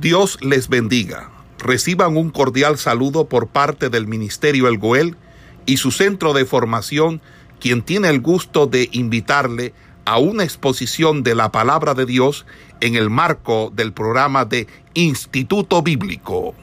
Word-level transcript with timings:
Dios 0.00 0.38
les 0.42 0.68
bendiga. 0.68 1.30
Reciban 1.58 2.18
un 2.18 2.30
cordial 2.30 2.76
saludo 2.76 3.30
por 3.30 3.48
parte 3.48 3.88
del 3.88 4.06
Ministerio 4.06 4.68
El 4.68 4.76
Goel 4.76 5.16
y 5.64 5.78
su 5.78 5.90
centro 5.90 6.34
de 6.34 6.44
formación, 6.44 7.22
quien 7.60 7.82
tiene 7.82 8.10
el 8.10 8.20
gusto 8.20 8.66
de 8.66 8.90
invitarle 8.92 9.72
a 10.04 10.18
una 10.18 10.44
exposición 10.44 11.22
de 11.22 11.34
la 11.34 11.50
palabra 11.50 11.94
de 11.94 12.04
Dios 12.04 12.44
en 12.82 12.94
el 12.94 13.08
marco 13.08 13.70
del 13.70 13.94
programa 13.94 14.44
de 14.44 14.66
Instituto 14.92 15.80
Bíblico. 15.80 16.54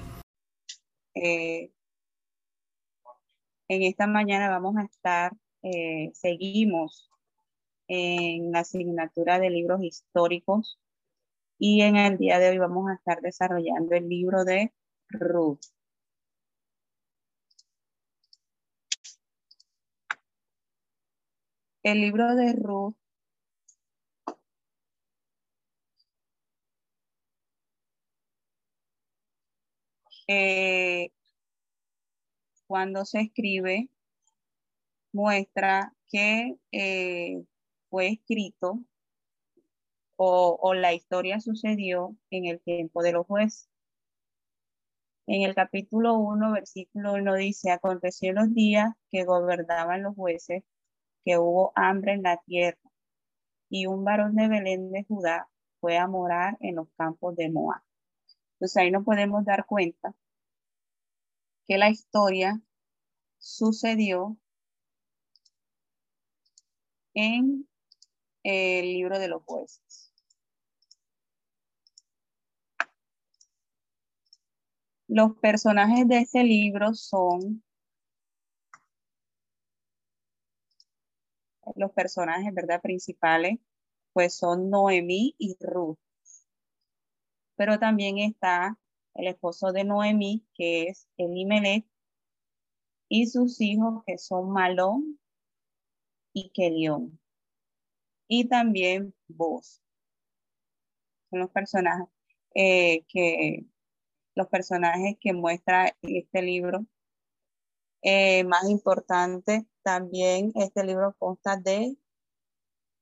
Eh, 1.15 1.71
en 3.68 3.81
esta 3.81 4.05
mañana 4.05 4.50
vamos 4.50 4.77
a 4.77 4.84
estar, 4.84 5.34
eh, 5.63 6.11
seguimos 6.13 7.09
en 7.88 8.52
la 8.52 8.59
asignatura 8.59 9.39
de 9.39 9.50
libros 9.50 9.84
históricos 9.84 10.77
y 11.57 11.81
en 11.81 11.95
el 11.97 12.17
día 12.17 12.39
de 12.39 12.49
hoy 12.49 12.57
vamos 12.59 12.89
a 12.89 12.95
estar 12.95 13.21
desarrollando 13.21 13.95
el 13.95 14.07
libro 14.09 14.43
de 14.45 14.73
Ruth. 15.09 15.59
El 21.83 22.01
libro 22.01 22.36
de 22.36 22.51
Ruth 22.54 22.95
eh, 30.28 31.11
cuando 32.67 33.06
se 33.06 33.22
escribe 33.22 33.89
muestra 35.14 35.94
que 36.09 36.56
eh, 36.72 37.44
fue 37.89 38.08
escrito 38.09 38.80
o, 40.16 40.73
la 40.73 40.94
historia 40.94 41.39
sucedió 41.39 42.16
en 42.30 42.45
el 42.45 42.61
tiempo 42.61 43.02
de 43.03 43.13
los 43.13 43.25
jueces. 43.25 43.69
En 45.27 45.44
el 45.44 45.55
capítulo 45.55 46.16
1, 46.16 46.52
versículo 46.52 47.14
1 47.14 47.36
dice, 47.36 47.72
aconteció 47.72 48.33
los 48.33 48.53
días 48.53 48.94
que 49.09 49.23
gobernaban 49.23 50.03
los 50.03 50.16
jueces 50.16 50.64
que 51.25 51.38
hubo 51.38 51.72
hambre 51.75 52.14
en 52.14 52.23
la 52.23 52.38
tierra 52.45 52.80
y 53.70 53.88
un 53.88 54.03
varón 54.03 54.36
de 54.36 54.47
Belén 54.47 54.92
de 54.92 55.03
Judá 55.05 55.50
fue 55.80 55.97
a 55.97 56.08
morar 56.08 56.58
en 56.59 56.75
los 56.75 56.88
campos 56.98 57.36
de 57.36 57.50
Moab. 57.50 57.81
Entonces 58.53 58.77
ahí 58.77 58.92
nos 58.92 59.03
podemos 59.03 59.44
dar 59.45 59.66
cuenta 59.66 60.14
que 61.66 61.77
la 61.77 61.89
historia 61.89 62.61
sucedió 63.39 64.38
en 67.14 67.67
el 68.44 68.86
libro 68.86 69.19
de 69.19 69.27
los 69.30 69.44
jueces. 69.44 70.13
Los 75.08 75.38
personajes 75.38 76.08
de 76.08 76.19
este 76.19 76.44
libro 76.44 76.94
son 76.94 77.64
los 81.75 81.91
personajes, 81.91 82.53
¿verdad? 82.53 82.81
Principales, 82.81 83.59
pues 84.11 84.36
son 84.36 84.69
Noemí 84.69 85.36
y 85.38 85.55
Ruth. 85.59 85.97
Pero 87.55 87.80
también 87.80 88.17
está 88.17 88.77
el 89.14 89.27
esposo 89.27 89.71
de 89.71 89.83
Noemí, 89.83 90.45
que 90.53 90.88
es 90.88 91.08
Elimelech, 91.17 91.86
y 93.08 93.27
sus 93.27 93.61
hijos, 93.61 94.03
que 94.08 94.17
son 94.17 94.52
Malón 94.52 95.19
y 96.33 96.49
Kelión 96.49 97.23
y 98.36 98.45
también 98.45 99.14
voz. 99.28 99.81
Son 101.30 101.39
los 101.39 101.52
personajes 101.52 102.08
eh, 102.56 103.06
que 103.08 103.66
los 104.36 104.48
personajes 104.48 105.17
que 105.22 105.34
muestra 105.34 105.95
este 106.02 106.42
libro. 106.42 106.86
Eh, 108.02 108.44
más 108.45 108.70
importante, 108.70 109.67
también 109.84 110.52
este 110.56 110.83
libro 110.83 111.16
consta 111.20 111.58
de 111.58 111.95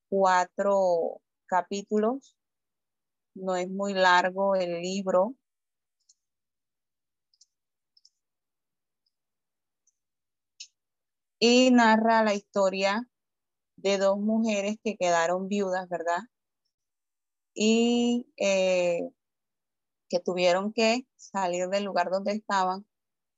cuatro 0.09 1.21
capítulos. 1.47 2.35
No 3.35 3.55
es 3.55 3.69
muy 3.69 3.93
largo 3.93 4.55
el 4.55 4.81
libro. 4.81 5.35
Y 11.39 11.71
narra 11.71 12.23
la 12.23 12.33
historia 12.35 13.10
de 13.81 13.97
dos 13.97 14.19
mujeres 14.19 14.77
que 14.83 14.95
quedaron 14.97 15.47
viudas, 15.47 15.89
¿verdad? 15.89 16.19
Y 17.53 18.27
eh, 18.37 19.09
que 20.09 20.19
tuvieron 20.19 20.73
que 20.73 21.07
salir 21.17 21.67
del 21.69 21.85
lugar 21.85 22.09
donde 22.09 22.33
estaban 22.33 22.85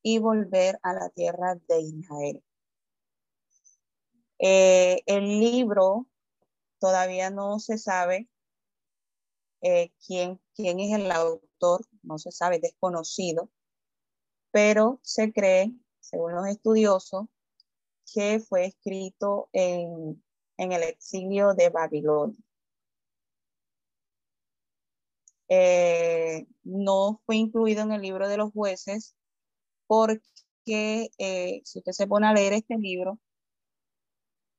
y 0.02 0.20
volver 0.20 0.80
a 0.84 0.94
la 0.94 1.10
tierra 1.10 1.56
de 1.68 1.82
Israel. 1.82 2.44
Eh, 4.40 5.02
el 5.06 5.40
libro 5.40 6.08
todavía 6.80 7.30
no 7.30 7.60
se 7.60 7.78
sabe 7.78 8.28
eh, 9.62 9.94
quién, 10.06 10.42
quién 10.54 10.82
es 10.82 10.94
el 10.94 11.10
autor, 11.12 11.86
no 12.02 12.18
se 12.18 12.32
sabe, 12.32 12.60
desconocido, 12.60 13.50
pero 14.52 15.00
se 15.04 15.32
cree, 15.32 15.72
según 16.02 16.36
los 16.36 16.48
estudiosos, 16.48 17.28
que 18.14 18.40
fue 18.40 18.66
escrito 18.66 19.50
en 19.54 20.22
en 20.58 20.72
el 20.72 20.84
exilio 20.84 21.54
de 21.54 21.70
Babilonia. 21.70 22.38
Eh, 25.50 26.48
no 26.64 27.22
fue 27.26 27.36
incluido 27.38 27.84
en 27.84 27.92
el 27.92 28.02
libro 28.02 28.28
de 28.28 28.38
los 28.38 28.52
jueces 28.52 29.16
porque 29.88 31.12
eh, 31.18 31.62
si 31.66 31.80
usted 31.80 31.92
se 31.94 32.08
pone 32.08 32.28
a 32.28 32.34
leer 32.34 32.54
este 32.54 32.78
libro 32.78 33.20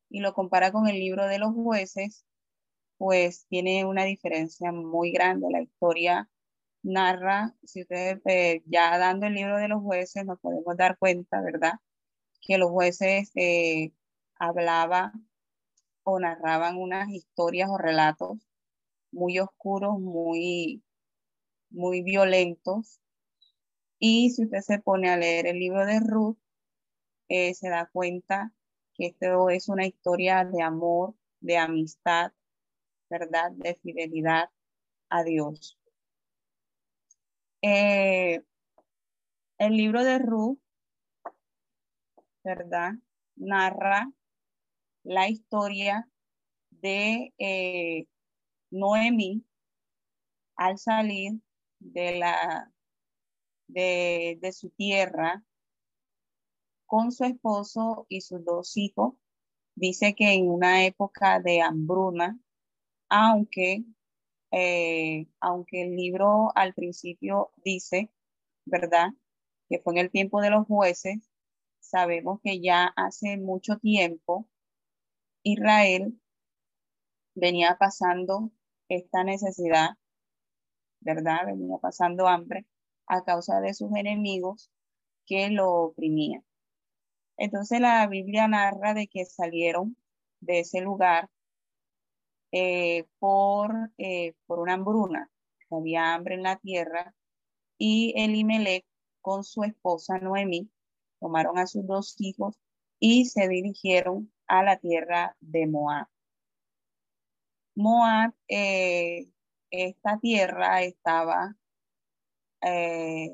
y 0.08 0.20
lo 0.20 0.34
compara 0.34 0.72
con 0.72 0.86
el 0.88 0.98
libro 0.98 1.26
de 1.26 1.38
los 1.38 1.52
jueces, 1.54 2.24
pues 2.98 3.46
tiene 3.48 3.84
una 3.84 4.04
diferencia 4.04 4.72
muy 4.72 5.12
grande. 5.12 5.48
La 5.50 5.62
historia 5.62 6.30
narra, 6.82 7.54
si 7.64 7.82
usted 7.82 8.20
eh, 8.26 8.62
ya 8.66 8.98
dando 8.98 9.26
el 9.26 9.34
libro 9.34 9.58
de 9.58 9.68
los 9.68 9.82
jueces 9.82 10.24
nos 10.26 10.40
podemos 10.40 10.76
dar 10.76 10.98
cuenta, 10.98 11.40
¿verdad? 11.42 11.74
Que 12.40 12.58
los 12.58 12.70
jueces 12.70 13.32
hablaban 14.38 15.28
o 16.04 16.20
narraban 16.20 16.76
unas 16.78 17.08
historias 17.10 17.68
o 17.70 17.78
relatos 17.78 18.38
muy 19.10 19.38
oscuros, 19.38 19.98
muy, 19.98 20.82
muy 21.70 22.02
violentos. 22.02 23.00
Y 23.98 24.30
si 24.30 24.44
usted 24.44 24.60
se 24.60 24.78
pone 24.80 25.10
a 25.10 25.16
leer 25.16 25.46
el 25.46 25.58
libro 25.58 25.86
de 25.86 26.00
Ruth, 26.00 26.38
eh, 27.28 27.54
se 27.54 27.70
da 27.70 27.86
cuenta 27.86 28.52
que 28.94 29.06
esto 29.06 29.50
es 29.50 29.68
una 29.68 29.86
historia 29.86 30.44
de 30.44 30.62
amor, 30.62 31.14
de 31.40 31.58
amistad, 31.58 32.32
¿verdad? 33.08 33.52
De 33.52 33.74
fidelidad 33.76 34.50
a 35.08 35.24
Dios. 35.24 35.78
Eh, 37.62 38.42
el 39.58 39.76
libro 39.76 40.04
de 40.04 40.18
Ruth, 40.18 40.58
¿verdad? 42.42 42.92
Narra 43.36 44.12
la 45.04 45.28
historia 45.28 46.08
de 46.70 47.32
eh, 47.38 48.06
Noemí 48.70 49.44
al 50.56 50.78
salir 50.78 51.40
de, 51.78 52.18
la, 52.18 52.72
de, 53.68 54.38
de 54.40 54.52
su 54.52 54.70
tierra 54.70 55.44
con 56.86 57.12
su 57.12 57.24
esposo 57.24 58.06
y 58.08 58.20
sus 58.20 58.44
dos 58.44 58.76
hijos. 58.76 59.14
Dice 59.76 60.14
que 60.14 60.32
en 60.32 60.48
una 60.48 60.86
época 60.86 61.40
de 61.40 61.60
hambruna, 61.60 62.38
aunque, 63.08 63.84
eh, 64.52 65.26
aunque 65.40 65.82
el 65.82 65.96
libro 65.96 66.52
al 66.56 66.74
principio 66.74 67.50
dice, 67.64 68.10
¿verdad? 68.64 69.08
Que 69.68 69.80
fue 69.80 69.94
en 69.94 69.98
el 69.98 70.10
tiempo 70.10 70.40
de 70.40 70.50
los 70.50 70.66
jueces, 70.66 71.28
sabemos 71.80 72.40
que 72.42 72.60
ya 72.60 72.86
hace 72.96 73.36
mucho 73.36 73.78
tiempo 73.78 74.48
Israel 75.44 76.18
venía 77.34 77.76
pasando 77.78 78.50
esta 78.88 79.24
necesidad, 79.24 79.90
¿verdad? 81.00 81.46
Venía 81.46 81.76
pasando 81.78 82.26
hambre 82.26 82.66
a 83.06 83.22
causa 83.24 83.60
de 83.60 83.74
sus 83.74 83.94
enemigos 83.94 84.70
que 85.26 85.50
lo 85.50 85.70
oprimían. 85.72 86.44
Entonces 87.36 87.80
la 87.80 88.06
Biblia 88.06 88.48
narra 88.48 88.94
de 88.94 89.06
que 89.06 89.26
salieron 89.26 89.96
de 90.40 90.60
ese 90.60 90.80
lugar 90.80 91.28
eh, 92.52 93.04
por, 93.18 93.90
eh, 93.98 94.34
por 94.46 94.60
una 94.60 94.74
hambruna, 94.74 95.30
había 95.70 96.14
hambre 96.14 96.36
en 96.36 96.42
la 96.44 96.56
tierra, 96.56 97.14
y 97.78 98.14
Elimelech 98.16 98.86
con 99.20 99.44
su 99.44 99.64
esposa 99.64 100.18
Noemí 100.18 100.70
tomaron 101.20 101.58
a 101.58 101.66
sus 101.66 101.86
dos 101.86 102.14
hijos 102.18 102.56
y 103.00 103.26
se 103.26 103.48
dirigieron 103.48 104.32
a 104.48 104.62
la 104.62 104.78
tierra 104.78 105.36
de 105.40 105.66
Moab. 105.66 106.06
Moab, 107.76 108.34
eh, 108.48 109.28
esta 109.70 110.18
tierra 110.20 110.82
estaba 110.82 111.56
eh, 112.62 113.30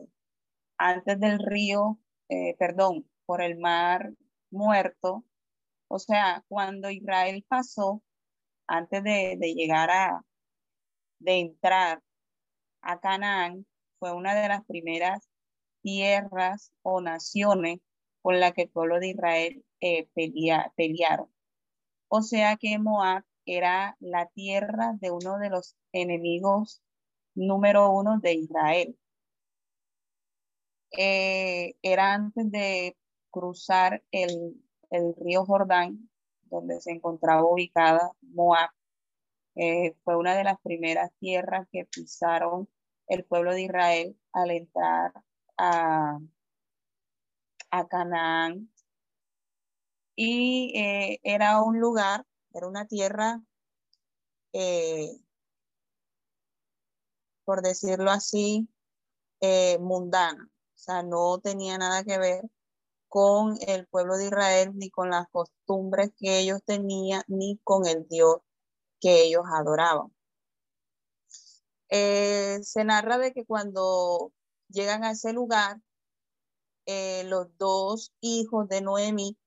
antes 0.79 1.21
del 1.21 1.39
río, 1.39 1.99
eh, 2.29 2.57
perdón, 2.59 3.09
por 3.27 3.43
el 3.43 3.59
mar 3.59 4.13
muerto. 4.51 5.25
O 5.89 5.99
sea, 5.99 6.45
cuando 6.49 6.91
Israel 6.91 7.45
pasó, 7.49 8.03
antes 8.67 9.03
de, 9.03 9.37
de 9.39 9.55
llegar 9.55 9.91
a, 9.91 10.25
de 11.19 11.41
entrar 11.41 12.03
a 12.83 13.01
Canaán, 13.01 13.67
fue 13.99 14.13
una 14.15 14.35
de 14.35 14.49
las 14.49 14.65
primeras 14.65 15.29
tierras 15.83 16.73
o 16.83 17.01
naciones 17.01 17.81
con 18.23 18.41
la 18.41 18.53
que 18.53 18.63
el 18.63 18.71
pueblo 18.71 19.01
de 19.01 19.09
Israel 19.09 19.65
eh, 19.81 20.09
pelearon. 20.77 21.29
O 22.09 22.23
sea 22.23 22.57
que 22.57 22.79
Moab 22.79 23.25
era 23.47 23.97
la 24.01 24.27
tierra 24.27 24.95
de 25.01 25.11
uno 25.11 25.39
de 25.39 25.51
los 25.51 25.77
enemigos 25.93 26.83
número 27.35 27.91
uno 27.91 28.19
de 28.21 28.35
Israel. 28.35 28.99
Eh, 30.93 31.75
era 31.83 32.15
antes 32.15 32.51
de 32.51 32.97
cruzar 33.31 34.03
el, 34.11 34.61
el, 34.91 35.15
río 35.17 35.45
Jordán, 35.45 36.11
donde 36.45 36.81
se 36.81 36.91
encontraba 36.93 37.45
ubicada 37.45 38.11
Moab. 38.23 38.71
Eh, 39.57 39.95
fue 40.05 40.17
una 40.17 40.37
de 40.37 40.45
las 40.45 40.61
primeras 40.61 41.13
tierras 41.21 41.69
que 41.73 41.85
pisaron 41.87 42.69
el 43.09 43.25
pueblo 43.25 43.53
de 43.53 43.63
Israel 43.63 44.17
al 44.33 44.51
entrar 44.51 45.13
a, 45.59 46.19
a 47.71 47.87
Canaán. 47.89 48.71
Y 50.17 50.73
eh, 50.77 51.21
era 51.23 51.63
un 51.63 51.81
lugar, 51.81 52.27
era 52.53 52.69
una 52.69 52.87
tierra, 52.87 53.43
eh, 54.53 55.11
por 57.45 57.63
decirlo 57.63 58.11
así, 58.11 58.69
eh, 59.41 59.79
mundana. 59.81 60.51
O 60.75 60.79
sea, 60.79 61.03
no 61.03 61.39
tenía 61.41 61.79
nada 61.79 62.05
que 62.05 62.19
ver 62.19 62.43
con 63.09 63.59
el 63.67 63.87
pueblo 63.89 64.17
de 64.17 64.27
Israel, 64.27 64.73
ni 64.75 64.91
con 64.91 65.11
las 65.11 65.29
costumbres 65.31 66.13
que 66.17 66.41
ellos 66.41 66.63
tenían, 66.65 67.23
ni 67.29 67.59
con 67.65 67.87
el 67.87 68.07
Dios 68.09 68.39
que 69.01 69.23
ellos 69.25 69.45
adoraban. 69.53 70.13
se 71.89 72.85
narra 72.85 73.19
de 73.19 73.33
que 73.33 73.45
cuando 73.45 74.33
llegan 74.69 75.05
a 75.05 75.13
ese 75.13 75.33
lugar, 75.33 75.81
eh, 76.93 77.23
los 77.23 77.57
dos 77.57 78.13
hijos 78.21 78.69
de 78.69 78.81
Noemi 78.81 79.39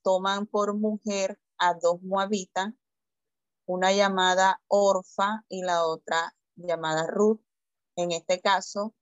toman 0.00 0.46
por 0.46 0.72
mujer 0.74 1.38
a 1.58 1.74
dos 1.74 2.00
moabitas, 2.00 2.72
una 3.66 3.92
llamada 3.92 4.62
Orfa 4.68 5.44
y 5.50 5.60
la 5.60 5.84
otra 5.84 6.34
llamada 6.56 7.06
Ruth. 7.08 7.42
En 7.94 8.10
este 8.10 8.40
caso, 8.40 8.94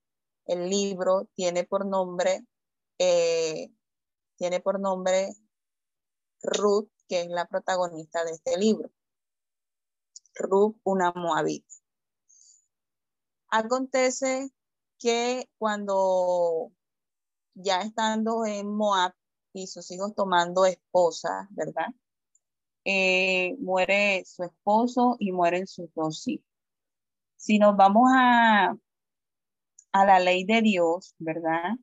el 0.46 0.68
libro 0.68 1.28
tiene 1.36 1.62
por 1.62 1.86
nombre, 1.86 2.44
eh, 2.98 3.70
tiene 4.36 4.58
por 4.58 4.80
nombre 4.80 5.28
Ruth, 6.42 6.90
que 7.06 7.20
es 7.20 7.28
la 7.28 7.46
protagonista 7.46 8.24
de 8.24 8.32
este 8.32 8.58
libro. 8.58 8.90
Ruth, 10.34 10.74
una 10.82 11.12
moabita. 11.12 11.72
Acontece 13.48 14.50
que 14.98 15.48
cuando 15.58 16.72
ya 17.54 17.80
estando 17.80 18.44
en 18.46 18.68
Moab 18.68 19.14
y 19.52 19.66
sus 19.66 19.90
hijos 19.90 20.14
tomando 20.14 20.64
esposa, 20.66 21.48
¿verdad? 21.50 21.88
Eh, 22.84 23.56
muere 23.58 24.24
su 24.24 24.44
esposo 24.44 25.16
y 25.18 25.32
mueren 25.32 25.66
sus 25.66 25.92
dos 25.94 26.26
hijos. 26.28 26.46
Si 27.36 27.58
nos 27.58 27.76
vamos 27.76 28.10
a, 28.14 28.76
a 29.92 30.04
la 30.06 30.20
ley 30.20 30.44
de 30.44 30.62
Dios, 30.62 31.14
¿verdad? 31.18 31.74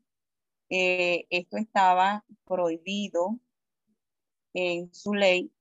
Eh, 0.69 1.27
esto 1.29 1.57
estaba 1.57 2.25
prohibido 2.45 3.39
en 4.53 4.93
su 4.93 5.13
ley 5.13 5.51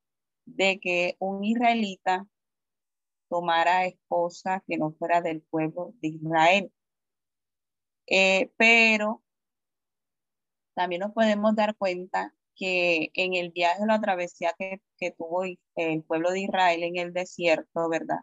de 0.46 0.80
que 0.80 1.16
un 1.18 1.44
israelita 1.44 2.26
tomara 3.28 3.86
esposa 3.86 4.62
que 4.66 4.78
no 4.78 4.92
fuera 4.92 5.20
del 5.20 5.42
pueblo 5.42 5.94
de 6.00 6.08
Israel. 6.08 6.72
Eh, 8.06 8.50
pero 8.56 9.22
también 10.74 11.00
nos 11.00 11.12
podemos 11.12 11.54
dar 11.54 11.76
cuenta 11.76 12.34
que 12.56 13.10
en 13.14 13.34
el 13.34 13.50
viaje, 13.50 13.84
la 13.86 14.00
travesía 14.00 14.54
que, 14.58 14.80
que 14.98 15.10
tuvo 15.12 15.44
el 15.44 16.02
pueblo 16.04 16.30
de 16.30 16.40
Israel 16.42 16.82
en 16.84 16.96
el 16.96 17.12
desierto, 17.12 17.88
¿verdad? 17.88 18.20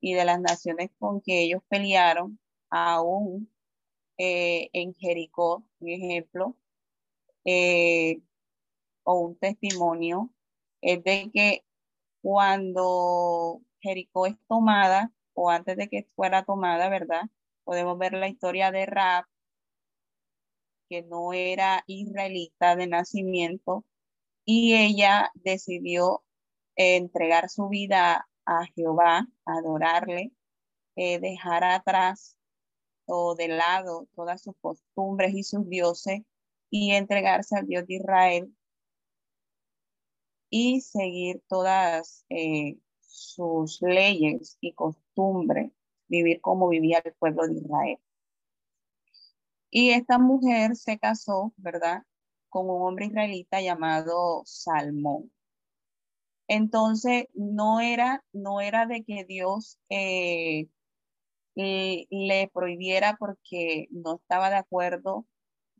Y 0.00 0.14
de 0.14 0.24
las 0.24 0.40
naciones 0.40 0.90
con 0.98 1.20
que 1.22 1.42
ellos 1.42 1.62
pelearon, 1.68 2.38
aún 2.70 3.50
eh, 4.18 4.70
en 4.72 4.94
Jericó, 4.94 5.64
un 5.80 5.88
ejemplo, 5.88 6.56
eh, 7.44 8.20
o 9.04 9.14
un 9.20 9.36
testimonio, 9.38 10.30
es 10.82 11.02
de 11.04 11.30
que 11.32 11.64
cuando 12.22 13.62
Jericó 13.80 14.26
es 14.26 14.36
tomada, 14.48 15.12
o 15.34 15.50
antes 15.50 15.76
de 15.76 15.88
que 15.88 16.08
fuera 16.16 16.44
tomada, 16.44 16.88
¿verdad? 16.88 17.22
Podemos 17.64 17.98
ver 17.98 18.14
la 18.14 18.28
historia 18.28 18.70
de 18.70 18.86
Rab, 18.86 19.24
que 20.88 21.02
no 21.02 21.32
era 21.32 21.84
israelita 21.86 22.76
de 22.76 22.86
nacimiento, 22.86 23.84
y 24.44 24.74
ella 24.74 25.30
decidió 25.34 26.24
entregar 26.76 27.48
su 27.48 27.68
vida 27.68 28.28
a 28.44 28.64
Jehová, 28.74 29.26
adorarle, 29.44 30.32
eh, 30.96 31.20
dejar 31.20 31.64
atrás 31.64 32.36
o 33.06 33.34
de 33.34 33.48
lado 33.48 34.08
todas 34.14 34.42
sus 34.42 34.54
costumbres 34.60 35.34
y 35.34 35.42
sus 35.44 35.68
dioses 35.68 36.22
y 36.70 36.92
entregarse 36.92 37.56
al 37.56 37.66
Dios 37.66 37.86
de 37.86 37.94
Israel 37.94 38.54
y 40.50 40.80
seguir 40.82 41.42
todas 41.48 42.24
eh, 42.28 42.78
sus 43.00 43.80
leyes 43.82 44.58
y 44.60 44.72
costumbres 44.74 45.72
vivir 46.12 46.40
como 46.40 46.68
vivía 46.68 47.00
el 47.04 47.14
pueblo 47.14 47.46
de 47.46 47.54
Israel. 47.54 47.98
Y 49.70 49.90
esta 49.90 50.18
mujer 50.18 50.76
se 50.76 50.98
casó, 50.98 51.52
¿verdad? 51.56 52.02
Con 52.50 52.68
un 52.68 52.82
hombre 52.86 53.06
israelita 53.06 53.60
llamado 53.62 54.42
Salmón. 54.44 55.32
Entonces, 56.48 57.26
no 57.34 57.80
era, 57.80 58.22
no 58.32 58.60
era 58.60 58.84
de 58.86 59.04
que 59.04 59.24
Dios 59.24 59.78
eh, 59.88 60.68
le 61.54 62.50
prohibiera 62.52 63.16
porque 63.18 63.88
no 63.90 64.16
estaba 64.16 64.50
de 64.50 64.56
acuerdo 64.56 65.26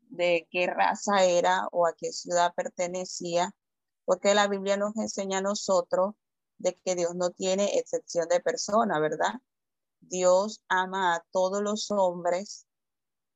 de 0.08 0.46
qué 0.50 0.66
raza 0.66 1.24
era 1.24 1.68
o 1.72 1.86
a 1.86 1.94
qué 1.94 2.12
ciudad 2.12 2.54
pertenecía, 2.54 3.54
porque 4.06 4.34
la 4.34 4.48
Biblia 4.48 4.78
nos 4.78 4.96
enseña 4.96 5.38
a 5.38 5.42
nosotros 5.42 6.14
de 6.58 6.78
que 6.84 6.94
Dios 6.94 7.14
no 7.14 7.30
tiene 7.30 7.78
excepción 7.78 8.28
de 8.28 8.40
persona, 8.40 8.98
¿verdad? 9.00 9.34
Dios 10.02 10.62
ama 10.68 11.14
a 11.14 11.24
todos 11.30 11.62
los 11.62 11.90
hombres, 11.90 12.66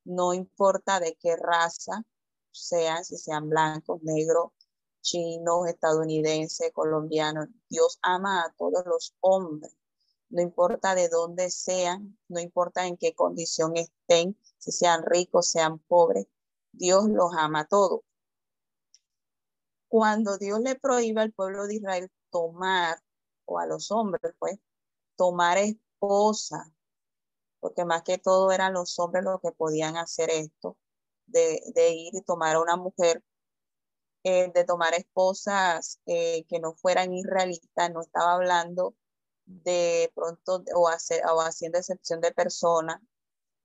no 0.03 0.33
importa 0.33 0.99
de 0.99 1.15
qué 1.15 1.35
raza 1.35 2.03
sean, 2.51 3.03
si 3.03 3.17
sean 3.17 3.49
blancos, 3.49 4.01
negros, 4.03 4.51
chinos, 5.01 5.67
estadounidenses, 5.67 6.71
colombianos. 6.73 7.47
Dios 7.69 7.99
ama 8.01 8.43
a 8.43 8.53
todos 8.57 8.85
los 8.85 9.15
hombres, 9.21 9.75
no 10.29 10.41
importa 10.41 10.93
de 10.93 11.09
dónde 11.09 11.49
sean, 11.49 12.17
no 12.27 12.39
importa 12.39 12.85
en 12.85 12.97
qué 12.97 13.15
condición 13.15 13.77
estén, 13.77 14.37
si 14.57 14.71
sean 14.71 15.03
ricos, 15.03 15.49
sean 15.49 15.79
pobres. 15.79 16.27
Dios 16.71 17.07
los 17.09 17.31
ama 17.37 17.61
a 17.61 17.67
todos. 17.67 18.01
Cuando 19.87 20.37
Dios 20.37 20.59
le 20.59 20.75
prohíbe 20.75 21.21
al 21.21 21.31
pueblo 21.31 21.65
de 21.65 21.75
Israel 21.75 22.11
tomar, 22.29 23.01
o 23.45 23.57
a 23.57 23.65
los 23.65 23.89
hombres, 23.91 24.33
pues, 24.37 24.59
tomar 25.15 25.57
esposa, 25.97 26.71
porque 27.59 27.85
más 27.85 28.03
que 28.03 28.17
todo 28.17 28.51
eran 28.51 28.73
los 28.73 28.97
hombres 28.99 29.23
los 29.23 29.41
que 29.41 29.51
podían 29.51 29.97
hacer 29.97 30.29
esto, 30.29 30.77
de, 31.27 31.61
ir 31.91 32.15
y 32.15 32.21
tomar 32.23 32.55
a 32.55 32.61
una 32.61 32.77
mujer, 32.77 33.23
eh, 34.23 34.51
de 34.53 34.63
tomar 34.65 34.93
esposas 34.93 35.99
eh, 36.05 36.45
que 36.47 36.59
no 36.59 36.73
fueran 36.75 37.13
israelitas, 37.13 37.91
no 37.91 38.01
estaba 38.01 38.35
hablando 38.35 38.95
de 39.45 40.11
pronto 40.15 40.63
o, 40.75 40.89
hacer, 40.89 41.23
o 41.25 41.41
haciendo 41.41 41.79
excepción 41.79 42.21
de 42.21 42.33
persona 42.33 43.01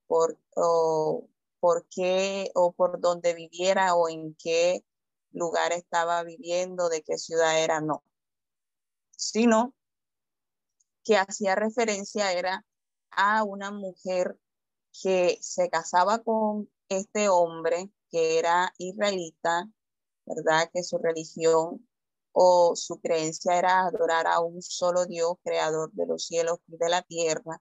por, 0.06 0.38
o, 0.56 1.28
por 1.60 1.86
qué 1.88 2.50
o 2.54 2.72
por 2.72 3.00
dónde 3.00 3.34
viviera 3.34 3.94
o 3.94 4.08
en 4.08 4.34
qué 4.36 4.84
lugar 5.32 5.72
estaba 5.72 6.22
viviendo, 6.24 6.88
de 6.88 7.02
qué 7.02 7.18
ciudad 7.18 7.62
era, 7.62 7.80
no, 7.80 8.04
sino 9.16 9.74
que 11.04 11.16
hacía 11.16 11.54
referencia 11.54 12.32
era 12.32 12.64
a 13.10 13.44
una 13.44 13.70
mujer 13.70 14.38
que 15.02 15.38
se 15.40 15.70
casaba 15.70 16.22
con 16.22 16.70
este 16.88 17.28
hombre 17.28 17.90
que 18.10 18.38
era 18.38 18.72
israelita, 18.78 19.68
¿verdad? 20.26 20.70
Que 20.72 20.82
su 20.82 20.98
religión 20.98 21.88
o 22.32 22.74
su 22.76 23.00
creencia 23.00 23.58
era 23.58 23.82
adorar 23.86 24.26
a 24.26 24.40
un 24.40 24.62
solo 24.62 25.06
Dios, 25.06 25.34
creador 25.44 25.92
de 25.92 26.06
los 26.06 26.26
cielos 26.26 26.58
y 26.68 26.76
de 26.78 26.88
la 26.88 27.02
tierra. 27.02 27.60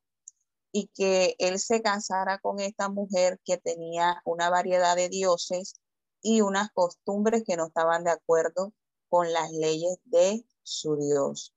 y 0.74 0.88
que 0.96 1.36
él 1.40 1.60
se 1.60 1.82
casara 1.82 2.40
con 2.40 2.60
esta 2.60 2.90
mujer 2.90 3.40
que 3.46 3.58
tenía 3.58 4.22
una 4.26 4.50
variedad 4.50 4.96
de 4.96 5.10
dioses 5.10 5.76
y 6.22 6.42
unas 6.42 6.72
costumbres 6.74 7.44
que 7.46 7.58
no 7.58 7.68
estaban 7.68 8.04
de 8.04 8.12
acuerdo 8.12 8.74
con 9.10 9.32
las 9.34 9.52
leyes 9.52 9.98
de 10.06 10.46
su 10.64 10.96
Dios. 10.98 11.54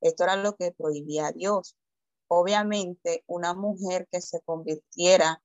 Esto 0.00 0.24
era 0.24 0.36
lo 0.36 0.56
que 0.56 0.72
prohibía 0.72 1.32
Dios. 1.32 1.76
Obviamente, 2.28 3.24
una 3.26 3.54
mujer 3.54 4.08
que 4.10 4.20
se 4.20 4.40
convirtiera 4.42 5.42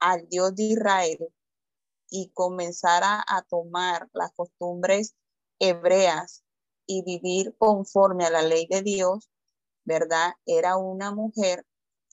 al 0.00 0.28
Dios 0.28 0.54
de 0.54 0.62
Israel 0.64 1.34
y 2.10 2.30
comenzara 2.30 3.24
a 3.26 3.42
tomar 3.42 4.08
las 4.12 4.32
costumbres 4.32 5.14
hebreas 5.58 6.44
y 6.86 7.02
vivir 7.02 7.54
conforme 7.58 8.24
a 8.24 8.30
la 8.30 8.42
ley 8.42 8.66
de 8.66 8.82
Dios, 8.82 9.28
¿verdad? 9.84 10.32
Era 10.46 10.76
una 10.76 11.12
mujer 11.12 11.66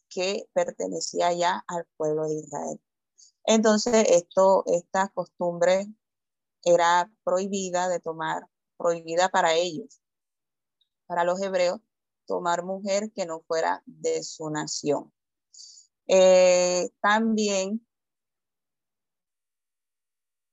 que 0.09 0.47
pertenecía 0.53 1.33
ya 1.33 1.63
al 1.67 1.85
pueblo 1.97 2.27
de 2.27 2.35
Israel. 2.35 2.81
Entonces, 3.45 4.05
esto, 4.09 4.63
esta 4.67 5.09
costumbre 5.09 5.88
era 6.63 7.12
prohibida 7.24 7.89
de 7.89 8.00
tomar, 8.00 8.47
prohibida 8.77 9.29
para 9.29 9.53
ellos, 9.53 10.01
para 11.07 11.24
los 11.24 11.41
hebreos, 11.41 11.79
tomar 12.25 12.63
mujer 12.63 13.12
que 13.13 13.25
no 13.25 13.41
fuera 13.41 13.83
de 13.85 14.24
su 14.24 14.50
nación. 14.50 15.13
Eh, 16.07 16.89
también, 17.01 17.85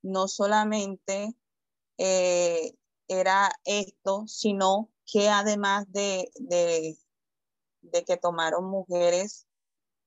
no 0.01 0.27
solamente 0.27 1.35
eh, 1.97 2.75
era 3.07 3.51
esto, 3.65 4.25
sino 4.27 4.89
que 5.05 5.29
además 5.29 5.85
de, 5.91 6.31
de, 6.35 6.97
de 7.81 8.03
que 8.03 8.17
tomaron 8.17 8.65
mujeres, 8.65 9.47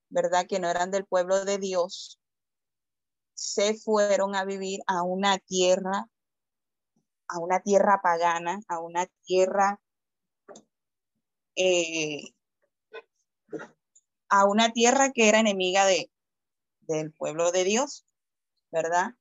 ¿verdad? 0.08 0.46
Que 0.48 0.58
no 0.60 0.68
eran 0.68 0.90
del 0.90 1.06
pueblo 1.06 1.44
de 1.44 1.58
Dios, 1.58 2.20
se 3.34 3.74
fueron 3.74 4.34
a 4.34 4.44
vivir 4.44 4.80
a 4.86 5.02
una 5.02 5.38
tierra, 5.38 6.08
a 7.28 7.38
una 7.38 7.60
tierra 7.60 8.00
pagana, 8.02 8.60
a 8.68 8.80
una 8.80 9.06
tierra, 9.24 9.80
eh, 11.56 12.34
a 14.28 14.44
una 14.46 14.72
tierra 14.72 15.12
que 15.12 15.28
era 15.28 15.40
enemiga 15.40 15.86
de, 15.86 16.10
del 16.80 17.12
pueblo 17.12 17.52
de 17.52 17.64
Dios, 17.64 18.06
¿verdad? 18.70 19.12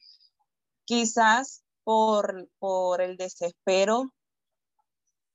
Quizás 0.85 1.63
por, 1.83 2.49
por 2.59 3.01
el 3.01 3.17
desespero 3.17 4.13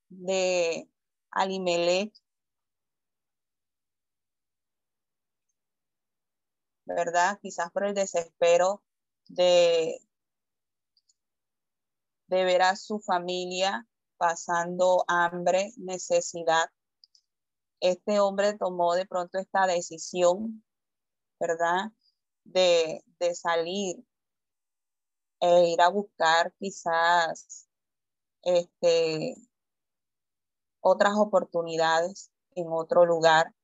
de 0.08 0.88
Alimelech, 1.30 2.12
¿verdad? 6.84 7.38
Quizás 7.40 7.70
por 7.70 7.84
el 7.84 7.94
desespero 7.94 8.82
de, 9.28 10.00
de 12.26 12.44
ver 12.44 12.62
a 12.62 12.76
su 12.76 12.98
familia 12.98 13.86
pasando 14.16 15.04
hambre, 15.08 15.72
necesidad. 15.76 16.70
Este 17.80 18.20
hombre 18.20 18.56
tomó 18.58 18.94
de 18.94 19.06
pronto 19.06 19.38
esta 19.38 19.66
decisión, 19.66 20.62
¿verdad? 21.38 21.92
De, 22.44 23.02
de 23.18 23.34
salir 23.34 23.96
e 25.40 25.70
ir 25.70 25.80
a 25.80 25.88
buscar 25.88 26.52
quizás 26.58 27.68
este, 28.42 29.34
otras 30.80 31.14
oportunidades 31.16 32.30
en 32.54 32.66
otro 32.70 33.06
lugar. 33.06 33.54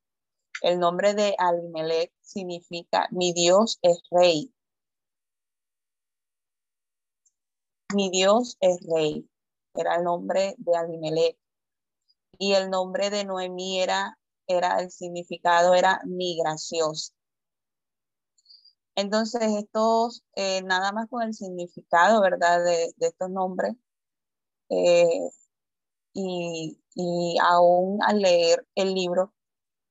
El 0.63 0.79
nombre 0.79 1.15
de 1.15 1.35
Alimelech 1.39 2.13
significa 2.23 3.09
mi 3.11 3.33
Dios 3.33 3.79
es 3.83 4.03
rey. 4.11 4.53
Mi 7.95 8.11
Dios 8.11 8.57
es 8.61 8.79
rey. 8.89 9.29
Era 9.75 9.97
el 9.97 10.05
nombre 10.05 10.55
de 10.59 10.77
Alimelech. 10.77 11.39
Y 12.39 12.55
el 12.55 12.71
nombre 12.71 13.11
de 13.11 13.25
Noemí 13.25 13.81
era, 13.81 14.19
era 14.47 14.81
el 14.81 14.91
significado 14.91 15.75
era 15.75 16.01
mi 16.05 16.39
graciosa. 16.39 17.13
Entonces, 18.95 19.43
estos, 19.59 20.25
eh, 20.35 20.63
nada 20.63 20.93
más 20.93 21.09
con 21.09 21.23
el 21.23 21.35
significado, 21.35 22.21
¿verdad? 22.23 22.65
De, 22.65 22.95
estos 23.01 23.31
nombres. 23.31 23.75
Eh, 24.71 25.31
y, 26.15 26.79
y 26.95 27.37
aún 27.43 28.03
al 28.03 28.21
leer 28.21 28.67
el 28.75 28.95
libro, 28.95 29.35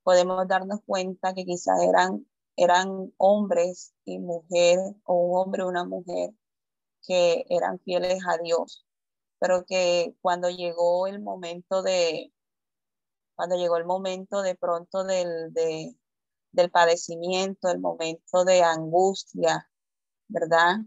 podemos 0.03 0.47
darnos 0.47 0.81
cuenta 0.85 1.33
que 1.33 1.45
quizás 1.45 1.81
eran, 1.83 2.27
eran 2.57 3.13
hombres 3.17 3.93
y 4.05 4.19
mujeres, 4.19 4.95
o 5.05 5.15
un 5.15 5.37
hombre 5.39 5.63
y 5.63 5.67
una 5.67 5.85
mujer, 5.85 6.31
que 7.07 7.45
eran 7.49 7.79
fieles 7.79 8.19
a 8.27 8.37
Dios, 8.39 8.85
pero 9.39 9.65
que 9.65 10.15
cuando 10.21 10.49
llegó 10.49 11.07
el 11.07 11.21
momento 11.21 11.83
de, 11.83 12.33
cuando 13.35 13.55
llegó 13.57 13.77
el 13.77 13.85
momento 13.85 14.41
de 14.41 14.55
pronto 14.55 15.03
del, 15.03 15.53
del 15.53 16.71
padecimiento, 16.71 17.69
el 17.69 17.79
momento 17.79 18.45
de 18.45 18.63
angustia, 18.63 19.69
¿verdad? 20.27 20.77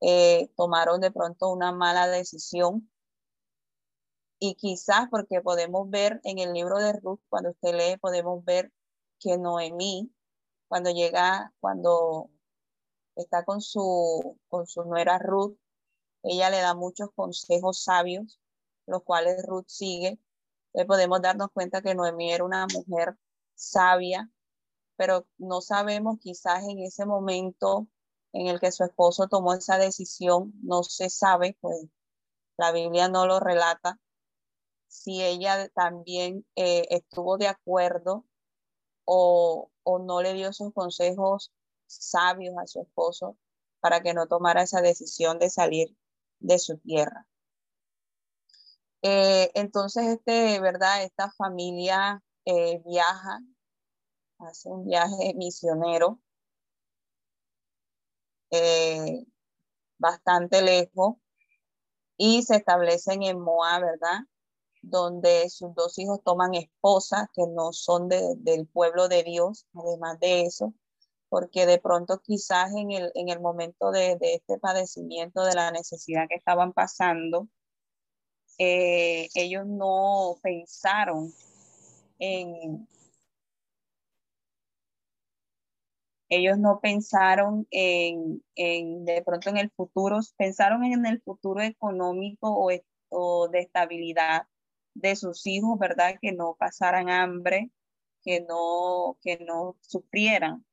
Eh, 0.00 0.50
tomaron 0.56 1.00
de 1.00 1.12
pronto 1.12 1.50
una 1.50 1.72
mala 1.72 2.08
decisión 2.08 2.90
y 4.44 4.56
quizás 4.56 5.08
porque 5.08 5.40
podemos 5.40 5.88
ver 5.88 6.20
en 6.24 6.40
el 6.40 6.52
libro 6.52 6.78
de 6.78 6.92
Ruth, 6.94 7.20
cuando 7.28 7.50
usted 7.50 7.74
lee, 7.74 7.96
podemos 7.98 8.44
ver 8.44 8.72
que 9.20 9.38
Noemí, 9.38 10.12
cuando 10.66 10.90
llega, 10.90 11.52
cuando 11.60 12.28
está 13.14 13.44
con 13.44 13.60
su, 13.60 14.36
con 14.48 14.66
su 14.66 14.82
nuera 14.84 15.20
Ruth, 15.20 15.56
ella 16.24 16.50
le 16.50 16.58
da 16.60 16.74
muchos 16.74 17.10
consejos 17.14 17.84
sabios, 17.84 18.40
los 18.86 19.04
cuales 19.04 19.44
Ruth 19.46 19.66
sigue. 19.68 20.18
Podemos 20.86 21.20
darnos 21.20 21.48
cuenta 21.52 21.82
que 21.82 21.94
Noemí 21.94 22.32
era 22.32 22.44
una 22.44 22.66
mujer 22.72 23.16
sabia, 23.54 24.30
pero 24.96 25.26
no 25.38 25.60
sabemos 25.60 26.18
quizás 26.20 26.64
en 26.64 26.78
ese 26.80 27.06
momento 27.06 27.88
en 28.32 28.46
el 28.46 28.60
que 28.60 28.72
su 28.72 28.84
esposo 28.84 29.28
tomó 29.28 29.54
esa 29.54 29.78
decisión, 29.78 30.52
no 30.62 30.82
se 30.82 31.10
sabe, 31.10 31.56
pues 31.60 31.76
la 32.56 32.72
Biblia 32.72 33.08
no 33.08 33.26
lo 33.26 33.40
relata, 33.40 33.98
si 34.88 35.22
ella 35.22 35.68
también 35.70 36.46
eh, 36.54 36.84
estuvo 36.90 37.38
de 37.38 37.48
acuerdo 37.48 38.26
o, 39.04 39.70
no 39.84 40.22
le 40.22 40.34
dio 40.34 40.52
sus 40.52 40.72
consejos 40.72 41.52
sabios 41.86 42.54
a 42.58 42.66
su 42.66 42.82
esposo 42.82 43.36
para 43.80 44.02
que 44.02 44.14
no 44.14 44.26
tomara 44.26 44.62
esa 44.62 44.80
decisión 44.80 45.38
de 45.38 45.50
salir 45.50 45.96
de 46.40 46.58
su 46.58 46.78
tierra. 46.78 47.26
Eh, 49.02 49.50
entonces, 49.54 50.06
este, 50.06 50.60
¿verdad? 50.60 51.02
Esta 51.02 51.30
familia 51.32 52.22
eh, 52.44 52.80
viaja, 52.86 53.40
hace 54.38 54.68
un 54.68 54.86
viaje 54.86 55.34
misionero 55.34 56.20
bastante 59.98 60.60
lejos 60.60 61.14
y 62.18 62.42
se 62.42 62.56
establecen 62.56 63.22
en 63.22 63.40
Moab, 63.40 63.82
¿verdad? 63.82 64.20
donde 64.82 65.48
sus 65.48 65.74
dos 65.74 65.98
hijos 65.98 66.20
toman 66.24 66.54
esposas 66.54 67.28
que 67.32 67.46
no 67.46 67.72
son 67.72 68.08
del 68.08 68.66
pueblo 68.66 69.08
de 69.08 69.22
Dios, 69.22 69.66
además 69.74 70.18
de 70.18 70.42
eso, 70.42 70.74
porque 71.28 71.66
de 71.66 71.78
pronto 71.78 72.20
quizás 72.20 72.72
en 72.74 72.90
el, 72.90 73.10
en 73.14 73.28
el 73.28 73.40
momento 73.40 73.92
de, 73.92 74.18
este 74.20 74.58
padecimiento, 74.58 75.44
de 75.44 75.54
la 75.54 75.70
necesidad 75.70 76.26
que 76.28 76.34
estaban 76.34 76.72
pasando, 76.72 77.48
eh, 78.64 79.28
ellos 79.34 79.66
no 79.66 80.38
pensaron 80.40 81.32
en, 82.20 82.86
ellos 86.28 86.58
no 86.58 86.78
pensaron 86.80 87.66
en, 87.72 88.42
en, 88.54 89.04
de 89.04 89.22
pronto 89.22 89.50
en 89.50 89.56
el 89.56 89.70
futuro, 89.70 90.20
pensaron 90.36 90.84
en 90.84 91.04
el 91.06 91.20
futuro 91.22 91.60
económico 91.60 92.48
o, 92.50 92.70
o 93.08 93.48
de 93.48 93.60
estabilidad 93.60 94.42
de 94.94 95.16
sus 95.16 95.44
hijos, 95.46 95.76
¿verdad? 95.78 96.14
Que 96.22 96.30
no 96.32 96.54
pasaran 96.56 97.10
hambre, 97.10 97.70
que 98.22 98.42
no, 98.42 99.18
que 99.22 99.38
no 99.44 99.76
sufrieran, 99.80 100.64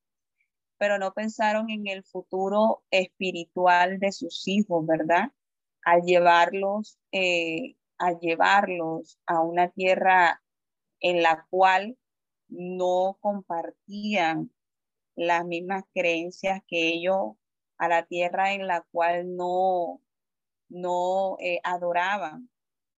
pero 0.77 1.00
no 1.00 1.13
pensaron 1.13 1.72
en 1.72 1.88
el 1.88 2.03
futuro 2.03 2.84
espiritual 2.91 4.00
de 4.00 4.12
sus 4.12 4.48
hijos, 4.48 4.86
¿verdad? 4.86 5.31
Al 5.84 6.03
llevarlos, 6.03 7.00
eh, 7.12 7.75
al 8.00 8.20
llevarlos 8.20 9.20
a 9.27 9.41
una 9.41 9.70
tierra 9.70 10.41
en 11.00 11.22
la 11.22 11.46
cual 11.50 11.98
no 12.48 13.18
compartían 13.22 14.51
las 15.15 15.46
mismas 15.46 15.84
creencias 15.94 16.62
que 16.68 16.89
ellos, 16.89 17.36
a 17.77 17.88
la 17.88 18.06
tierra 18.06 18.53
en 18.53 18.68
la 18.68 18.86
cual 18.91 19.36
no, 19.36 20.01
no 20.70 21.38
eh, 21.39 21.60
adoraban 21.63 22.50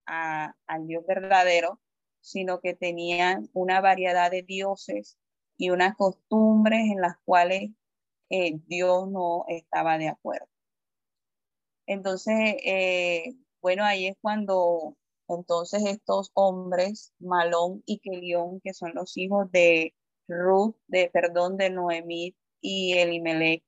al 0.05 0.87
Dios 0.87 1.05
verdadero, 1.07 1.79
sino 2.19 2.59
que 2.59 2.73
tenían 2.73 3.49
una 3.53 3.81
variedad 3.81 4.29
de 4.29 4.43
dioses 4.43 5.17
y 5.57 5.69
unas 5.69 5.95
costumbres 5.95 6.81
en 6.91 7.01
las 7.01 7.15
cuales 7.23 7.71
eh, 8.29 8.59
Dios 8.67 9.09
no 9.09 9.45
estaba 9.47 9.97
de 9.97 10.09
acuerdo. 10.09 10.47
Entonces, 11.85 12.55
eh, 12.63 13.35
bueno, 13.61 13.83
ahí 13.85 14.07
es 14.07 14.17
cuando 14.21 14.97
entonces 15.27 15.83
estos 15.85 16.31
hombres, 16.33 17.13
Malón 17.19 17.83
y 17.85 17.99
Kelión, 17.99 18.59
que 18.61 18.73
son 18.73 18.93
los 18.95 19.17
hijos 19.17 19.51
de 19.51 19.93
Ruth, 20.27 20.75
de 20.87 21.09
perdón, 21.09 21.57
de 21.57 21.69
Noemí 21.69 22.35
y 22.61 22.93
Elimelech, 22.97 23.63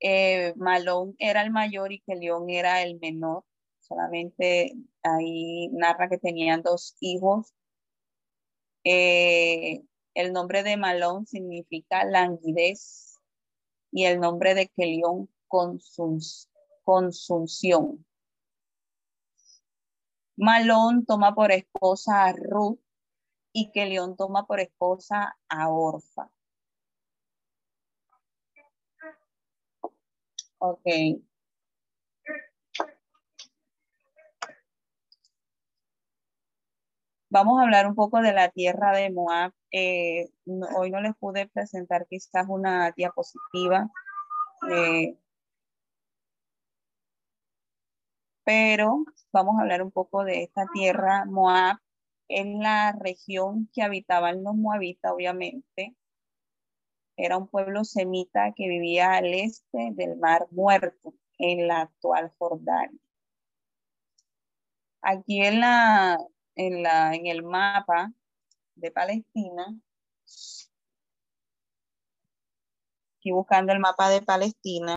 eh, 0.00 0.54
Malón 0.56 1.14
era 1.18 1.42
el 1.42 1.50
mayor 1.50 1.92
y 1.92 2.00
Kelión 2.00 2.48
era 2.50 2.82
el 2.82 2.98
menor. 3.00 3.44
Solamente 3.80 4.74
ahí 5.02 5.68
narra 5.72 6.08
que 6.08 6.18
tenían 6.18 6.62
dos 6.62 6.96
hijos. 7.00 7.54
Eh, 8.84 9.82
el 10.14 10.32
nombre 10.32 10.62
de 10.62 10.76
Malón 10.76 11.26
significa 11.26 12.04
languidez 12.04 13.18
y 13.92 14.04
el 14.04 14.20
nombre 14.20 14.54
de 14.54 14.68
Kelión 14.68 15.28
consunción. 16.86 18.06
Malón 20.36 21.04
toma 21.04 21.34
por 21.34 21.50
esposa 21.52 22.24
a 22.26 22.32
Ruth 22.32 22.78
y 23.52 23.72
Kelión 23.72 24.16
toma 24.16 24.46
por 24.46 24.60
esposa 24.60 25.36
a 25.48 25.68
Orfa. 25.70 26.30
Ok. 30.58 30.86
Vamos 37.28 37.58
a 37.60 37.64
hablar 37.64 37.86
un 37.86 37.94
poco 37.94 38.20
de 38.20 38.32
la 38.32 38.50
tierra 38.50 38.92
de 38.96 39.10
Moab. 39.10 39.52
Eh, 39.72 40.30
hoy 40.76 40.90
no 40.90 41.00
les 41.00 41.14
pude 41.16 41.48
presentar 41.48 42.06
quizás 42.08 42.46
una 42.48 42.92
diapositiva, 42.92 43.90
eh, 44.70 45.18
pero 48.46 49.04
vamos 49.32 49.58
a 49.58 49.62
hablar 49.62 49.82
un 49.82 49.90
poco 49.90 50.24
de 50.24 50.44
esta 50.44 50.66
tierra. 50.72 51.24
Moab 51.26 51.78
en 52.28 52.60
la 52.60 52.92
región 52.92 53.68
que 53.74 53.82
habitaban 53.82 54.44
los 54.44 54.54
moabitas, 54.54 55.12
obviamente. 55.12 55.96
Era 57.16 57.38
un 57.38 57.48
pueblo 57.48 57.82
semita 57.84 58.52
que 58.54 58.68
vivía 58.68 59.14
al 59.14 59.34
este 59.34 59.90
del 59.94 60.16
Mar 60.18 60.46
Muerto, 60.52 61.14
en 61.38 61.66
la 61.66 61.82
actual 61.82 62.32
Jordania. 62.38 63.00
Aquí 65.02 65.42
en, 65.42 65.60
la, 65.60 66.16
en, 66.54 66.82
la, 66.84 67.14
en 67.14 67.26
el 67.26 67.42
mapa 67.42 68.12
de 68.76 68.92
Palestina, 68.92 69.76
aquí 73.18 73.32
buscando 73.32 73.72
el 73.72 73.80
mapa 73.80 74.08
de 74.08 74.22
Palestina, 74.22 74.94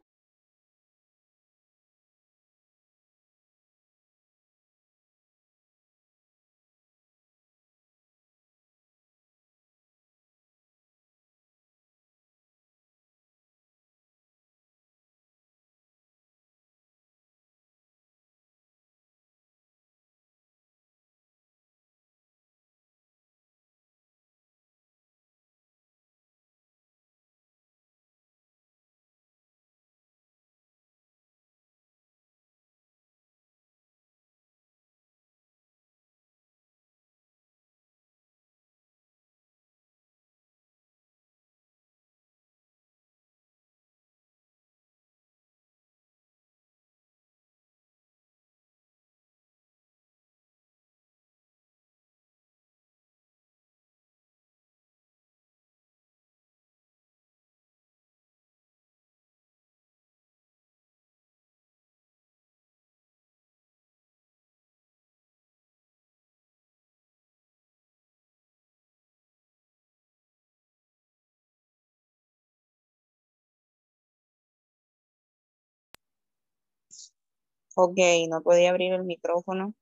Ok, 77.81 77.98
no 78.29 78.42
podía 78.44 78.72
abrir 78.72 78.92
el 78.92 79.05
micrófono. 79.05 79.74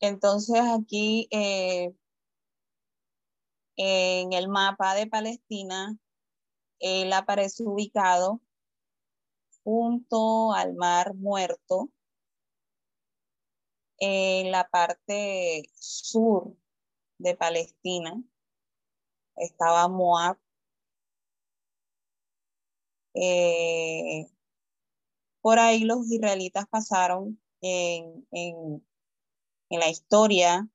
Entonces 0.00 0.60
aquí 0.60 1.28
eh, 1.30 1.94
en 3.76 4.32
el 4.32 4.48
mapa 4.48 4.96
de 4.96 5.06
Palestina, 5.06 5.96
él 6.80 7.12
aparece 7.12 7.62
ubicado 7.62 8.40
junto 9.62 10.52
al 10.52 10.74
mar 10.74 11.14
muerto 11.14 11.90
en 13.98 14.50
la 14.50 14.68
parte 14.68 15.70
sur 15.74 16.56
de 17.18 17.36
Palestina. 17.36 18.20
Estaba 19.36 19.86
Moab. 19.86 20.38
Eh, 23.14 24.26
por 25.44 25.58
ahí 25.58 25.84
los 25.84 26.10
israelitas 26.10 26.66
pasaron 26.70 27.38
en, 27.60 28.24
la 29.68 29.88
historia, 29.90 30.66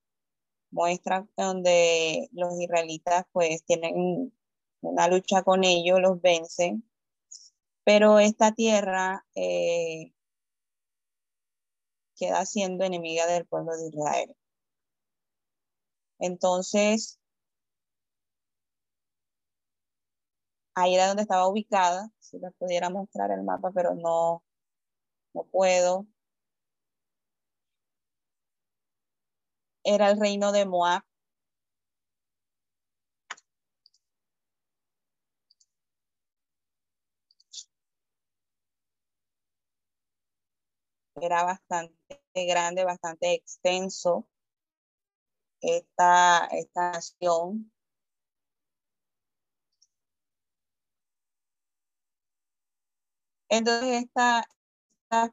muestra 0.72 1.28
donde 1.36 2.30
los 2.34 2.60
israelitas 2.62 3.26
pues 3.32 3.64
tienen 3.66 4.32
una 4.82 5.08
lucha 5.08 5.42
con 5.44 5.64
ellos, 5.64 6.00
los 6.02 6.22
vencen, 6.22 6.88
pero 7.84 8.20
esta 8.20 8.54
tierra 8.54 9.26
eh, 9.34 10.14
queda 12.16 12.46
siendo 12.46 12.84
enemiga 12.86 13.26
del 13.26 13.48
pueblo 13.48 13.76
de 13.76 13.88
Israel. 13.88 14.36
Entonces, 16.20 17.20
ahí 20.76 20.94
era 20.96 21.08
donde 21.08 21.24
estaba 21.24 21.48
ubicada, 21.48 22.12
si 22.20 22.38
les 22.40 22.54
pudiera 22.54 22.92
mostrar 22.92 23.32
el 23.32 23.44
mapa, 23.44 23.72
pero 23.74 23.96
no, 23.96 24.44
puedo. 25.46 26.08
Era 29.84 30.10
el 30.10 30.20
reino 30.20 30.52
de 30.54 30.66
Moab. 30.66 31.04
Era 41.22 41.44
bastante 41.44 41.96
grande, 42.48 42.84
bastante 42.84 43.34
extenso 43.34 44.28
esta, 45.62 46.46
esta 46.52 46.92
nación. 46.92 47.72
Entonces, 53.50 54.04
esta, 54.04 54.46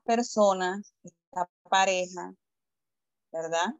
personas, 0.04 0.94
esta 1.02 1.48
pareja, 1.68 2.34
¿verdad? 3.32 3.74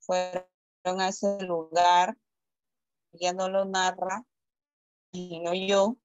Fueron 0.00 1.00
a 1.00 1.08
ese 1.08 1.40
lugar, 1.42 2.16
ya 3.12 3.32
no 3.32 3.48
lo 3.48 3.64
narra, 3.64 4.24
y 5.12 5.40
no 5.40 5.54
yo, 5.54 5.96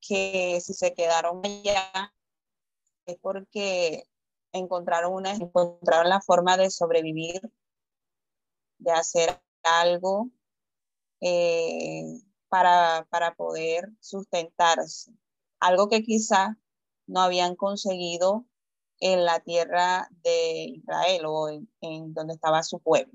que 0.00 0.60
si 0.60 0.74
se 0.74 0.94
quedaron 0.94 1.40
allá 1.44 2.14
es 3.06 3.16
porque 3.20 4.04
encontraron 4.52 5.14
una, 5.14 5.32
encontraron 5.32 6.08
la 6.08 6.20
forma 6.20 6.56
de 6.56 6.70
sobrevivir, 6.70 7.40
de 8.78 8.92
hacer 8.92 9.40
algo 9.62 10.30
eh, 11.20 12.20
para, 12.48 13.06
para 13.10 13.34
poder 13.34 13.88
sustentarse 14.00 15.12
algo 15.64 15.88
que 15.88 16.02
quizá 16.02 16.58
no 17.06 17.20
habían 17.20 17.56
conseguido 17.56 18.46
en 19.00 19.24
la 19.24 19.40
tierra 19.40 20.08
de 20.22 20.64
Israel 20.64 21.22
o 21.26 21.48
en, 21.48 22.14
donde 22.14 22.34
estaba 22.34 22.62
su 22.62 22.80
pueblo. 22.80 23.12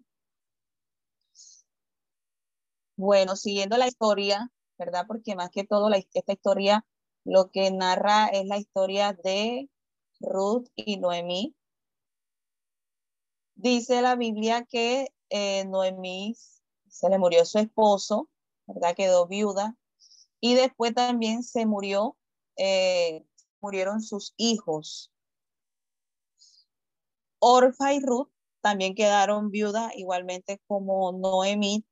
Bueno, 2.98 3.36
siguiendo 3.36 3.78
la 3.78 3.88
historia, 3.88 4.52
¿verdad? 4.78 5.06
Porque 5.08 5.36
más 5.36 5.50
que 5.52 5.64
todo 5.64 5.90
esta 5.94 6.34
historia 6.34 6.86
lo 7.24 7.52
que 7.52 7.72
narra 7.72 8.28
es 8.28 8.46
la 8.46 8.58
historia 8.58 9.14
de 9.14 9.70
Ruth 10.20 10.68
y 10.76 10.98
Noemí. 10.98 11.56
Dice 13.56 14.02
la 14.02 14.16
Biblia 14.16 14.66
que 14.66 15.14
eh, 15.30 15.66
Noemí 15.66 16.36
se 16.88 17.10
le 17.10 17.20
murió 17.20 17.46
su 17.46 17.60
esposo, 17.60 18.28
¿verdad? 18.66 18.96
Quedó 18.96 19.28
viuda. 19.28 19.76
Y 20.42 20.56
después 20.56 20.94
también 20.94 21.44
se 21.44 21.66
murió, 21.66 22.18
eh, 22.60 23.26
murieron 23.62 24.02
sus 24.02 24.34
hijos. 24.38 25.12
Orfa 27.40 27.94
y 27.94 28.02
Ruth 28.02 28.30
también 28.62 28.96
quedaron 28.96 29.50
viudas, 29.50 29.92
igualmente 29.96 30.62
como 30.68 31.12
Noemí. 31.14 31.86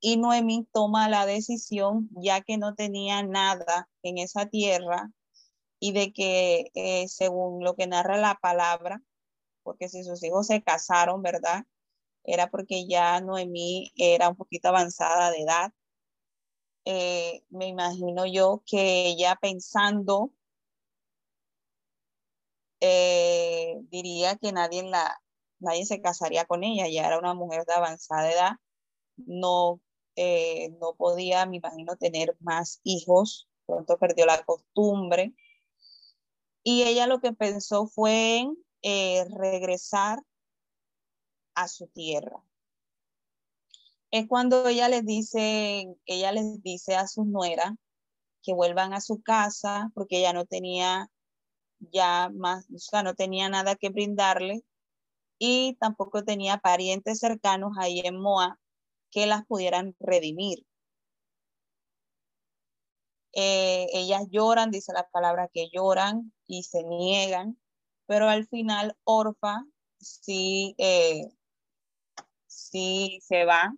Y 0.00 0.16
Noemí 0.16 0.68
toma 0.72 1.08
la 1.08 1.26
decisión, 1.26 2.08
ya 2.12 2.40
que 2.40 2.58
no 2.58 2.74
tenía 2.74 3.22
nada 3.22 3.88
en 4.02 4.18
esa 4.18 4.46
tierra, 4.46 5.10
y 5.80 5.92
de 5.92 6.12
que, 6.12 6.70
eh, 6.74 7.08
según 7.08 7.64
lo 7.64 7.74
que 7.74 7.88
narra 7.88 8.16
la 8.16 8.36
palabra, 8.36 9.02
porque 9.64 9.88
si 9.88 10.04
sus 10.04 10.22
hijos 10.22 10.46
se 10.46 10.62
casaron, 10.62 11.22
¿verdad? 11.22 11.64
Era 12.24 12.50
porque 12.50 12.86
ya 12.86 13.20
Noemí 13.20 13.92
era 13.96 14.28
un 14.28 14.36
poquito 14.36 14.68
avanzada 14.68 15.30
de 15.32 15.42
edad. 15.42 15.72
Eh, 16.84 17.44
me 17.50 17.66
imagino 17.68 18.26
yo 18.26 18.62
que 18.66 19.06
ella 19.08 19.38
pensando, 19.40 20.32
eh, 22.80 23.78
diría 23.90 24.36
que 24.36 24.52
nadie, 24.52 24.82
la, 24.82 25.22
nadie 25.60 25.86
se 25.86 26.00
casaría 26.00 26.44
con 26.44 26.64
ella, 26.64 26.88
ya 26.88 27.06
era 27.06 27.18
una 27.18 27.34
mujer 27.34 27.64
de 27.66 27.74
avanzada 27.74 28.32
edad, 28.32 28.52
no, 29.16 29.80
no 30.80 30.94
podía, 30.96 31.46
me 31.46 31.56
imagino, 31.58 31.96
tener 31.96 32.36
más 32.40 32.80
hijos, 32.84 33.48
pronto 33.66 33.98
perdió 33.98 34.26
la 34.26 34.42
costumbre 34.44 35.34
y 36.62 36.82
ella 36.84 37.06
lo 37.06 37.20
que 37.20 37.32
pensó 37.32 37.86
fue 37.86 38.38
en 38.38 38.56
eh, 38.82 39.24
regresar 39.36 40.20
a 41.54 41.68
su 41.68 41.88
tierra. 41.88 42.42
Es 44.12 44.28
cuando 44.28 44.68
ella 44.68 44.88
les 44.88 45.06
dice, 45.06 45.86
ella 46.06 46.32
les 46.32 46.62
dice 46.62 46.94
a 46.96 47.08
sus 47.08 47.26
nueras 47.26 47.72
que 48.42 48.52
vuelvan 48.54 48.92
a 48.92 49.00
su 49.00 49.22
casa 49.22 49.90
porque 49.94 50.18
ella 50.18 50.34
no 50.34 50.44
tenía 50.44 51.08
ya 51.80 52.30
más, 52.34 52.66
o 52.74 52.78
sea, 52.78 53.02
no 53.02 53.14
tenía 53.14 53.48
nada 53.48 53.74
que 53.74 53.88
brindarle 53.88 54.62
y 55.38 55.76
tampoco 55.80 56.24
tenía 56.24 56.58
parientes 56.58 57.20
cercanos 57.20 57.72
ahí 57.78 58.00
en 58.04 58.20
Moa 58.20 58.60
que 59.10 59.26
las 59.26 59.46
pudieran 59.46 59.96
redimir. 59.98 60.66
Eh, 63.32 63.86
ellas 63.94 64.24
lloran, 64.30 64.70
dice 64.70 64.92
la 64.92 65.08
palabra 65.08 65.48
que 65.52 65.70
lloran 65.72 66.34
y 66.46 66.64
se 66.64 66.82
niegan, 66.84 67.58
pero 68.06 68.28
al 68.28 68.46
final 68.46 68.94
Orfa 69.04 69.64
sí, 69.98 70.74
eh, 70.76 71.30
sí 72.46 73.18
se 73.22 73.46
va, 73.46 73.74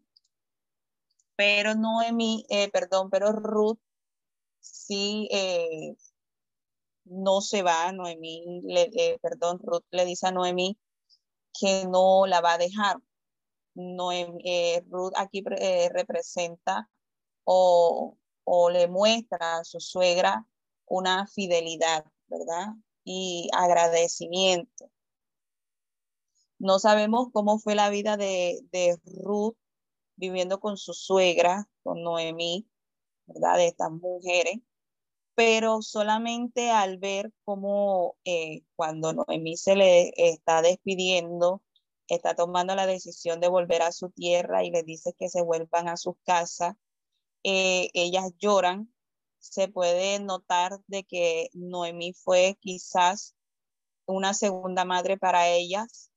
pero 1.37 1.75
Noemi, 1.75 2.47
eh, 2.49 2.70
perdón, 2.70 3.11
pero 3.11 3.33
Ruth 3.33 3.79
sí 4.61 5.29
no 7.05 7.40
se 7.40 7.62
va, 7.62 7.92
Noemi, 7.92 8.62
le, 8.64 9.18
perdón, 9.23 9.59
Ruth 9.62 9.85
le 9.90 10.05
dice 10.05 10.29
a 10.29 10.33
Noemi 10.33 10.79
que 11.59 11.87
no 11.87 12.27
la 12.27 12.40
va 12.40 12.55
a 12.55 12.59
dejar. 12.59 12.97
Noemi, 13.75 14.42
Ruth 14.88 15.12
aquí 15.16 15.42
representa 15.92 16.88
o 17.44 18.16
o 18.44 18.70
le 18.70 18.88
muestra 18.88 19.59
a 19.59 19.64
su 19.64 19.81
suegra 19.81 20.47
una 20.87 21.27
fidelidad, 21.27 22.05
¿verdad? 22.29 22.75
Y 23.05 23.49
agradecimiento. 23.53 24.90
No 26.59 26.79
sabemos 26.79 27.29
cómo 27.33 27.59
fue 27.59 27.75
la 27.75 27.90
vida 27.90 28.16
de, 28.16 28.61
Ruth 29.05 29.57
viviendo 30.16 30.61
con 30.61 30.77
su 30.77 30.94
suegra, 30.94 31.68
con 31.83 32.03
Noemí, 32.03 32.68
¿verdad? 33.27 33.57
De 33.57 33.66
estas 33.68 33.90
mujeres, 33.90 34.59
pero 35.35 35.83
solamente 35.83 36.70
al 36.70 36.98
ver 36.98 37.33
cómo 37.44 38.16
eh, 38.24 38.62
cuando 38.77 39.12
Noemí 39.12 39.57
se 39.57 39.77
le 39.77 40.12
está 40.16 40.62
despidiendo, 40.62 41.62
está 42.09 42.35
tomando 42.35 42.74
la 42.74 42.87
decisión 42.87 43.40
de 43.40 43.48
volver 43.48 43.83
a 43.83 43.92
su 43.92 44.11
tierra 44.11 44.64
y 44.64 44.70
le 44.70 44.83
dice 44.83 45.14
que 45.18 45.29
se 45.29 45.42
vuelvan 45.42 45.88
a 45.88 45.96
sus 45.96 46.14
casas, 46.24 46.77
eh, 47.42 47.90
ellas 47.94 48.33
lloran, 48.38 48.92
se 49.38 49.68
puede 49.68 50.18
notar 50.20 50.81
de 50.87 51.05
que 51.05 51.50
Noemí 51.53 52.14
fue 52.14 52.57
quizás 52.61 53.35
una 54.07 54.35
segunda 54.35 54.85
madre 54.85 55.18
para 55.18 55.48
ellas, 55.48 56.11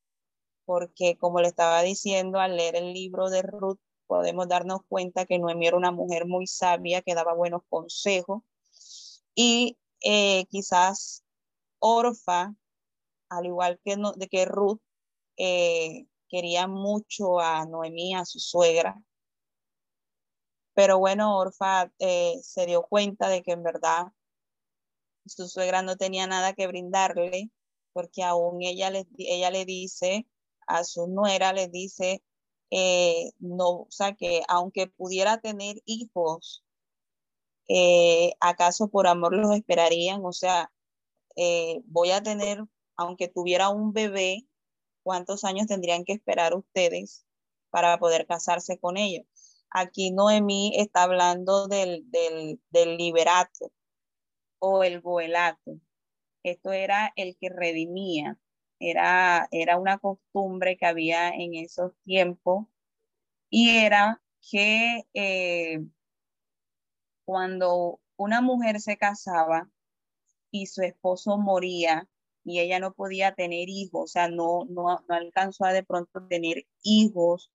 porque 0.66 1.18
como 1.18 1.42
le 1.42 1.48
estaba 1.48 1.82
diciendo 1.82 2.40
al 2.40 2.58
leer 2.58 2.76
el 2.76 2.94
libro 2.94 3.30
de 3.30 3.42
Ruth, 3.42 3.80
podemos 4.08 4.48
darnos 4.48 4.82
cuenta 4.88 5.26
que 5.26 5.39
Noemí 5.39 5.67
era 5.67 5.78
una 5.78 5.91
mujer 5.91 6.26
muy 6.26 6.48
sabia 6.48 7.02
que 7.02 7.15
daba 7.15 7.34
buenos 7.34 7.62
consejos 7.70 8.41
y 9.36 9.78
eh, 10.02 10.46
quizás 10.50 11.24
Orfa, 11.80 12.56
al 13.30 13.46
igual 13.46 13.80
que, 13.84 13.98
de 14.15 14.28
que 14.28 14.46
Ruth, 14.46 14.82
eh, 15.38 16.08
quería 16.30 16.67
mucho 16.67 17.39
a 17.39 17.65
Noemí, 17.65 18.15
a 18.15 18.26
su 18.26 18.39
suegra, 18.39 19.00
pero 20.74 21.00
bueno, 21.00 21.38
Orfa 21.38 21.91
eh, 22.00 22.39
se 22.43 22.65
dio 22.67 22.84
cuenta 22.84 23.30
de 23.30 23.41
que 23.43 23.52
en 23.52 23.63
verdad 23.63 24.08
su 25.26 25.48
suegra 25.48 25.82
no 25.82 25.98
tenía 25.98 26.28
nada 26.28 26.54
que 26.54 26.67
brindarle, 26.67 27.50
porque 27.93 28.24
aún 28.24 28.62
ella 28.62 28.91
ella 29.17 29.52
le 29.52 29.65
dice 29.65 30.28
a 30.67 30.84
su 30.84 31.08
nuera, 31.08 31.54
le 31.54 31.67
dice, 31.67 32.24
eh, 32.72 33.32
no, 33.40 33.70
o 33.82 33.88
sea, 33.90 34.14
que 34.16 34.44
aunque 34.48 34.88
pudiera 34.88 35.40
tener 35.40 35.82
hijos, 35.86 36.64
eh, 37.70 38.34
¿acaso 38.40 38.90
por 38.90 39.08
amor 39.08 39.36
los 39.36 39.56
esperarían? 39.56 40.26
O 40.26 40.32
sea, 40.34 40.72
voy 41.86 42.12
a 42.12 42.24
tener, 42.24 42.64
aunque 42.96 43.28
tuviera 43.28 43.70
un 43.70 43.94
bebé, 43.94 44.48
¿cuántos 45.04 45.44
años 45.44 45.68
tendrían 45.68 46.04
que 46.06 46.14
esperar 46.14 46.56
ustedes 46.56 47.26
para 47.70 47.98
poder 48.00 48.26
casarse 48.28 48.80
con 48.80 48.98
ellos? 48.98 49.26
Aquí 49.70 50.12
Noemí 50.12 50.74
está 50.76 51.04
hablando 51.04 51.68
del, 51.68 52.10
del, 52.10 52.98
liberato 52.98 53.72
o 54.60 54.84
el 54.84 55.02
goelato. 55.02 55.80
Esto 56.44 56.72
era 56.72 57.12
el 57.16 57.38
que 57.38 57.50
redimía. 57.50 58.38
Era, 58.80 59.48
era 59.52 59.78
una 59.78 59.98
costumbre 60.00 60.78
que 60.78 60.86
había 60.86 61.30
en 61.30 61.56
esos 61.56 61.94
tiempos 62.04 62.68
y 63.50 63.78
era 63.78 64.22
que 64.52 65.04
eh, 65.13 65.80
cuando 67.26 68.00
una 68.18 68.42
mujer 68.42 68.80
se 68.80 68.98
casaba 68.98 69.70
y 70.52 70.68
su 70.68 70.82
esposo 70.82 71.38
moría 71.38 72.08
y 72.44 72.60
ella 72.60 72.80
no 72.80 72.94
podía 72.94 73.34
tener 73.36 73.70
hijos, 73.70 74.04
o 74.04 74.08
sea, 74.08 74.30
no, 74.30 74.66
no, 74.70 75.04
no 75.08 75.16
alcanzó 75.16 75.66
a 75.66 75.74
de 75.74 75.84
pronto 75.84 76.26
tener 76.28 76.66
hijos 76.84 77.52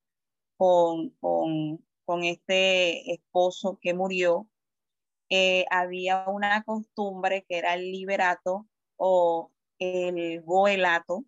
con, 0.58 1.10
con, 1.20 1.84
con 2.04 2.24
este 2.24 3.12
esposo 3.12 3.78
que 3.80 3.94
murió, 3.94 4.48
eh, 5.30 5.64
había 5.70 6.26
una 6.28 6.62
costumbre 6.64 7.44
que 7.48 7.58
era 7.58 7.74
el 7.74 7.90
liberato 7.90 8.68
o 8.96 9.51
el 9.82 10.42
goelato, 10.42 11.24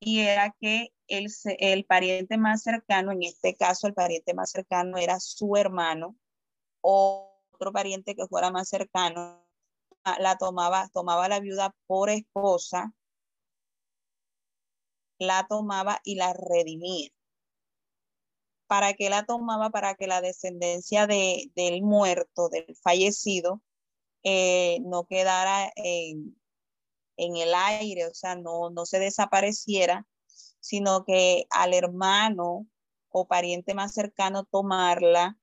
y 0.00 0.20
era 0.20 0.54
que 0.60 0.88
el, 1.08 1.26
el 1.58 1.84
pariente 1.84 2.38
más 2.38 2.62
cercano, 2.62 3.12
en 3.12 3.22
este 3.22 3.56
caso 3.56 3.86
el 3.86 3.94
pariente 3.94 4.34
más 4.34 4.50
cercano 4.50 4.98
era 4.98 5.20
su 5.20 5.56
hermano 5.56 6.16
o 6.80 7.42
otro 7.52 7.72
pariente 7.72 8.14
que 8.14 8.26
fuera 8.26 8.50
más 8.50 8.68
cercano, 8.68 9.46
la 10.18 10.36
tomaba, 10.36 10.88
tomaba 10.92 11.28
la 11.28 11.40
viuda 11.40 11.74
por 11.86 12.10
esposa, 12.10 12.92
la 15.18 15.46
tomaba 15.48 16.00
y 16.04 16.16
la 16.16 16.32
redimía. 16.32 17.10
Para 18.68 18.94
que 18.94 19.10
la 19.10 19.24
tomaba 19.24 19.70
para 19.70 19.94
que 19.94 20.06
la 20.06 20.20
descendencia 20.20 21.06
de, 21.06 21.50
del 21.54 21.82
muerto, 21.82 22.48
del 22.48 22.76
fallecido, 22.82 23.62
eh, 24.22 24.78
no 24.82 25.06
quedara 25.06 25.72
en, 25.76 26.36
en, 27.16 27.36
el 27.36 27.54
aire, 27.54 28.06
o 28.06 28.14
sea, 28.14 28.36
no, 28.36 28.70
no 28.70 28.86
se 28.86 28.98
desapareciera, 28.98 30.06
sino 30.60 31.04
que 31.04 31.46
al 31.50 31.74
hermano 31.74 32.66
o 33.08 33.26
pariente 33.26 33.74
más 33.74 33.94
cercano 33.94 34.44
tomarla, 34.44 35.38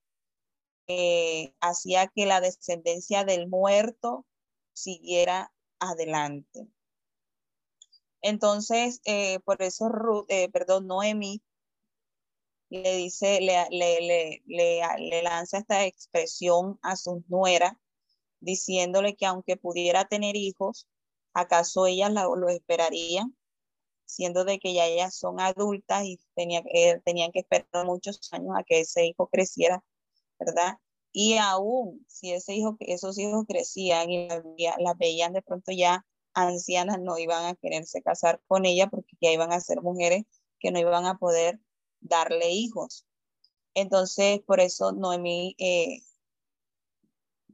eh, 0.88 1.54
hacía 1.62 2.08
que 2.08 2.26
la 2.26 2.42
descendencia 2.42 3.24
del 3.24 3.48
muerto 3.48 4.26
siguiera 4.74 5.54
adelante. 5.80 6.68
Entonces, 8.22 9.02
eh, 9.06 9.40
por 9.40 9.62
eso, 9.62 9.90
perdón, 10.52 10.88
Noemi 10.88 11.42
le 12.82 12.96
dice, 12.98 13.40
le, 13.40 13.68
le, 13.70 14.42
le, 14.48 15.22
lanza 15.22 15.60
esta 15.60 15.86
expresión 15.86 16.80
a 16.82 16.96
su 16.96 17.24
nuera, 17.28 17.80
diciéndole 18.40 19.16
que 19.16 19.28
aunque 19.28 19.58
pudiera 19.58 20.06
tener 20.06 20.36
hijos, 20.36 20.88
¿acaso 21.34 21.86
ellas 21.88 22.12
lo 22.12 22.50
esperarían? 22.50 23.36
Siendo 24.06 24.46
de 24.46 24.60
que 24.60 24.74
ya 24.74 24.86
ellas 24.86 25.16
son 25.16 25.40
adultas 25.40 26.04
y 26.06 26.20
eh, 26.36 27.02
tenían 27.06 27.32
que 27.32 27.40
esperar 27.40 27.86
muchos 27.86 28.20
años 28.32 28.56
a 28.58 28.64
que 28.64 28.82
ese 28.82 29.06
hijo 29.08 29.28
creciera, 29.28 29.84
¿verdad? 30.40 30.78
Y 31.12 31.38
aún 31.38 32.06
si 32.08 32.32
ese 32.34 32.56
hijo, 32.56 32.78
esos 32.80 33.18
hijos 33.20 33.46
crecían 33.48 34.10
y 34.12 34.28
las 34.28 34.98
veían 34.98 35.34
de 35.34 35.42
pronto 35.42 35.72
ya 35.72 36.06
ancianas, 36.34 37.00
no 37.00 37.18
iban 37.18 37.46
a 37.46 37.56
quererse 37.56 38.02
casar 38.02 38.42
con 38.48 38.66
ella 38.66 38.88
porque 38.90 39.16
ya 39.22 39.32
iban 39.32 39.54
a 39.54 39.60
ser 39.62 39.82
mujeres 39.82 40.24
que 40.60 40.72
no 40.72 40.80
iban 40.80 41.06
a 41.06 41.18
poder 41.18 41.60
darle 42.02 42.52
hijos. 42.52 43.06
Entonces, 43.76 44.42
por 44.42 44.60
eso 44.60 44.92
Noemí 44.92 45.56
eh, 45.60 46.02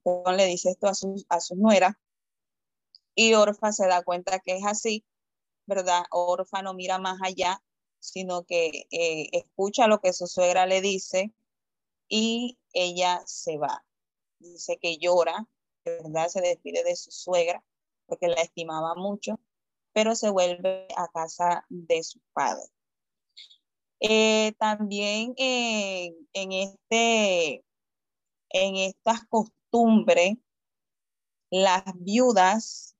le 0.06 0.46
dice 0.46 0.72
esto 0.72 0.88
a 0.88 0.94
su, 0.94 1.26
a 1.30 1.39
su 1.39 1.56
nuera 1.56 2.00
y 3.19 3.34
Orfa 3.34 3.73
se 3.73 3.86
da 3.86 4.01
cuenta 4.01 4.39
que 4.39 4.55
es 4.55 4.65
así, 4.65 5.03
¿verdad? 5.65 6.03
Orfa 6.10 6.62
no 6.62 6.73
mira 6.73 6.99
más 6.99 7.19
allá, 7.21 7.62
sino 7.99 8.43
que 8.43 8.88
eh, 8.91 9.27
escucha 9.34 9.88
lo 9.88 9.99
que 9.99 10.13
su 10.13 10.25
suegra 10.25 10.65
le 10.65 10.79
dice 10.79 11.34
y 12.08 12.58
ella 12.71 13.21
se 13.25 13.58
va. 13.58 13.84
Dice 14.39 14.77
que 14.77 14.99
llora, 14.99 15.45
¿verdad? 15.84 16.29
Se 16.29 16.39
despide 16.39 16.86
de 16.86 16.95
su 16.95 17.12
suegra 17.12 17.62
porque 18.05 18.29
la 18.29 18.41
estimaba 18.41 18.95
mucho, 18.95 19.38
pero 19.91 20.15
se 20.15 20.29
vuelve 20.29 20.88
a 20.95 21.10
casa 21.10 21.65
de 21.67 22.01
su 22.03 22.21
padre. 22.32 22.63
Eh, 23.99 24.53
también 24.60 25.34
en 25.36 26.51
este, 26.53 27.65
en 28.51 28.75
estas 28.77 29.25
costumbres, 29.25 30.38
las 31.49 31.84
viudas 31.95 32.95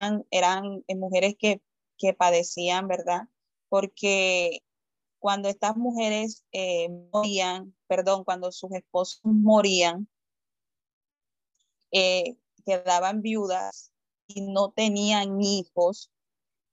eran, 0.00 0.24
eran 0.30 0.84
mujeres 0.96 1.34
que, 1.38 1.62
que 1.98 2.14
padecían, 2.14 2.88
¿verdad? 2.88 3.22
Porque 3.68 4.62
cuando 5.18 5.48
estas 5.48 5.76
mujeres 5.76 6.44
eh, 6.52 6.88
morían, 7.12 7.76
perdón, 7.86 8.24
cuando 8.24 8.50
sus 8.52 8.72
esposos 8.72 9.20
morían, 9.24 10.08
eh, 11.92 12.36
quedaban 12.64 13.20
viudas 13.22 13.92
y 14.26 14.42
no 14.42 14.70
tenían 14.70 15.40
hijos, 15.42 16.10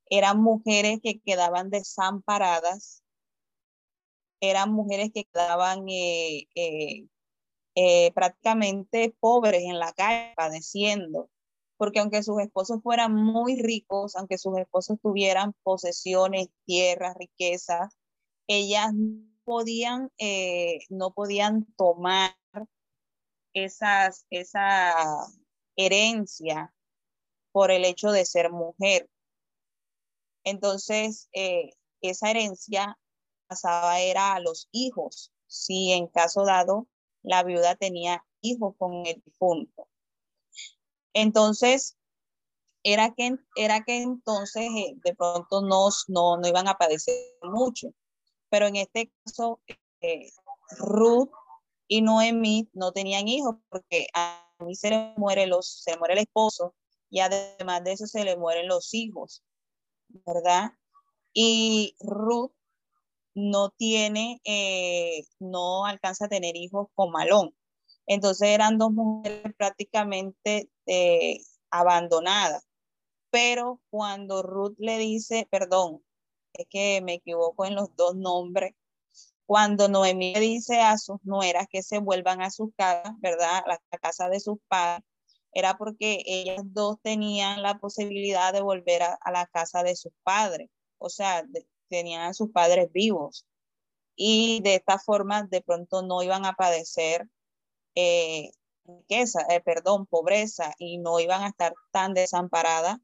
eran 0.09 0.41
mujeres 0.41 0.99
que 1.03 1.19
quedaban 1.19 1.69
desamparadas, 1.69 3.03
eran 4.39 4.71
mujeres 4.71 5.11
que 5.13 5.25
quedaban 5.25 5.85
eh, 5.89 6.47
prácticamente 8.13 9.15
pobres 9.19 9.63
en 9.63 9.79
la 9.79 9.91
calle, 9.93 10.33
padeciendo 10.35 11.29
porque 11.77 11.99
aunque 11.99 12.23
sus 12.23 12.41
esposos 12.41 12.81
fueran 12.81 13.13
muy 13.13 13.61
ricos, 13.61 14.15
aunque 14.15 14.37
sus 14.37 14.57
esposos 14.57 14.99
tuvieran 15.01 15.53
posesiones, 15.63 16.49
tierras, 16.65 17.15
riquezas, 17.17 17.95
ellas 18.47 18.91
podían, 19.43 20.11
eh, 20.17 20.79
no 20.89 21.13
podían 21.13 21.65
tomar 21.77 22.35
esas, 23.53 24.25
esa 24.29 24.93
herencia 25.75 26.73
por 27.51 27.71
el 27.71 27.85
hecho 27.85 28.11
de 28.11 28.25
ser 28.25 28.51
mujer. 28.51 29.09
Entonces, 30.43 31.29
eh, 31.33 31.71
esa 32.01 32.31
herencia 32.31 32.97
pasaba 33.47 33.99
era 33.99 34.33
a 34.33 34.39
los 34.39 34.67
hijos, 34.71 35.31
si 35.47 35.91
en 35.91 36.07
caso 36.07 36.43
dado 36.45 36.87
la 37.23 37.43
viuda 37.43 37.75
tenía 37.75 38.25
hijos 38.41 38.75
con 38.77 39.05
el 39.05 39.21
difunto. 39.25 39.87
Entonces, 41.13 41.97
era 42.83 43.13
que, 43.13 43.37
era 43.55 43.83
que 43.83 44.01
entonces 44.01 44.63
eh, 44.63 44.93
de 45.03 45.15
pronto 45.15 45.61
no, 45.61 45.89
no, 46.07 46.47
iban 46.47 46.67
a 46.67 46.77
padecer 46.77 47.15
mucho. 47.41 47.89
Pero 48.49 48.67
en 48.67 48.77
este 48.77 49.11
caso, 49.25 49.59
eh, 50.01 50.29
Ruth 50.77 51.31
y 51.87 52.01
Noemí 52.01 52.69
no 52.73 52.91
tenían 52.91 53.27
hijos 53.27 53.55
porque 53.69 54.07
a 54.13 54.47
mí 54.59 54.75
se 54.75 54.89
le 54.89 55.13
muere, 55.17 55.47
los, 55.47 55.81
se 55.83 55.97
muere 55.97 56.13
el 56.13 56.19
esposo 56.21 56.75
y 57.09 57.19
además 57.19 57.83
de 57.83 57.93
eso 57.93 58.07
se 58.07 58.23
le 58.23 58.37
mueren 58.37 58.67
los 58.67 58.93
hijos, 58.93 59.43
¿verdad? 60.25 60.71
Y 61.33 61.95
Ruth 61.99 62.51
no 63.35 63.69
tiene, 63.69 64.41
eh, 64.45 65.23
no 65.39 65.85
alcanza 65.85 66.25
a 66.25 66.29
tener 66.29 66.55
hijos 66.55 66.87
con 66.95 67.11
Malón. 67.11 67.55
Entonces 68.07 68.49
eran 68.49 68.77
dos 68.77 68.91
mujeres 68.91 69.53
prácticamente 69.57 70.69
eh, 70.85 71.39
abandonadas. 71.69 72.65
Pero 73.29 73.81
cuando 73.89 74.41
Ruth 74.43 74.75
le 74.79 74.97
dice, 74.97 75.47
perdón, 75.51 76.03
es 76.53 76.65
que 76.69 77.01
me 77.01 77.15
equivoco 77.15 77.65
en 77.65 77.75
los 77.75 77.95
dos 77.95 78.15
nombres, 78.15 78.73
cuando 79.45 79.87
Noemí 79.89 80.33
le 80.33 80.39
dice 80.41 80.81
a 80.81 80.97
sus 80.97 81.17
nueras 81.23 81.67
que 81.69 81.83
se 81.83 81.99
vuelvan 81.99 82.41
a 82.41 82.51
sus 82.51 82.69
casas, 82.75 83.13
¿verdad? 83.19 83.63
A 83.65 83.79
la 83.91 83.99
casa 83.99 84.29
de 84.29 84.39
sus 84.39 84.57
padres, 84.67 85.05
era 85.53 85.77
porque 85.77 86.23
ellas 86.25 86.61
dos 86.65 86.97
tenían 87.01 87.61
la 87.63 87.79
posibilidad 87.79 88.53
de 88.53 88.61
volver 88.61 89.03
a, 89.03 89.19
la 89.31 89.47
casa 89.47 89.83
de 89.83 89.95
sus 89.95 90.11
padres, 90.23 90.69
o 90.99 91.09
sea, 91.09 91.45
tenían 91.89 92.23
a 92.23 92.33
sus 92.33 92.51
padres 92.51 92.91
vivos. 92.91 93.45
Y 94.15 94.61
de 94.61 94.75
esta 94.75 94.99
forma, 94.99 95.43
de 95.43 95.61
pronto 95.61 96.01
no 96.01 96.23
iban 96.23 96.45
a 96.45 96.53
padecer 96.53 97.27
eh, 97.99 98.51
riqueza, 98.85 99.41
eh, 99.49 99.59
perdón, 99.61 100.05
pobreza 100.05 100.75
y 100.77 100.99
no 100.99 101.19
iban 101.19 101.43
a 101.43 101.47
estar 101.49 101.73
tan 101.91 102.13
desamparadas 102.13 102.99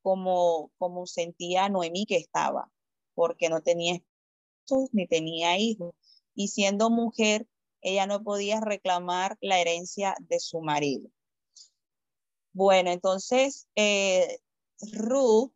como, 0.00 0.70
como 0.78 1.06
sentía 1.06 1.68
Noemí 1.68 2.06
que 2.06 2.16
estaba, 2.16 2.70
porque 3.14 3.50
no 3.50 3.60
tenía 3.60 3.96
esposos 3.96 4.88
ni 4.92 5.06
tenía 5.06 5.58
hijos. 5.58 5.94
Y 6.34 6.48
siendo 6.48 6.88
mujer, 6.88 7.46
ella 7.82 8.06
no 8.06 8.22
podía 8.22 8.60
reclamar 8.60 9.36
la 9.42 9.60
herencia 9.60 10.14
de 10.20 10.40
su 10.40 10.60
marido. 10.62 11.10
Bueno, 12.54 12.90
entonces 12.90 13.68
eh, 13.76 14.38
Ruth 14.92 15.52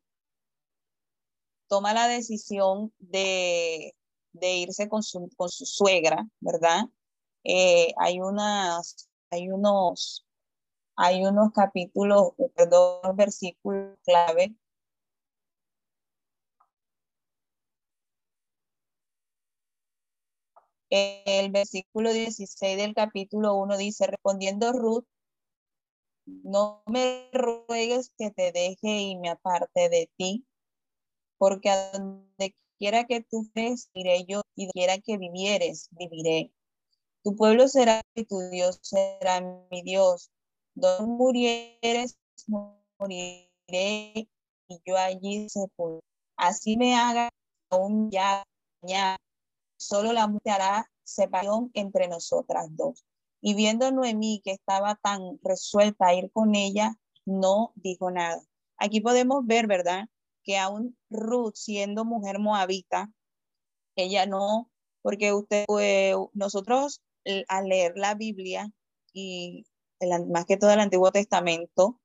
toma 1.67 1.95
la 1.95 2.09
decisión 2.09 2.93
de, 2.99 3.95
de 4.33 4.57
irse 4.57 4.91
con 4.91 5.03
su, 5.03 5.31
con 5.37 5.49
su 5.49 5.65
suegra, 5.65 6.29
¿verdad? 6.41 6.83
Eh, 7.45 7.93
hay 7.99 8.21
unas, 8.21 9.09
hay 9.31 9.51
unos, 9.51 10.27
hay 10.97 11.25
unos 11.27 11.53
capítulos, 11.53 12.33
perdón, 12.57 13.17
versículos 13.17 13.99
clave. 14.05 14.55
El 20.91 21.51
versículo 21.51 22.13
16 22.13 22.77
del 22.77 22.95
capítulo 22.95 23.55
1 23.57 23.77
dice, 23.79 24.07
respondiendo 24.07 24.73
Ruth, 24.73 25.05
no 26.27 26.83
me 26.87 27.31
ruegues 27.33 28.13
que 28.19 28.31
te 28.31 28.53
deje 28.53 29.01
y 29.01 29.17
me 29.17 29.31
aparte 29.31 29.89
de 29.89 30.11
ti, 30.17 30.45
porque 31.39 31.71
a 31.71 31.93
donde 31.93 32.57
quiera 32.79 33.05
que 33.07 33.23
tú 33.23 33.43
estés, 33.45 33.91
iré 33.95 34.25
yo, 34.27 34.43
y 34.57 34.69
quiera 34.73 34.99
que 34.99 35.19
vivieres, 35.19 35.89
viviré. 35.93 36.53
Tu 37.25 37.37
pueblo 37.37 37.69
será 37.69 38.01
y 38.15 38.25
tu 38.25 38.39
Dios 38.51 38.79
será 38.83 39.41
mi 39.71 39.83
Dios. 39.83 40.31
Donde 40.75 41.07
murieres, 41.07 42.19
moriré 42.99 44.29
y 44.69 44.81
yo 44.85 44.97
allí 44.97 45.49
sepulto. 45.49 46.01
Así 46.37 46.77
me 46.77 46.97
haga 46.97 47.29
aún 47.71 48.11
ya, 48.11 48.43
ya. 48.83 49.17
Solo 49.77 50.13
la 50.13 50.27
muerte 50.27 50.51
hará 50.51 50.91
separación 51.05 51.71
entre 51.75 52.09
nosotras 52.09 52.67
dos. 52.71 53.05
Y 53.41 53.55
viendo 53.55 53.91
Noemí 53.91 54.41
que 54.45 54.53
estaba 54.53 54.97
tan 54.97 55.39
resuelta 55.43 56.07
a 56.07 56.15
ir 56.15 56.31
con 56.33 56.55
ella, 56.55 56.97
no 57.25 57.73
dijo 57.77 58.11
nada. 58.11 58.43
Aquí 58.79 59.01
podemos 59.01 59.47
ver, 59.47 59.67
¿verdad? 59.67 60.09
Que 60.45 60.59
aún 60.59 60.97
Ruth, 61.11 61.55
siendo 61.55 62.05
mujer 62.05 62.39
moabita, 62.39 63.13
ella 63.97 64.27
no, 64.27 64.71
porque 65.03 65.33
usted, 65.33 65.65
pues, 65.67 66.17
nosotros 66.33 67.01
al 67.49 67.69
leer 67.69 67.95
la 67.97 68.15
Biblia 68.15 68.71
y 69.13 69.65
más 70.29 70.47
que 70.47 70.57
todo 70.57 70.73
el 70.73 70.81
Antiguo 70.81 71.13
Testamento, 71.13 72.01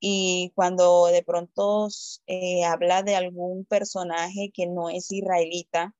y 0.00 0.52
cuando 0.54 1.06
de 1.06 1.22
pronto 1.24 1.88
eh, 2.26 2.64
habla 2.64 3.02
de 3.02 3.16
algún 3.16 3.64
personaje 3.64 4.50
que 4.54 4.66
no 4.66 4.90
es 4.90 5.10
israelita, 5.10 5.94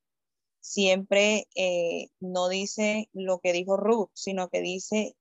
siempre 0.60 1.48
eh, 1.56 2.08
no 2.20 2.48
dice 2.48 3.08
lo 3.12 3.40
que 3.40 3.52
dijo 3.52 3.76
Ruth, 3.76 4.10
sino 4.14 4.48
que 4.50 4.60
dice, 4.60 5.16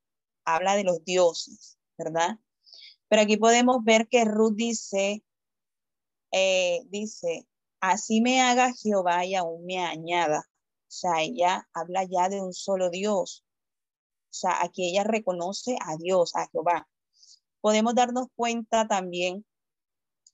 habla 0.45 0.75
de 0.75 0.83
los 0.83 1.03
dioses, 1.03 1.77
¿verdad? 1.97 2.39
Pero 3.07 3.21
aquí 3.23 3.37
podemos 3.37 3.83
ver 3.83 4.07
que 4.07 4.25
Ruth 4.25 4.55
dice, 4.55 5.23
eh, 6.31 6.81
dice, 6.89 7.47
así 7.79 8.21
me 8.21 8.41
haga 8.41 8.73
Jehová 8.73 9.25
y 9.25 9.35
aún 9.35 9.65
me 9.65 9.79
añada, 9.79 10.43
sea, 10.87 11.21
ella 11.21 11.67
habla 11.73 12.03
ya 12.03 12.29
de 12.29 12.41
un 12.41 12.53
solo 12.53 12.89
Dios. 12.89 13.43
O 14.29 14.33
sea, 14.33 14.63
aquí 14.63 14.89
ella 14.89 15.03
reconoce 15.03 15.77
a 15.81 15.97
Dios, 15.97 16.35
a 16.35 16.47
Jehová. 16.49 16.87
Podemos 17.61 17.95
darnos 17.95 18.27
cuenta 18.35 18.87
también 18.87 19.45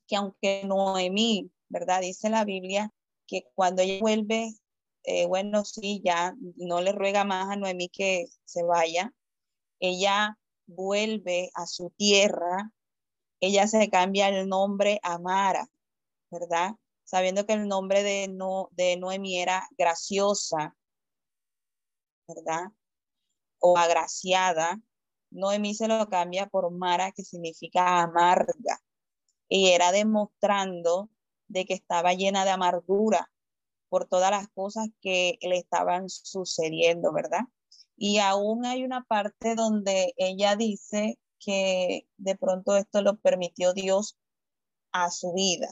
que 0.07 0.15
aunque 0.15 0.63
Noemí, 0.65 1.51
¿verdad? 1.69 2.01
Dice 2.01 2.29
la 2.29 2.45
Biblia 2.45 2.91
que 3.27 3.45
cuando 3.55 3.81
ella 3.81 3.99
vuelve, 4.01 4.53
eh, 5.03 5.25
bueno, 5.25 5.65
sí, 5.65 6.01
ya 6.03 6.35
no 6.57 6.81
le 6.81 6.91
ruega 6.91 7.23
más 7.23 7.49
a 7.49 7.55
Noemí 7.55 7.89
que 7.89 8.25
se 8.45 8.63
vaya. 8.63 9.13
Ella 9.79 10.37
vuelve 10.65 11.49
a 11.55 11.65
su 11.65 11.89
tierra, 11.91 12.71
ella 13.39 13.67
se 13.67 13.89
cambia 13.89 14.29
el 14.29 14.47
nombre 14.47 14.99
a 15.03 15.19
Mara, 15.19 15.67
¿verdad? 16.29 16.75
Sabiendo 17.03 17.45
que 17.45 17.53
el 17.53 17.67
nombre 17.67 18.03
de, 18.03 18.27
no, 18.27 18.69
de 18.71 18.97
Noemí 18.97 19.39
era 19.39 19.67
graciosa, 19.77 20.75
¿verdad? 22.27 22.71
O 23.59 23.77
agraciada. 23.77 24.81
Noemí 25.31 25.73
se 25.75 25.87
lo 25.87 26.07
cambia 26.09 26.47
por 26.47 26.71
Mara, 26.71 27.11
que 27.11 27.23
significa 27.23 28.01
amarga. 28.01 28.79
Y 29.47 29.69
era 29.69 29.91
demostrando 29.91 31.09
de 31.47 31.65
que 31.65 31.73
estaba 31.73 32.13
llena 32.13 32.45
de 32.45 32.51
amargura 32.51 33.31
por 33.89 34.07
todas 34.07 34.31
las 34.31 34.47
cosas 34.49 34.87
que 35.01 35.37
le 35.41 35.57
estaban 35.57 36.09
sucediendo, 36.09 37.13
¿verdad? 37.13 37.41
Y 37.95 38.17
aún 38.17 38.65
hay 38.65 38.83
una 38.83 39.03
parte 39.03 39.55
donde 39.55 40.13
ella 40.17 40.55
dice 40.55 41.19
que 41.39 42.07
de 42.17 42.35
pronto 42.35 42.75
esto 42.75 43.01
lo 43.01 43.17
permitió 43.17 43.73
Dios 43.73 44.17
a 44.91 45.11
su 45.11 45.33
vida. 45.33 45.67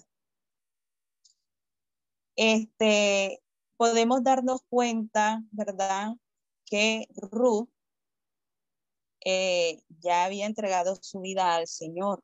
Este, 2.35 3.41
podemos 3.77 4.23
darnos 4.23 4.61
cuenta, 4.69 5.43
¿verdad? 5.51 6.13
Que 6.65 7.07
Ruth 7.15 7.69
eh, 9.25 9.81
ya 9.99 10.25
había 10.25 10.45
entregado 10.45 10.95
su 11.01 11.21
vida 11.21 11.55
al 11.55 11.67
Señor. 11.67 12.23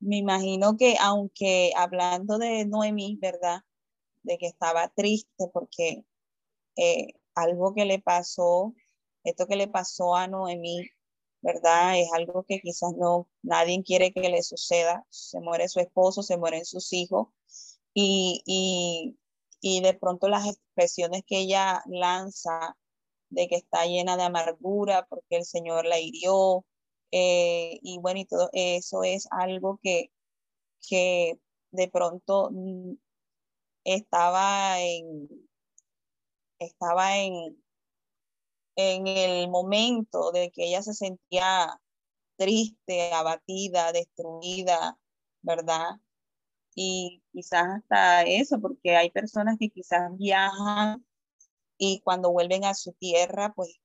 Me 0.00 0.16
imagino 0.16 0.76
que 0.76 0.96
aunque 1.00 1.72
hablando 1.76 2.38
de 2.38 2.66
Noemí, 2.66 3.16
¿verdad? 3.20 3.62
De 4.22 4.38
que 4.38 4.46
estaba 4.46 4.88
triste 4.88 5.48
porque 5.52 6.04
eh, 6.76 7.14
algo 7.34 7.74
que 7.74 7.84
le 7.84 8.00
pasó, 8.00 8.74
esto 9.24 9.46
que 9.46 9.56
le 9.56 9.68
pasó 9.68 10.14
a 10.16 10.28
Noemí, 10.28 10.88
¿verdad? 11.42 11.98
Es 11.98 12.12
algo 12.14 12.44
que 12.44 12.60
quizás 12.60 12.92
no, 12.98 13.28
nadie 13.42 13.82
quiere 13.84 14.12
que 14.12 14.28
le 14.30 14.42
suceda. 14.42 15.06
Se 15.10 15.40
muere 15.40 15.68
su 15.68 15.80
esposo, 15.80 16.22
se 16.22 16.38
mueren 16.38 16.64
sus 16.64 16.92
hijos 16.92 17.28
y, 17.94 18.42
y, 18.46 19.18
y 19.60 19.80
de 19.82 19.94
pronto 19.94 20.28
las 20.28 20.46
expresiones 20.46 21.22
que 21.26 21.40
ella 21.40 21.82
lanza 21.86 22.76
de 23.30 23.48
que 23.48 23.56
está 23.56 23.86
llena 23.86 24.16
de 24.16 24.24
amargura 24.24 25.06
porque 25.08 25.36
el 25.38 25.44
Señor 25.44 25.86
la 25.86 25.98
hirió. 26.00 26.64
Eh, 27.12 27.78
y 27.82 27.98
bueno, 27.98 28.20
y 28.20 28.26
todo 28.26 28.50
eso 28.52 29.02
es 29.04 29.26
algo 29.32 29.80
que, 29.82 30.12
que 30.88 31.38
de 31.72 31.88
pronto 31.88 32.50
estaba 33.84 34.80
en, 34.80 35.28
estaba 36.58 37.18
en, 37.18 37.62
en 38.76 39.06
el 39.06 39.48
momento 39.48 40.32
de 40.32 40.50
que 40.50 40.66
ella 40.68 40.82
se 40.82 40.94
sentía 40.94 41.80
triste, 42.36 43.12
abatida, 43.12 43.92
destruida, 43.92 44.98
¿verdad? 45.42 46.00
Y 46.74 47.22
quizás 47.32 47.66
hasta 47.78 48.22
eso, 48.22 48.60
porque 48.60 48.96
hay 48.96 49.10
personas 49.10 49.56
que 49.58 49.70
quizás 49.70 50.10
viajan 50.16 51.04
y 51.78 52.00
cuando 52.02 52.30
vuelven 52.30 52.64
a 52.64 52.74
su 52.74 52.92
tierra, 52.92 53.52
pues 53.54 53.80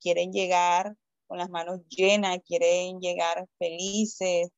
quieren 0.00 0.32
llegar 0.32 0.96
con 1.26 1.38
las 1.38 1.50
manos 1.50 1.80
llenas, 1.88 2.38
quieren 2.44 3.00
llegar 3.00 3.48
felices, 3.58 4.50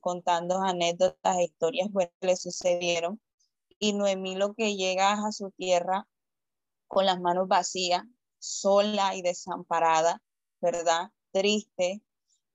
contando 0.00 0.62
anécdotas, 0.62 1.40
historias 1.40 1.90
buenas 1.90 2.14
que 2.20 2.28
le 2.28 2.36
sucedieron. 2.36 3.20
Y 3.78 3.92
Noemí 3.92 4.36
lo 4.36 4.54
que 4.54 4.76
llega 4.76 5.12
a 5.12 5.32
su 5.32 5.50
tierra 5.50 6.06
con 6.86 7.06
las 7.06 7.20
manos 7.20 7.48
vacías, 7.48 8.04
sola 8.38 9.16
y 9.16 9.22
desamparada, 9.22 10.22
¿verdad? 10.60 11.10
Triste. 11.32 12.02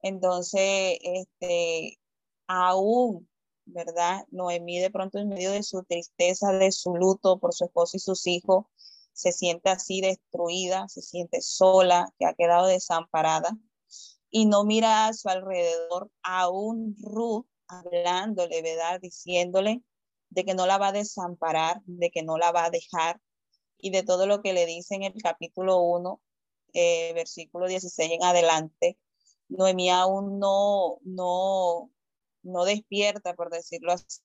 Entonces, 0.01 0.97
este, 1.01 1.99
aún, 2.47 3.29
¿verdad? 3.71 4.25
Noemí 4.31 4.79
de 4.79 4.91
pronto 4.91 5.19
en 5.19 5.29
medio 5.29 5.51
de 5.51 5.63
su 5.63 5.83
tristeza, 5.83 6.51
de 6.53 6.71
su 6.71 6.95
luto 6.95 7.39
por 7.39 7.53
su 7.53 7.65
esposo 7.65 7.97
y 7.97 7.99
sus 7.99 8.27
hijos, 8.27 8.65
se 9.13 9.31
siente 9.31 9.69
así 9.69 10.01
destruida, 10.01 10.87
se 10.87 11.01
siente 11.01 11.41
sola, 11.41 12.13
que 12.17 12.25
ha 12.25 12.33
quedado 12.33 12.67
desamparada 12.67 13.57
y 14.31 14.45
no 14.45 14.63
mira 14.63 15.07
a 15.07 15.13
su 15.13 15.29
alrededor, 15.29 16.09
aún 16.23 16.95
Ruth 17.01 17.45
hablándole, 17.67 18.61
¿verdad? 18.61 18.99
Diciéndole 19.01 19.83
de 20.29 20.45
que 20.45 20.55
no 20.55 20.65
la 20.65 20.77
va 20.77 20.87
a 20.87 20.91
desamparar, 20.93 21.81
de 21.85 22.09
que 22.09 22.23
no 22.23 22.37
la 22.37 22.51
va 22.51 22.65
a 22.65 22.69
dejar, 22.69 23.19
y 23.77 23.91
de 23.91 24.03
todo 24.03 24.27
lo 24.27 24.41
que 24.41 24.53
le 24.53 24.65
dice 24.65 24.95
en 24.95 25.03
el 25.03 25.13
capítulo 25.21 25.81
1, 25.81 26.21
eh, 26.73 27.13
versículo 27.13 27.67
16 27.67 28.11
en 28.11 28.23
adelante, 28.23 28.97
Noemí 29.49 29.89
aún 29.89 30.39
no, 30.39 30.99
no, 31.03 31.91
no 32.43 32.65
despierta, 32.65 33.33
por 33.35 33.49
decirlo 33.49 33.93
así, 33.93 34.21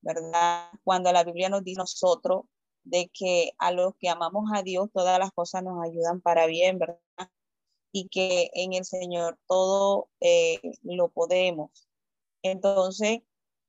¿verdad? 0.00 0.70
Cuando 0.84 1.12
la 1.12 1.24
Biblia 1.24 1.48
nos 1.48 1.64
dice 1.64 1.78
nosotros 1.78 2.44
de 2.84 3.10
que 3.12 3.52
a 3.58 3.72
los 3.72 3.94
que 3.96 4.08
amamos 4.08 4.50
a 4.54 4.62
Dios 4.62 4.90
todas 4.92 5.18
las 5.18 5.32
cosas 5.32 5.62
nos 5.62 5.82
ayudan 5.82 6.20
para 6.20 6.46
bien, 6.46 6.78
¿verdad? 6.78 6.98
Y 7.92 8.08
que 8.08 8.50
en 8.54 8.74
el 8.74 8.84
Señor 8.84 9.38
todo 9.46 10.08
eh, 10.20 10.60
lo 10.82 11.08
podemos. 11.10 11.88
Entonces, 12.42 13.20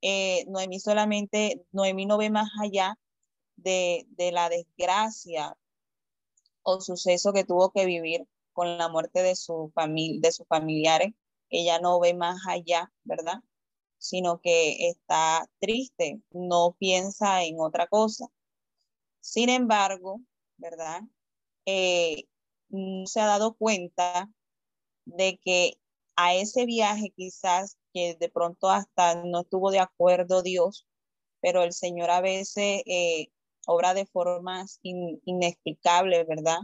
eh, 0.02 0.46
Noemí 0.48 0.80
solamente, 0.80 1.66
Noemí 1.72 2.06
no 2.06 2.18
ve 2.18 2.30
más 2.30 2.50
allá 2.62 3.00
de, 3.56 4.06
la 4.32 4.50
desgracia 4.50 5.58
o 6.64 6.82
suceso 6.82 7.34
que 7.34 7.44
tuvo 7.44 7.72
que 7.72 7.86
vivir 7.86 8.28
con 8.54 8.78
la 8.78 8.90
muerte 8.90 9.22
de 9.24 9.36
su 9.36 9.72
familia, 9.74 10.20
de 10.22 10.32
sus 10.32 10.48
familiares, 10.48 11.14
ella 11.62 11.80
no 11.80 12.00
ve 12.00 12.14
más 12.14 12.40
allá, 12.48 12.92
¿verdad? 13.04 13.40
Sino 13.98 14.40
que 14.42 14.90
está 14.90 15.50
triste, 15.60 16.22
no 16.32 16.76
piensa 16.80 17.44
en 17.44 17.60
otra 17.60 17.88
cosa. 17.88 18.28
Sin 19.22 19.50
embargo, 19.50 20.22
¿verdad? 20.58 21.02
Eh, 21.66 22.26
no 22.70 23.08
se 23.08 23.22
ha 23.22 23.26
dado 23.26 23.56
cuenta 23.56 24.30
de 25.06 25.40
que 25.44 25.80
a 26.16 26.36
ese 26.36 26.66
viaje 26.66 27.14
quizás 27.16 27.78
que 27.94 28.16
de 28.20 28.30
pronto 28.30 28.70
hasta 28.70 29.24
no 29.24 29.42
estuvo 29.42 29.72
de 29.72 29.80
acuerdo 29.80 30.42
Dios, 30.44 30.88
pero 31.42 31.64
el 31.64 31.74
Señor 31.74 32.12
a 32.12 32.22
veces 32.22 32.82
eh, 32.86 33.28
obra 33.68 33.94
de 33.94 34.06
formas 34.06 34.80
inexplicables, 34.84 36.28
¿verdad? 36.28 36.60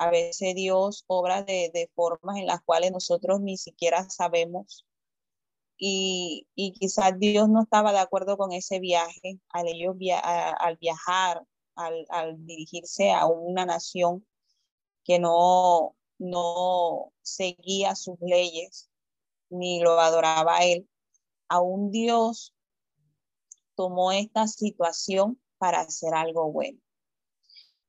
A 0.00 0.10
veces 0.10 0.54
Dios 0.54 1.04
obra 1.08 1.42
de, 1.42 1.90
formas 1.94 2.38
en 2.38 2.46
las 2.46 2.62
cuales 2.62 2.90
nosotros 2.90 3.42
ni 3.42 3.58
siquiera 3.58 4.08
sabemos. 4.08 4.86
Y, 5.76 6.46
quizás 6.56 7.18
Dios 7.18 7.50
no 7.50 7.62
estaba 7.62 7.92
de 7.92 7.98
acuerdo 7.98 8.38
con 8.38 8.52
ese 8.52 8.80
viaje, 8.80 9.40
al, 9.50 9.68
ellos 9.68 9.96
al 10.22 10.76
viajar, 10.78 11.42
al, 11.74 12.06
al, 12.08 12.46
dirigirse 12.46 13.12
a 13.12 13.26
una 13.26 13.66
nación 13.66 14.26
que 15.04 15.18
no, 15.18 15.94
no 16.16 17.12
seguía 17.20 17.94
sus 17.94 18.16
leyes 18.22 18.88
ni 19.50 19.80
lo 19.82 20.00
adoraba 20.00 20.60
a 20.60 20.64
él. 20.64 20.88
Aún 21.46 21.90
Dios 21.90 22.54
tomó 23.74 24.12
esta 24.12 24.46
situación 24.46 25.38
para 25.58 25.80
hacer 25.80 26.14
algo 26.14 26.50
bueno. 26.50 26.80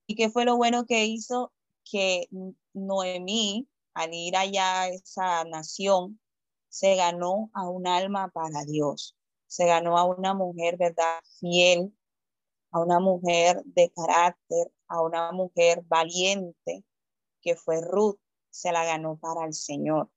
¿Y 0.08 0.16
qué 0.16 0.30
fue 0.30 0.44
lo 0.44 0.58
bueno 0.58 0.86
que 0.86 1.06
hizo? 1.06 1.54
Que 1.84 2.28
Noemí, 2.74 3.68
al 3.94 4.14
ir 4.14 4.36
allá 4.38 4.82
a 4.84 4.88
esa 4.90 5.44
nación, 5.46 6.20
se 6.70 6.96
ganó 6.96 7.50
a 7.54 7.68
un 7.70 7.88
alma 7.88 8.30
para 8.30 8.64
Dios. 8.66 9.18
Se 9.48 9.66
ganó 9.66 9.98
a 9.98 10.06
una 10.06 10.34
mujer, 10.34 10.78
¿verdad? 10.78 11.20
Fiel, 11.40 11.94
a 12.72 12.80
una 12.80 13.00
mujer 13.00 13.62
de 13.66 13.92
carácter, 13.92 14.72
a 14.88 15.02
una 15.02 15.32
mujer 15.32 15.84
valiente, 15.88 16.86
que 17.42 17.56
fue 17.56 17.82
Ruth, 17.82 18.20
se 18.50 18.72
la 18.72 18.86
ganó 18.86 19.18
para 19.18 19.46
el 19.46 19.54
Señor. 19.54 20.10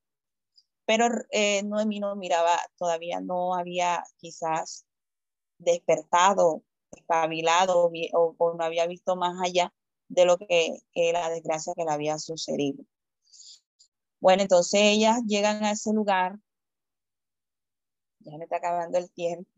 Pero 0.86 1.06
eh, 1.30 1.62
Noemí 1.64 1.98
no 2.00 2.14
miraba, 2.16 2.50
todavía 2.76 3.20
no 3.20 3.54
había 3.54 4.04
quizás 4.18 4.86
despertado 5.58 6.62
espabilado 6.96 7.90
o, 8.12 8.54
no 8.54 8.64
había 8.64 8.86
visto 8.86 9.16
más 9.16 9.40
allá 9.42 9.72
de 10.14 10.24
lo 10.24 10.38
que, 10.38 10.78
la 10.94 11.30
desgracia 11.30 11.74
que 11.76 11.84
le 11.84 11.90
había 11.90 12.18
sucedido. 12.18 12.84
Bueno, 14.20 14.42
entonces 14.42 14.80
ellas 14.82 15.20
llegan 15.26 15.62
a 15.64 15.72
ese 15.72 15.92
lugar, 15.92 16.38
ya 18.20 18.38
me 18.38 18.44
está 18.44 18.56
acabando 18.56 18.98
el 18.98 19.10
tiempo, 19.10 19.50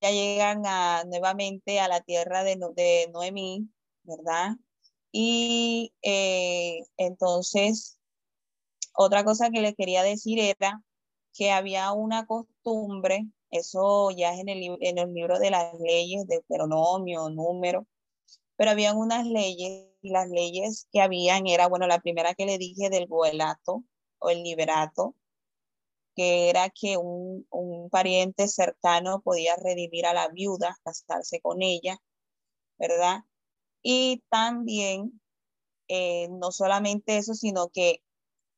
ya 0.00 0.10
llegan 0.10 0.62
a, 0.66 1.04
nuevamente 1.04 1.80
a 1.80 1.88
la 1.88 2.00
tierra 2.02 2.44
de, 2.44 2.56
de 2.74 3.10
Noemí, 3.12 3.68
¿verdad? 4.02 4.56
Y 5.12 5.94
eh, 6.02 6.80
entonces, 6.96 7.98
otra 8.94 9.24
cosa 9.24 9.50
que 9.50 9.60
le 9.60 9.74
quería 9.74 10.02
decir 10.02 10.38
era 10.38 10.82
que 11.34 11.50
había 11.50 11.92
una 11.92 12.26
costumbre, 12.26 13.26
eso 13.50 14.10
ya 14.10 14.34
es 14.34 14.40
en 14.40 14.48
el, 14.48 14.76
en 14.80 14.98
el 14.98 15.14
libro 15.14 15.38
de 15.38 15.50
las 15.50 15.74
leyes, 15.80 16.26
de 16.26 16.36
Deuteronomio, 16.36 17.30
número, 17.30 17.86
pero 18.58 18.72
habían 18.72 18.98
unas 18.98 19.26
leyes, 19.26 19.86
y 20.02 20.10
las 20.10 20.28
leyes 20.30 20.88
que 20.92 21.00
habían 21.00 21.46
era, 21.46 21.68
bueno, 21.68 21.86
la 21.86 22.00
primera 22.00 22.34
que 22.34 22.46
le 22.46 22.58
dije 22.58 22.90
del 22.90 23.06
goelato 23.06 23.84
o 24.18 24.30
el 24.30 24.42
liberato, 24.44 25.14
que 26.16 26.50
era 26.50 26.70
que 26.70 26.96
un, 26.96 27.46
un 27.50 27.90
pariente 27.90 28.48
cercano 28.48 29.20
podía 29.22 29.56
redimir 29.56 30.06
a 30.06 30.14
la 30.14 30.28
viuda, 30.28 30.76
casarse 30.84 31.40
con 31.40 31.62
ella, 31.62 31.98
¿verdad? 32.78 33.20
Y 33.82 34.24
también, 34.30 35.20
eh, 35.88 36.28
no 36.30 36.52
solamente 36.52 37.18
eso, 37.18 37.34
sino 37.34 37.70
que 37.70 38.02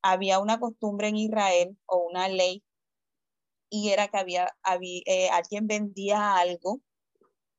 había 0.02 0.40
una 0.40 0.60
costumbre 0.60 1.08
en 1.08 1.16
Israel 1.16 1.78
o 1.86 1.98
una 2.08 2.28
ley 2.28 2.64
y 3.70 3.90
era 3.90 4.08
que 4.08 4.18
había, 4.18 4.48
había 4.62 5.02
eh, 5.06 5.28
alguien 5.30 5.66
vendía 5.66 6.36
algo, 6.36 6.80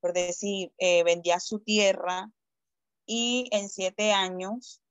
por 0.02 0.12
decir, 0.12 0.74
eh, 0.76 1.04
vendía 1.04 1.40
su 1.40 1.60
tierra 1.60 2.30
y 3.06 3.48
en 3.52 3.70
siete 3.70 4.12
años 4.12 4.82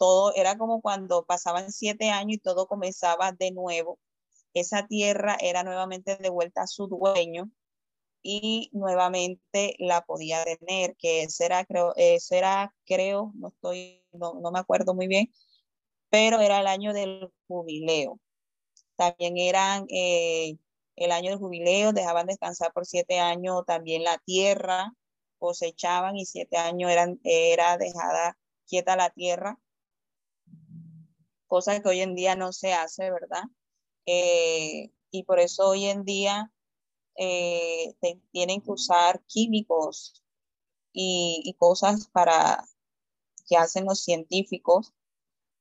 todo 0.00 0.32
era 0.34 0.56
como 0.56 0.80
cuando 0.80 1.26
pasaban 1.26 1.72
siete 1.72 2.10
años 2.10 2.36
y 2.36 2.38
todo 2.38 2.66
comenzaba 2.68 3.32
de 3.32 3.50
nuevo. 3.50 3.98
Esa 4.54 4.86
tierra 4.86 5.36
era 5.40 5.62
nuevamente 5.62 6.16
devuelta 6.16 6.62
a 6.62 6.66
su 6.66 6.86
dueño 6.86 7.50
y 8.22 8.70
nuevamente 8.72 9.76
la 9.78 10.02
podía 10.06 10.42
tener, 10.44 10.96
que 10.96 11.24
ese 11.24 11.46
era, 11.46 11.66
creo, 11.66 11.94
ese 11.96 12.38
era, 12.38 12.74
creo, 12.86 13.32
no 13.34 13.48
estoy, 13.48 14.02
no, 14.12 14.34
no 14.40 14.50
me 14.52 14.58
acuerdo 14.58 14.94
muy 14.94 15.06
bien, 15.06 15.32
pero 16.10 16.40
era 16.40 16.60
el 16.60 16.66
año 16.66 16.94
del 16.94 17.30
jubileo. 17.46 18.20
También 18.96 19.36
eran 19.38 19.86
eh, 19.90 20.56
el 21.00 21.12
año 21.12 21.30
del 21.30 21.38
jubileo, 21.38 21.92
dejaban 21.92 22.26
descansar 22.26 22.72
por 22.72 22.86
siete 22.86 23.18
años 23.18 23.64
también 23.66 24.04
la 24.04 24.18
tierra, 24.18 24.92
cosechaban 25.38 26.16
y 26.16 26.26
siete 26.26 26.56
años 26.56 26.90
eran, 26.90 27.20
era 27.24 27.76
dejada 27.78 28.36
quieta 28.66 28.96
la 28.96 29.10
tierra, 29.10 29.58
cosa 31.46 31.80
que 31.80 31.88
hoy 31.88 32.00
en 32.00 32.14
día 32.14 32.36
no 32.36 32.52
se 32.52 32.72
hace, 32.72 33.10
¿verdad? 33.10 33.42
Eh, 34.06 34.92
y 35.10 35.24
por 35.24 35.40
eso 35.40 35.68
hoy 35.70 35.86
en 35.86 36.04
día 36.04 36.52
eh, 37.16 37.94
tienen 38.32 38.60
que 38.60 38.70
usar 38.70 39.22
químicos 39.26 40.22
y, 40.92 41.54
cosas 41.58 42.08
para 42.08 42.64
que 43.48 43.56
hacen 43.56 43.84
los 43.84 44.02
científicos 44.02 44.92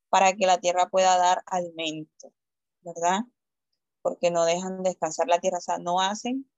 para 0.09 0.33
que 0.33 0.45
la 0.45 0.59
tierra 0.59 0.89
pueda 0.89 1.17
dar 1.17 1.43
alimento, 1.45 2.31
¿verdad? 2.81 3.21
Porque 4.09 4.31
no 4.31 4.45
dejan 4.45 4.83
descansar 4.83 5.27
la 5.27 5.39
tierra, 5.39 5.59
o 5.67 5.79
no 5.79 5.99
hacen 6.01 6.49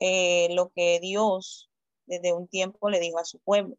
eh, 0.00 0.48
lo 0.54 0.70
que 0.70 1.00
Dios 1.00 1.70
desde 2.06 2.32
un 2.32 2.48
tiempo 2.48 2.90
le 2.90 3.00
dijo 3.00 3.18
a 3.18 3.24
su 3.24 3.38
pueblo. 3.40 3.76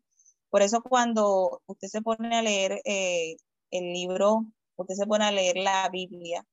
Por 0.50 0.62
eso 0.62 0.82
cuando 0.84 1.62
usted 1.68 1.88
se 1.88 2.02
pone 2.02 2.36
a 2.36 2.42
leer 2.42 2.82
eh, 2.86 3.38
el 3.72 3.94
libro, 3.94 4.46
usted 4.76 4.96
se 4.96 5.08
pone 5.08 5.26
a 5.26 5.32
leer 5.32 5.58
la 5.58 5.90
Biblia, 5.90 6.46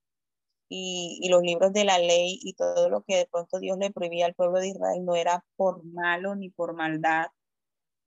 y, 0.71 1.27
los 1.29 1.43
libros 1.43 1.73
de 1.73 1.83
la 1.83 1.99
ley 1.99 2.39
y 2.41 2.53
todo 2.53 2.89
lo 2.89 3.03
que 3.03 3.17
de 3.17 3.27
pronto 3.27 3.59
Dios 3.59 3.77
le 3.77 3.91
prohibía 3.91 4.25
al 4.25 4.35
pueblo 4.35 4.59
de 4.59 4.69
Israel 4.69 5.03
no 5.03 5.15
era 5.15 5.43
por 5.57 5.83
malo 5.83 6.35
ni 6.35 6.49
por 6.49 6.73
maldad, 6.73 7.27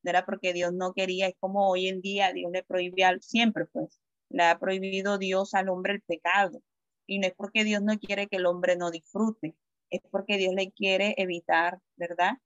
no 0.03 0.11
era 0.11 0.25
porque 0.25 0.55
Dios 0.55 0.73
no 0.73 0.95
quería, 0.95 1.29
es 1.29 1.35
como 1.41 1.69
hoy 1.69 1.89
en 1.89 2.01
día 2.01 2.33
Dios 2.33 2.51
le 2.53 2.63
prohibía 2.63 3.19
siempre, 3.21 3.67
pues, 3.67 4.01
le 4.31 4.45
ha 4.45 4.59
prohibido 4.59 5.19
Dios 5.19 5.55
al 5.55 5.69
hombre 5.69 5.95
el 5.95 6.03
pecado. 6.03 6.63
Y 7.07 7.19
no 7.19 7.27
es 7.27 7.35
porque 7.35 7.65
Dios 7.65 7.83
no 7.83 7.99
quiere 7.99 8.29
que 8.29 8.37
el 8.37 8.47
hombre 8.47 8.77
no 8.77 8.91
disfrute, 8.91 9.57
es 9.91 10.01
porque 10.11 10.39
Dios 10.39 10.55
le 10.55 10.73
quiere 10.73 11.15
evitar, 11.19 11.81
¿verdad? 11.97 12.39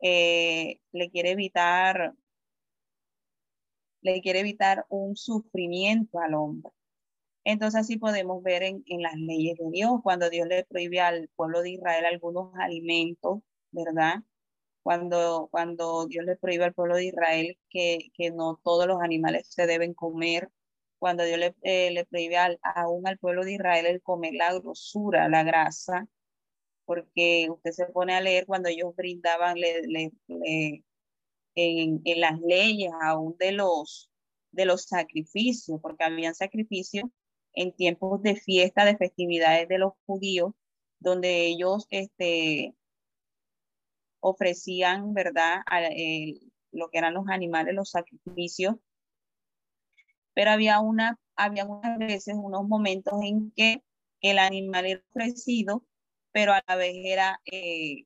Eh, 0.00 0.80
le 0.92 1.10
quiere 1.10 1.30
evitar, 1.32 2.14
le 4.02 4.20
quiere 4.22 4.40
evitar 4.40 4.86
un 4.88 5.16
sufrimiento 5.16 6.18
al 6.20 6.34
hombre. 6.34 6.72
Entonces 7.44 7.80
así 7.80 7.96
podemos 7.98 8.42
ver 8.42 8.62
en, 8.64 8.82
las 9.02 9.14
leyes 9.16 9.56
de 9.58 9.70
Dios, 9.70 10.00
cuando 10.02 10.30
Dios 10.30 10.48
le 10.48 10.64
prohíbe 10.64 11.00
al 11.00 11.28
pueblo 11.36 11.62
de 11.62 11.70
Israel 11.70 12.04
algunos 12.06 12.52
alimentos, 12.56 13.40
¿verdad? 13.70 14.16
Cuando, 14.82 15.48
cuando 15.50 16.06
Dios 16.06 16.24
le 16.26 16.36
prohíbe 16.36 16.64
al 16.64 16.74
pueblo 16.74 16.96
de 16.96 17.06
Israel 17.06 17.58
que, 17.70 18.10
que 18.14 18.30
no 18.32 18.60
todos 18.64 18.86
los 18.88 19.00
animales 19.00 19.48
se 19.48 19.66
deben 19.66 19.94
comer, 19.94 20.50
cuando 20.98 21.24
Dios 21.24 21.38
le, 21.38 21.54
eh, 21.62 21.90
le 21.90 22.04
prohíbe 22.06 22.36
al, 22.36 22.58
aún 22.62 23.06
al 23.06 23.18
pueblo 23.18 23.44
de 23.44 23.54
Israel 23.54 23.86
el 23.86 24.02
comer 24.02 24.34
la 24.34 24.54
grosura, 24.54 25.28
la 25.28 25.42
grasa, 25.44 26.08
porque 26.84 27.48
usted 27.50 27.72
se 27.72 27.86
pone 27.86 28.14
a 28.14 28.20
leer 28.20 28.46
cuando 28.46 28.68
ellos 28.68 28.94
brindaban 28.96 29.56
le, 29.58 30.12
en, 30.28 32.02
en, 32.04 32.20
las 32.20 32.40
leyes 32.40 32.90
aún 33.02 33.36
de 33.38 33.52
los, 33.52 34.10
de 34.52 34.66
los 34.66 34.84
sacrificios, 34.84 35.80
porque 35.82 36.04
habían 36.04 36.34
sacrificios 36.34 37.04
en 37.54 37.74
tiempos 37.74 38.22
de 38.22 38.36
fiesta, 38.36 38.84
de 38.84 38.96
festividades 38.96 39.68
de 39.68 39.78
los 39.78 39.94
judíos, 40.06 40.52
donde 41.00 41.46
ellos 41.46 41.86
este, 41.90 42.74
ofrecían, 44.20 45.14
¿verdad?, 45.14 45.62
lo 46.72 46.90
que 46.90 46.98
eran 46.98 47.14
los 47.14 47.28
animales, 47.28 47.74
los 47.74 47.90
sacrificios. 47.90 48.76
Pero 50.36 50.50
había, 50.50 50.80
una, 50.80 51.18
había 51.34 51.64
unas 51.64 51.98
veces, 51.98 52.34
unos 52.36 52.68
momentos 52.68 53.14
en 53.22 53.52
que 53.56 53.82
el 54.20 54.38
animal 54.38 54.84
era 54.84 55.02
ofrecido, 55.10 55.82
pero 56.30 56.52
a 56.52 56.62
la 56.68 56.76
vez 56.76 56.94
era, 57.04 57.40
eh, 57.46 58.04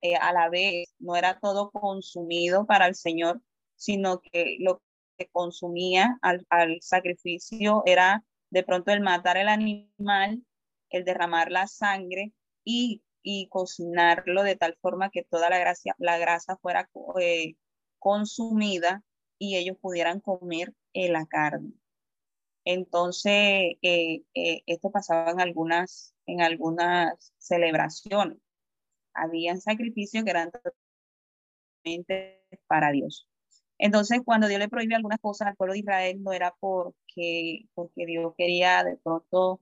eh, 0.00 0.16
a 0.16 0.32
la 0.32 0.48
vez 0.48 0.88
no 0.98 1.14
era 1.14 1.38
todo 1.40 1.70
consumido 1.70 2.64
para 2.66 2.86
el 2.86 2.94
Señor, 2.94 3.42
sino 3.76 4.22
que 4.22 4.56
lo 4.60 4.80
que 5.18 5.28
consumía 5.28 6.18
al, 6.22 6.46
sacrificio 6.80 7.82
era 7.84 8.24
de 8.48 8.62
pronto 8.62 8.90
el 8.90 9.02
matar 9.02 9.36
el 9.36 9.48
animal, 9.48 10.42
el 10.88 11.04
derramar 11.04 11.52
la 11.52 11.66
sangre 11.66 12.32
y, 12.64 13.02
y 13.22 13.48
cocinarlo 13.48 14.42
de 14.42 14.56
tal 14.56 14.78
forma 14.80 15.10
que 15.10 15.22
toda 15.24 15.50
la, 15.50 15.58
gracia, 15.58 15.94
la 15.98 16.16
grasa 16.16 16.56
fuera 16.56 16.88
eh, 17.20 17.56
consumida 17.98 19.02
y 19.38 19.56
ellos 19.56 19.76
pudieran 19.78 20.20
comer 20.20 20.72
eh, 20.92 21.10
la 21.10 21.26
carne. 21.26 21.72
Entonces, 22.64 23.76
eh, 23.82 24.22
esto 24.66 24.90
pasaba 24.90 25.30
en 25.30 25.40
algunas, 25.40 26.14
en 26.26 26.42
algunas 26.42 27.32
celebraciones. 27.38 28.38
Habían 29.14 29.60
sacrificios 29.60 30.24
que 30.24 30.30
eran 30.30 30.50
totalmente 31.84 32.42
para 32.66 32.90
Dios. 32.92 33.28
Entonces, 33.78 34.20
cuando 34.24 34.48
Dios 34.48 34.58
le 34.58 34.68
prohíbe 34.68 34.96
algunas 34.96 35.20
cosas 35.20 35.48
al 35.48 35.56
pueblo 35.56 35.74
de 35.74 35.80
Israel, 35.80 36.22
no 36.22 36.32
era 36.32 36.54
porque, 36.60 37.66
porque 37.74 38.06
Dios 38.06 38.34
quería 38.36 38.82
de 38.84 38.96
pronto 38.96 39.60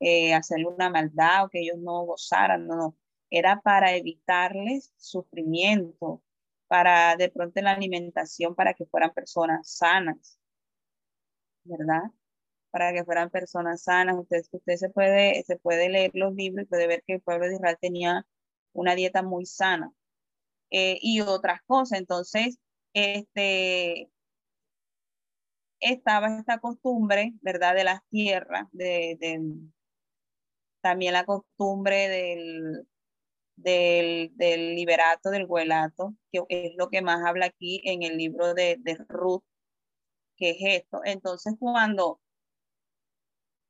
eh, 0.00 0.34
hacerle 0.34 0.66
una 0.66 0.90
maldad 0.90 1.44
o 1.44 1.50
que 1.50 1.60
ellos 1.60 1.78
no 1.78 2.04
gozaran, 2.04 2.66
no, 2.66 2.76
no. 2.76 2.96
Era 3.30 3.60
para 3.60 3.94
evitarles 3.94 4.92
sufrimiento, 4.96 6.22
para 6.66 7.16
de 7.16 7.30
pronto 7.30 7.60
la 7.62 7.72
alimentación, 7.72 8.54
para 8.54 8.74
que 8.74 8.86
fueran 8.86 9.12
personas 9.14 9.70
sanas, 9.70 10.37
¿verdad? 11.68 12.02
Para 12.70 12.92
que 12.92 13.04
fueran 13.04 13.30
personas 13.30 13.82
sanas. 13.82 14.16
Usted, 14.18 14.42
usted 14.52 14.76
se, 14.76 14.90
puede, 14.90 15.42
se 15.44 15.56
puede 15.58 15.88
leer 15.88 16.10
los 16.14 16.34
libros 16.34 16.64
y 16.64 16.68
puede 16.68 16.86
ver 16.86 17.02
que 17.06 17.14
el 17.14 17.20
pueblo 17.22 17.46
de 17.46 17.54
Israel 17.54 17.78
tenía 17.80 18.26
una 18.72 18.94
dieta 18.94 19.22
muy 19.22 19.46
sana 19.46 19.92
eh, 20.70 20.98
y 21.02 21.20
otras 21.20 21.60
cosas. 21.66 21.98
Entonces, 22.00 22.58
este, 22.92 24.10
estaba 25.80 26.38
esta 26.38 26.58
costumbre, 26.58 27.34
¿verdad? 27.42 27.74
De 27.74 27.84
las 27.84 28.00
tierras, 28.10 28.66
de, 28.72 29.18
también 30.80 31.12
la 31.12 31.24
costumbre 31.24 32.08
del, 32.08 32.86
del, 33.56 34.30
del, 34.36 34.74
liberato, 34.74 35.30
del 35.30 35.46
huelato, 35.46 36.14
que 36.32 36.42
es 36.48 36.72
lo 36.76 36.88
que 36.88 37.02
más 37.02 37.24
habla 37.24 37.46
aquí 37.46 37.80
en 37.84 38.02
el 38.02 38.16
libro 38.16 38.54
de, 38.54 38.76
de 38.80 38.96
Ruth, 39.08 39.42
que 40.38 40.50
es 40.50 40.82
esto. 40.82 41.00
Entonces, 41.04 41.54
cuando 41.58 42.20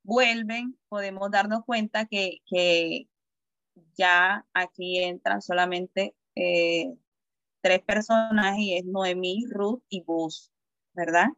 vuelven, 0.04 0.78
podemos 0.88 1.30
darnos 1.30 1.64
cuenta 1.64 2.06
que, 2.06 2.38
que 2.46 3.08
ya 3.96 4.46
aquí 4.54 5.02
entran 5.02 5.42
solamente 5.42 6.14
eh, 6.34 6.94
tres 7.60 7.80
personajes 7.82 8.60
y 8.60 8.76
es 8.76 8.84
Noemí, 8.84 9.44
Ruth 9.50 9.82
y 9.88 10.02
Bus, 10.02 10.52
¿verdad? 10.94 11.28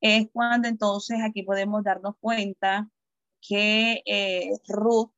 Es 0.00 0.28
cuando 0.32 0.68
entonces 0.68 1.18
aquí 1.24 1.42
podemos 1.42 1.82
darnos 1.84 2.14
cuenta 2.20 2.88
que 3.40 4.02
eh, 4.06 4.52
Ruth 4.68 5.10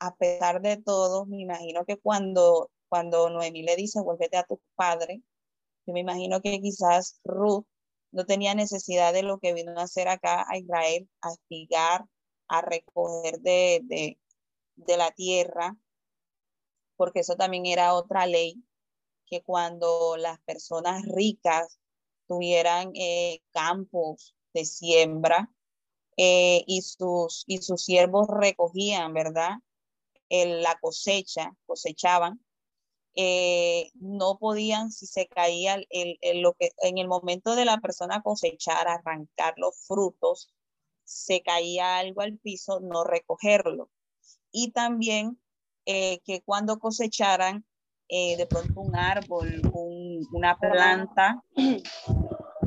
a 0.00 0.14
pesar 0.16 0.60
de 0.62 0.76
todo, 0.76 1.26
me 1.26 1.40
imagino 1.40 1.84
que 1.84 1.98
cuando, 1.98 2.70
cuando 2.88 3.30
Noemí 3.30 3.62
le 3.62 3.76
dice, 3.76 4.00
vuélvete 4.00 4.36
a 4.36 4.44
tu 4.44 4.60
padre, 4.74 5.22
yo 5.88 5.94
me 5.94 6.00
imagino 6.00 6.42
que 6.42 6.60
quizás 6.60 7.18
Ruth 7.24 7.64
no 8.12 8.26
tenía 8.26 8.54
necesidad 8.54 9.14
de 9.14 9.22
lo 9.22 9.38
que 9.38 9.54
vino 9.54 9.72
a 9.78 9.84
hacer 9.84 10.08
acá 10.08 10.44
a 10.46 10.58
Israel, 10.58 11.08
a 11.22 11.32
espigar, 11.32 12.04
a 12.46 12.60
recoger 12.60 13.40
de, 13.40 13.80
de, 13.84 14.18
de 14.76 14.96
la 14.98 15.10
tierra, 15.12 15.78
porque 16.96 17.20
eso 17.20 17.36
también 17.36 17.64
era 17.64 17.94
otra 17.94 18.26
ley, 18.26 18.62
que 19.24 19.42
cuando 19.42 20.18
las 20.18 20.38
personas 20.40 21.04
ricas 21.06 21.78
tuvieran 22.26 22.92
eh, 22.94 23.40
campos 23.52 24.34
de 24.52 24.66
siembra 24.66 25.50
eh, 26.18 26.64
y, 26.66 26.82
sus, 26.82 27.44
y 27.46 27.62
sus 27.62 27.82
siervos 27.82 28.28
recogían, 28.28 29.14
¿verdad? 29.14 29.52
la 30.28 30.78
cosecha, 30.78 31.56
cosechaban, 31.64 32.44
eh, 33.14 33.90
no 33.94 34.38
podían, 34.38 34.90
si 34.92 35.06
se 35.06 35.26
caía 35.26 35.80
el, 35.90 36.18
lo 36.40 36.54
que 36.54 36.70
en 36.82 36.98
el 36.98 37.08
momento 37.08 37.56
de 37.56 37.64
la 37.64 37.78
persona 37.78 38.22
cosechar, 38.22 38.86
arrancar 38.86 39.54
los 39.56 39.86
frutos, 39.86 40.52
se 41.04 41.42
caía 41.42 41.98
algo 41.98 42.20
al 42.20 42.38
piso, 42.38 42.80
no 42.80 43.04
recogerlo. 43.04 43.90
Y 44.52 44.72
también 44.72 45.40
eh, 45.86 46.20
que 46.24 46.42
cuando 46.42 46.78
cosecharan, 46.78 47.64
eh, 48.08 48.36
de 48.36 48.46
pronto 48.46 48.80
un 48.80 48.96
árbol, 48.96 49.62
una 50.32 50.56
planta, 50.56 51.42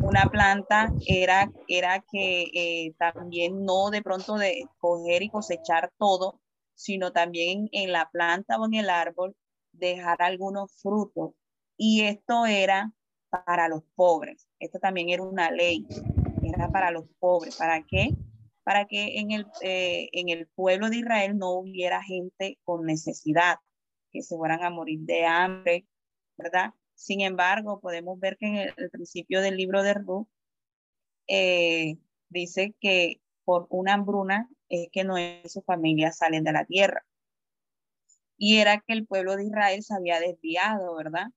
una 0.04 0.30
planta 0.30 0.92
era, 1.08 1.52
era 1.68 2.04
que 2.12 2.94
también 2.98 3.64
no 3.64 3.90
de 3.90 4.02
pronto 4.02 4.36
de 4.36 4.68
coger 4.80 5.24
y 5.24 5.30
cosechar 5.30 5.92
todo, 5.98 6.42
sino 6.76 7.12
también 7.12 7.70
en 7.72 7.92
la 7.92 8.10
planta 8.12 8.58
o 8.60 8.66
en 8.66 8.74
el 8.74 8.90
árbol 8.90 9.36
dejar 9.88 10.22
algunos 10.22 10.74
frutos. 10.82 11.32
Y 11.78 12.02
esto 12.02 12.46
era 12.46 12.94
para 13.30 13.68
los 13.68 13.84
pobres. 13.96 14.48
Esto 14.60 14.80
también 14.80 15.10
era 15.10 15.24
una 15.24 15.52
ley. 15.52 15.86
Era 16.44 16.70
para 16.70 16.92
los 16.92 17.06
pobres. 17.20 17.56
¿Para 17.58 17.84
qué? 17.84 18.10
Para 18.64 18.86
que 18.86 19.20
en 19.20 19.32
el, 19.32 19.48
eh, 19.62 20.10
en 20.14 20.30
el 20.30 20.48
pueblo 20.48 20.90
de 20.90 20.98
Israel 20.98 21.38
no 21.38 21.52
hubiera 21.52 22.04
gente 22.04 22.60
con 22.64 22.86
necesidad, 22.86 23.58
que 24.12 24.22
se 24.22 24.36
fueran 24.38 24.64
a 24.64 24.70
morir 24.70 25.00
de 25.02 25.26
hambre, 25.26 25.88
¿verdad? 26.38 26.74
Sin 26.96 27.22
embargo, 27.22 27.80
podemos 27.80 28.20
ver 28.20 28.38
que 28.38 28.48
en 28.48 28.56
el, 28.58 28.90
principio 28.92 29.42
del 29.42 29.58
libro 29.58 29.82
de 29.82 29.94
Ruth 29.96 30.28
eh, 31.28 31.98
dice 32.30 32.76
que 32.80 33.22
por 33.44 33.68
una 33.70 33.94
hambruna 33.94 34.50
es 34.70 34.90
que 34.92 35.04
no 35.04 35.18
y 35.18 35.42
su 35.46 35.62
familia 35.62 36.12
salen 36.12 36.44
de 36.44 36.54
la 36.54 36.66
tierra. 36.66 37.04
Y 38.42 38.58
era 38.58 38.82
que 38.82 38.94
el 38.94 39.06
pueblo 39.06 39.36
de 39.38 39.46
Israel 39.46 39.84
se 39.84 39.94
había 39.94 40.20
desviado, 40.20 40.96
¿verdad? 40.96 41.28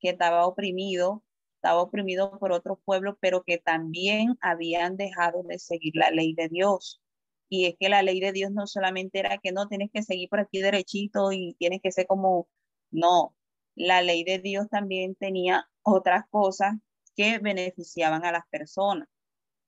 Que 0.00 0.10
estaba 0.10 0.46
oprimido, 0.46 1.24
estaba 1.56 1.80
oprimido 1.82 2.38
por 2.38 2.52
otros 2.52 2.78
pueblos, 2.84 3.16
pero 3.20 3.44
que 3.44 3.58
también 3.58 4.36
habían 4.42 4.96
dejado 4.98 5.42
de 5.44 5.58
seguir 5.58 5.94
la 5.96 6.10
ley 6.10 6.34
de 6.34 6.48
Dios. 6.48 7.00
Y 7.48 7.66
es 7.66 7.76
que 7.80 7.88
la 7.88 8.02
ley 8.02 8.20
de 8.20 8.32
Dios 8.32 8.52
no 8.52 8.66
solamente 8.66 9.20
era 9.20 9.38
que 9.38 9.52
no 9.52 9.68
tienes 9.68 9.90
que 9.92 10.02
seguir 10.02 10.28
por 10.28 10.40
aquí 10.40 10.60
derechito 10.60 11.32
y 11.32 11.54
tienes 11.58 11.80
que 11.82 11.92
ser 11.92 12.06
como, 12.06 12.48
no, 12.90 13.34
la 13.74 14.02
ley 14.02 14.24
de 14.24 14.38
Dios 14.40 14.68
también 14.70 15.14
tenía 15.16 15.68
otras 15.82 16.24
cosas 16.30 16.74
que 17.16 17.38
beneficiaban 17.38 18.24
a 18.26 18.32
las 18.32 18.46
personas. 18.50 19.08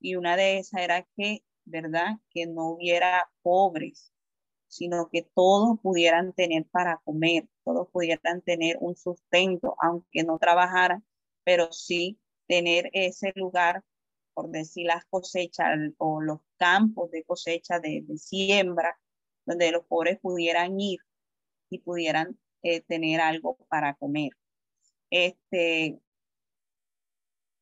Y 0.00 0.16
una 0.16 0.36
de 0.36 0.58
esas 0.58 0.82
era 0.82 1.06
que 1.16 1.42
¿verdad? 1.64 2.18
Que 2.30 2.46
no 2.46 2.70
hubiera 2.70 3.30
pobres, 3.42 4.12
sino 4.72 5.10
que 5.10 5.28
todos 5.34 5.78
pudieran 5.82 6.32
tener 6.32 6.64
para 6.70 6.96
comer, 7.04 7.46
todos 7.62 7.88
pudieran 7.90 8.40
tener 8.40 8.78
un 8.80 8.96
sustento, 8.96 9.76
aunque 9.78 10.24
no 10.24 10.38
trabajaran, 10.38 11.04
pero 11.44 11.70
sí 11.72 12.18
tener 12.48 12.88
ese 12.94 13.32
lugar, 13.36 13.84
por 14.32 14.48
decir 14.48 14.86
las 14.86 15.04
cosechas 15.10 15.66
o 15.98 16.22
los 16.22 16.40
campos 16.56 17.10
de 17.10 17.22
cosecha 17.24 17.80
de, 17.80 18.02
siembra, 18.16 18.98
donde 19.44 19.72
los 19.72 19.84
pobres 19.84 20.18
pudieran 20.20 20.80
ir 20.80 21.00
y 21.68 21.80
pudieran 21.80 22.38
eh, 22.62 22.80
tener 22.80 23.20
algo 23.20 23.58
para 23.68 23.94
comer. 23.96 24.30
Este, 25.10 26.00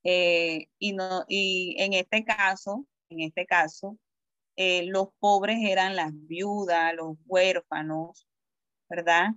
eh, 0.05 0.69
y, 0.79 0.93
no, 0.93 1.25
y 1.27 1.75
en 1.81 1.95
este 1.95 2.25
caso, 2.25 2.87
en 3.09 3.21
este 3.23 3.47
caso, 3.47 3.99
eh, 4.63 4.83
los 4.85 5.09
pobres 5.21 5.57
eran 5.63 5.97
las 5.97 6.11
viudas, 6.13 6.93
los 6.95 7.17
huérfanos, 7.25 8.29
¿verdad? 8.91 9.29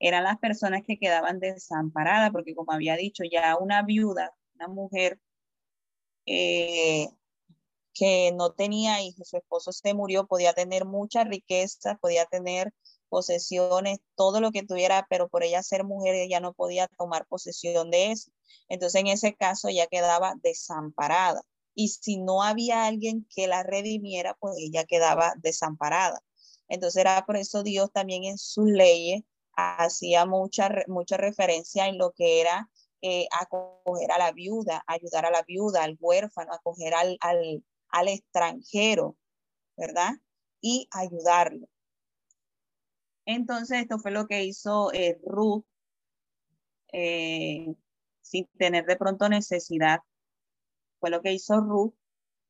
Eran 0.00 0.24
las 0.24 0.38
personas 0.40 0.82
que 0.84 0.98
quedaban 0.98 1.38
desamparadas, 1.38 2.32
porque 2.32 2.56
como 2.56 2.72
había 2.72 2.96
dicho, 2.96 3.22
ya 3.22 3.56
una 3.58 3.82
viuda, 3.84 4.34
una 4.56 4.66
mujer 4.66 5.20
eh, 6.26 7.06
que 7.94 8.32
no 8.34 8.54
tenía 8.54 9.00
hijos, 9.02 9.28
su 9.28 9.36
esposo 9.36 9.70
se 9.70 9.94
murió, 9.94 10.26
podía 10.26 10.52
tener 10.52 10.84
mucha 10.84 11.22
riqueza, 11.22 11.96
podía 12.00 12.24
tener 12.26 12.72
posesiones, 13.08 14.00
todo 14.16 14.40
lo 14.40 14.50
que 14.50 14.64
tuviera, 14.64 15.06
pero 15.08 15.28
por 15.28 15.44
ella 15.44 15.62
ser 15.62 15.84
mujer, 15.84 16.16
ella 16.16 16.40
no 16.40 16.54
podía 16.54 16.88
tomar 16.98 17.24
posesión 17.28 17.92
de 17.92 18.10
eso. 18.10 18.32
Entonces, 18.68 19.00
en 19.00 19.06
ese 19.06 19.34
caso, 19.36 19.68
ella 19.68 19.86
quedaba 19.86 20.34
desamparada 20.42 21.42
y 21.74 21.88
si 21.88 22.18
no 22.18 22.42
había 22.42 22.86
alguien 22.86 23.26
que 23.34 23.46
la 23.46 23.62
redimiera, 23.62 24.34
pues 24.40 24.56
ella 24.58 24.84
quedaba 24.84 25.34
desamparada. 25.38 26.22
Entonces 26.68 27.00
era 27.00 27.24
por 27.26 27.36
eso 27.36 27.62
Dios 27.62 27.90
también 27.92 28.24
en 28.24 28.38
sus 28.38 28.66
leyes 28.66 29.22
hacía 29.54 30.24
mucha, 30.26 30.68
referencia 30.68 31.86
en 31.88 31.98
lo 31.98 32.12
que 32.12 32.40
era 32.40 32.70
eh, 33.02 33.26
acoger 33.38 34.10
a 34.12 34.18
la 34.18 34.32
viuda, 34.32 34.82
ayudar 34.86 35.26
a 35.26 35.30
la 35.30 35.42
viuda, 35.42 35.84
al 35.84 35.96
huérfano, 36.00 36.52
acoger 36.52 36.94
al, 36.94 37.18
al, 37.20 37.64
al 37.88 38.08
extranjero, 38.08 39.16
¿verdad? 39.76 40.12
Y 40.60 40.88
ayudarlo. 40.92 41.68
Entonces 43.26 43.82
esto 43.82 43.98
fue 43.98 44.10
lo 44.10 44.26
que 44.26 44.44
hizo 44.44 44.92
eh, 44.92 45.20
Ruth 45.24 45.64
eh, 46.92 47.74
sin 48.20 48.46
tener 48.58 48.84
de 48.86 48.96
pronto 48.96 49.28
necesidad 49.28 50.00
fue 51.02 51.10
lo 51.10 51.20
que 51.20 51.32
hizo 51.32 51.60
Ruth 51.60 51.94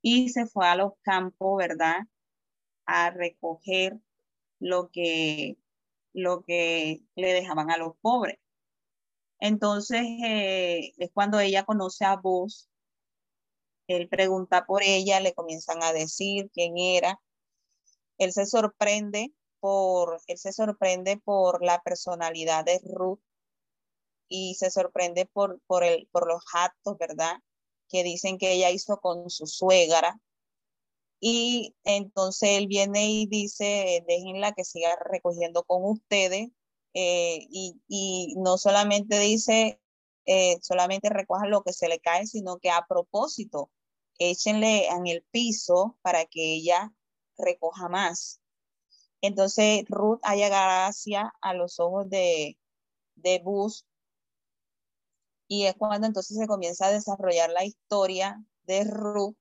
y 0.03 0.29
se 0.29 0.47
fue 0.47 0.69
a 0.69 0.77
los 0.77 0.93
campos, 1.01 1.57
¿verdad? 1.57 2.03
A 2.85 3.09
recoger 3.11 3.99
lo 4.61 4.91
que, 4.91 5.57
lo 6.13 6.45
que 6.45 7.01
le 7.17 7.33
dejaban 7.33 7.71
a 7.71 7.79
los 7.79 7.97
pobres. 8.03 8.39
Entonces 9.41 10.03
eh, 10.23 10.93
es 10.99 11.11
cuando 11.15 11.41
ella 11.41 11.65
conoce 11.65 12.05
a 12.05 12.17
vos, 12.17 12.69
él 13.87 14.09
pregunta 14.09 14.67
por 14.67 14.83
ella, 14.83 15.19
le 15.21 15.33
comienzan 15.33 15.83
a 15.83 15.95
decir 15.95 16.51
quién 16.53 16.77
era. 16.77 17.21
Él 18.19 18.33
se 18.33 18.45
sorprende 18.45 19.33
por, 19.61 20.21
él 20.27 20.37
se 20.37 20.53
sorprende 20.53 21.17
por 21.17 21.65
la 21.65 21.81
personalidad 21.81 22.67
de 22.67 22.81
Ruth 22.85 23.21
y 24.29 24.57
se 24.57 24.71
sorprende 24.71 25.27
por, 25.33 25.59
por, 25.67 25.85
el, 25.85 26.07
por 26.13 26.27
los 26.29 26.45
actos, 26.53 26.99
¿verdad? 26.99 27.37
Que 27.93 28.03
dicen 28.03 28.39
que 28.39 28.53
ella 28.55 28.71
hizo 28.71 28.99
con 29.01 29.31
su 29.31 29.47
suegra. 29.47 30.19
Y 31.21 31.77
entonces 31.85 32.51
él 32.59 32.67
viene 32.67 33.11
y 33.11 33.27
dice, 33.27 34.05
déjenla 34.09 34.53
que 34.53 34.65
siga 34.65 34.97
recogiendo 35.11 35.63
con 35.65 35.85
ustedes. 35.85 36.49
Eh, 36.95 37.47
y, 37.51 38.35
no 38.39 38.59
solamente 38.59 39.19
dice, 39.21 39.81
eh, 40.27 40.59
solamente 40.63 41.11
recojan 41.11 41.51
lo 41.51 41.63
que 41.63 41.73
se 41.73 41.89
le 41.89 42.01
cae, 42.01 42.27
sino 42.27 42.59
que 42.59 42.71
a 42.71 42.87
propósito, 42.89 43.71
échenle 44.19 44.89
en 44.89 45.07
el 45.07 45.25
piso 45.31 45.99
para 46.03 46.25
que 46.27 46.55
ella 46.55 46.93
recoja 47.39 47.89
más. 47.89 48.41
Entonces 49.21 49.85
Ruth 49.89 50.21
haya 50.23 50.49
gracia 50.49 51.33
a 51.41 51.55
los 51.55 51.79
ojos 51.81 52.09
de, 52.11 52.59
de 53.17 53.39
Bus 53.41 53.87
y 55.53 55.67
es 55.67 55.75
cuando 55.77 56.07
entonces 56.07 56.39
se 56.39 56.47
comienza 56.47 56.87
a 56.87 56.93
desarrollar 56.93 57.51
la 57.51 57.63
historia 57.63 58.43
de 58.63 58.85
Ruth 58.85 59.37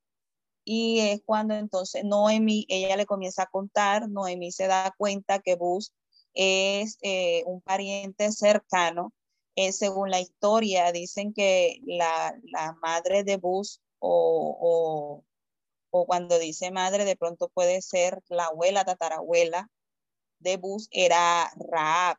y 0.66 0.99
es 0.99 1.22
cuando 1.26 1.53
entonces 1.53 2.03
Noemi, 2.03 2.66
ella 2.68 2.97
le 2.97 3.05
comienza 3.05 3.43
a 3.43 3.45
contar, 3.45 4.09
Noemi 4.09 4.51
se 4.51 4.68
da 4.68 4.93
cuenta 4.97 5.39
que 5.39 5.55
Bus 5.55 5.93
es 6.34 6.97
eh, 7.01 7.43
un 7.45 7.62
pariente 7.62 8.30
cercano. 8.34 9.14
Eh, 9.55 9.72
según 9.72 10.09
la 10.12 10.20
historia, 10.20 10.91
dicen 10.91 11.34
que 11.34 11.80
la, 11.86 12.36
madre 12.82 13.24
de 13.24 13.38
Bus 13.38 13.82
o, 13.99 15.24
o, 15.91 16.05
cuando 16.05 16.39
dice 16.39 16.72
madre, 16.72 17.05
de 17.05 17.16
pronto 17.16 17.47
puede 17.47 17.82
ser 17.82 18.22
la 18.28 18.47
abuela, 18.47 18.84
tatarabuela 18.84 19.70
de 20.39 20.57
Bus, 20.57 20.89
era 20.91 21.49
Raab. 21.55 22.18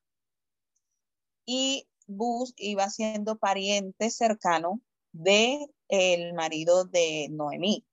Y 1.45 1.87
Bus 2.17 2.55
iba 2.57 2.89
siendo 2.91 3.37
pariente 3.37 4.11
cercano 4.11 4.81
de 5.13 5.67
el 5.89 6.35
marido 6.35 6.85
de 6.85 7.29
Noemí. 7.31 7.85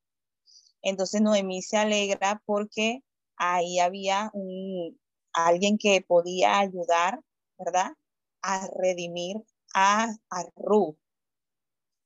Entonces 0.82 1.22
Noemí 1.22 1.61
se 1.61 1.78
alegra 1.78 2.41
porque 2.45 3.03
ahí 3.36 3.80
había 3.80 4.30
un, 4.34 4.99
alguien 5.34 5.78
que 5.78 6.01
podía 6.01 6.59
ayudar, 6.59 7.20
¿verdad? 7.57 7.91
A 8.41 8.67
redimir 8.78 9.38
a, 9.74 10.15
a 10.30 10.43
Ruth. 10.55 10.97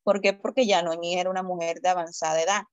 ¿Por 0.04 0.22
qué? 0.22 0.34
Porque 0.34 0.66
ya 0.66 0.82
Noemí 0.82 1.16
era 1.16 1.30
una 1.30 1.44
mujer 1.44 1.82
de 1.82 1.90
avanzada 1.90 2.42
edad. 2.42 2.64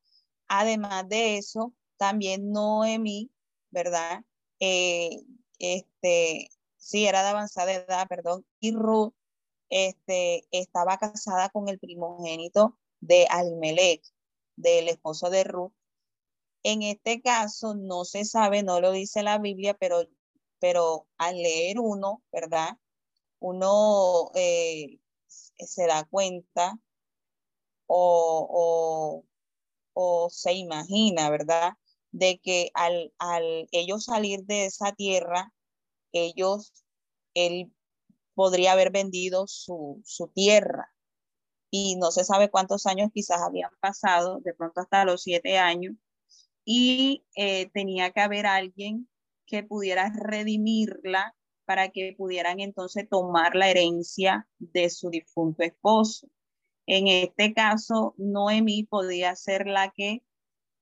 Además 0.48 1.08
de 1.08 1.36
eso, 1.36 1.72
también 1.96 2.50
Noemí, 2.50 3.30
¿verdad? 3.70 4.24
Eh, 4.58 5.20
este, 5.58 6.50
sí, 6.76 7.06
era 7.06 7.22
de 7.22 7.28
avanzada 7.28 7.72
edad, 7.72 8.08
perdón, 8.08 8.44
y 8.58 8.72
Ruth 8.72 9.14
este, 9.70 10.46
estaba 10.50 10.98
casada 10.98 11.48
con 11.50 11.68
el 11.68 11.78
primogénito 11.78 12.78
de 13.00 13.26
Alimelech, 13.30 14.02
del 14.56 14.88
esposo 14.88 15.30
de 15.30 15.44
Ruth. 15.44 15.72
En 16.62 16.82
este 16.82 17.22
caso 17.22 17.74
no 17.74 18.04
se 18.04 18.24
sabe, 18.24 18.62
no 18.62 18.80
lo 18.80 18.92
dice 18.92 19.22
la 19.22 19.38
Biblia, 19.38 19.74
pero, 19.74 20.02
pero 20.58 21.06
al 21.16 21.36
leer 21.36 21.78
uno, 21.80 22.22
¿verdad? 22.32 22.76
Uno 23.38 24.30
eh, 24.34 24.98
se 25.26 25.86
da 25.86 26.04
cuenta 26.04 26.78
o, 27.86 29.24
o, 29.94 30.30
se 30.30 30.52
imagina, 30.52 31.30
¿verdad? 31.30 31.74
De 32.12 32.38
que 32.38 32.70
al, 32.74 33.12
al 33.18 33.68
ellos 33.72 34.04
salir 34.04 34.44
de 34.44 34.66
esa 34.66 34.92
tierra, 34.92 35.52
ellos, 36.12 36.72
él 37.34 37.72
podría 38.34 38.72
haber 38.72 38.90
vendido 38.90 39.46
su, 39.46 40.00
su 40.04 40.28
tierra. 40.28 40.92
Y 41.70 41.96
no 41.96 42.10
se 42.10 42.24
sabe 42.24 42.50
cuántos 42.50 42.86
años 42.86 43.10
quizás 43.14 43.40
habían 43.42 43.70
pasado, 43.80 44.40
de 44.40 44.54
pronto 44.54 44.80
hasta 44.80 45.04
los 45.04 45.22
siete 45.22 45.58
años, 45.58 45.94
y 46.64 47.24
eh, 47.36 47.70
tenía 47.72 48.10
que 48.10 48.20
haber 48.20 48.46
alguien 48.46 49.08
que 49.46 49.62
pudiera 49.62 50.12
redimirla 50.14 51.34
para 51.64 51.90
que 51.90 52.14
pudieran 52.16 52.60
entonces 52.60 53.08
tomar 53.08 53.54
la 53.54 53.70
herencia 53.70 54.48
de 54.58 54.90
su 54.90 55.10
difunto 55.10 55.62
esposo. 55.62 56.28
En 56.86 57.06
este 57.06 57.54
caso, 57.54 58.14
Noemí 58.18 58.84
podía 58.84 59.36
ser 59.36 59.66
la 59.66 59.90
que 59.90 60.24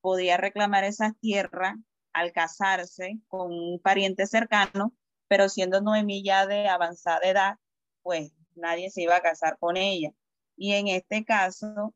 podía 0.01 0.37
reclamar 0.39 0.85
esa 0.85 1.15
tierra 1.21 1.77
al 2.15 2.33
casarse 2.33 3.21
con 3.29 3.53
un 3.53 3.81
pariente 3.81 4.27
cercano 4.27 4.95
pero 5.29 5.49
siendo 5.49 5.81
Noemí 5.81 6.23
ya 6.25 6.47
de 6.47 6.69
avanzada 6.69 7.21
edad, 7.25 7.57
pues 8.03 8.33
nadie 8.55 8.91
se 8.91 9.03
iba 9.03 9.17
a 9.17 9.23
casar 9.23 9.59
con 9.59 9.77
ella. 9.77 10.13
Y 10.57 10.73
en 10.75 10.89
este 10.89 11.25
caso, 11.25 11.95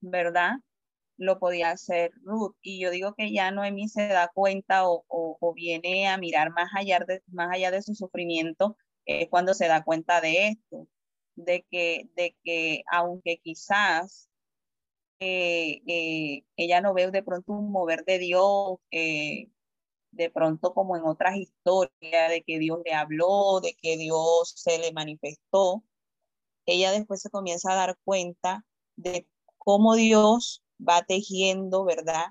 ¿verdad? 0.00 0.56
Lo 1.16 1.38
podía 1.38 1.70
hacer 1.70 2.12
Ruth. 2.22 2.56
Y 2.62 2.80
yo 2.80 2.90
digo 2.90 3.14
que 3.14 3.32
ya 3.32 3.50
Noemí 3.50 3.88
se 3.88 4.08
da 4.08 4.28
cuenta 4.34 4.88
o, 4.88 5.04
o, 5.08 5.54
viene 5.54 6.08
a 6.08 6.18
mirar 6.18 6.50
más 6.52 6.70
allá 6.74 7.00
de, 7.06 7.22
más 7.28 7.50
allá 7.52 7.70
de 7.70 7.82
su 7.82 7.94
sufrimiento, 7.94 8.76
es 9.06 9.28
cuando 9.30 9.54
se 9.54 9.68
da 9.68 9.84
cuenta 9.84 10.20
de 10.20 10.48
esto, 10.48 10.88
de 11.36 11.64
que, 11.70 12.08
de 12.14 12.36
que 12.44 12.82
aunque 12.90 13.38
quizás 13.38 14.28
eh, 15.20 15.82
eh, 15.86 16.44
ella 16.56 16.80
no 16.80 16.94
ve 16.94 17.10
de 17.10 17.22
pronto 17.22 17.52
un 17.52 17.72
mover 17.72 18.04
de 18.04 18.18
Dios, 18.18 18.78
eh, 18.92 19.48
de 20.10 20.30
pronto 20.30 20.74
como 20.74 20.96
en 20.96 21.04
otras 21.04 21.36
historias 21.36 22.30
de 22.30 22.42
que 22.46 22.58
Dios 22.58 22.80
le 22.84 22.94
habló, 22.94 23.60
de 23.60 23.74
que 23.74 23.96
Dios 23.96 24.52
se 24.56 24.78
le 24.78 24.92
manifestó, 24.92 25.84
ella 26.66 26.92
después 26.92 27.22
se 27.22 27.30
comienza 27.30 27.72
a 27.72 27.76
dar 27.76 27.98
cuenta 28.04 28.64
de 28.96 29.26
cómo 29.58 29.94
Dios 29.94 30.62
va 30.86 31.02
tejiendo, 31.02 31.84
¿verdad? 31.84 32.26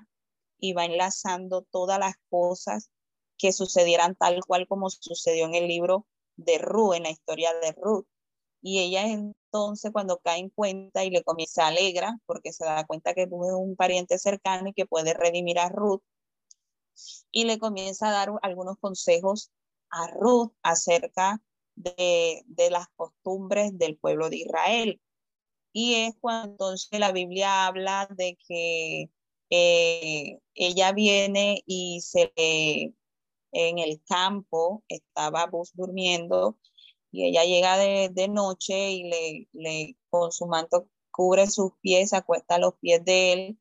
Y 0.58 0.72
va 0.74 0.84
enlazando 0.84 1.62
todas 1.62 1.98
las 1.98 2.14
cosas 2.30 2.90
que 3.36 3.52
sucedieran 3.52 4.16
tal 4.16 4.44
cual 4.44 4.66
como 4.68 4.90
sucedió 4.90 5.46
en 5.46 5.54
el 5.54 5.68
libro 5.68 6.06
de 6.36 6.58
Ruth, 6.58 6.94
en 6.94 7.04
la 7.04 7.10
historia 7.10 7.52
de 7.54 7.72
Ruth. 7.72 8.06
Y 8.60 8.80
ella 8.80 9.06
entonces 9.06 9.92
cuando 9.92 10.18
cae 10.18 10.40
en 10.40 10.50
cuenta 10.50 11.04
y 11.04 11.10
le 11.10 11.22
comienza 11.22 11.64
a 11.64 11.68
alegra, 11.68 12.18
porque 12.26 12.52
se 12.52 12.64
da 12.64 12.86
cuenta 12.86 13.14
que 13.14 13.26
Ruth 13.26 13.46
es 13.46 13.54
un 13.54 13.76
pariente 13.76 14.18
cercano 14.18 14.68
y 14.68 14.72
que 14.74 14.86
puede 14.86 15.14
redimir 15.14 15.58
a 15.58 15.68
Ruth, 15.68 16.02
y 17.30 17.44
le 17.44 17.58
comienza 17.58 18.08
a 18.08 18.12
dar 18.12 18.30
algunos 18.42 18.78
consejos 18.78 19.50
a 19.90 20.08
Ruth 20.08 20.52
acerca 20.62 21.42
de, 21.76 22.44
las 22.70 22.88
costumbres 22.96 23.76
del 23.78 23.96
pueblo 23.96 24.30
de 24.30 24.38
Israel. 24.38 25.00
Y 25.72 25.94
es 25.94 26.14
cuando 26.20 26.52
entonces 26.52 26.98
la 26.98 27.12
Biblia 27.12 27.66
habla 27.66 28.08
de 28.10 28.38
que 28.46 29.10
eh, 29.50 30.40
ella 30.54 30.92
viene 30.92 31.62
y 31.66 32.00
se 32.00 32.32
en 33.52 33.78
el 33.78 34.02
campo, 34.06 34.84
estaba 34.88 35.46
vos 35.46 35.72
durmiendo, 35.74 36.58
y 37.10 37.24
ella 37.24 37.44
llega 37.44 37.78
de, 37.78 38.28
noche 38.28 38.90
y 38.90 39.04
le, 39.04 39.48
le, 39.52 39.96
con 40.10 40.32
su 40.32 40.46
manto 40.46 40.88
cubre 41.10 41.46
sus 41.46 41.72
pies, 41.80 42.12
acuesta 42.12 42.56
a 42.56 42.58
los 42.58 42.74
pies 42.74 43.04
de 43.04 43.32
él 43.32 43.58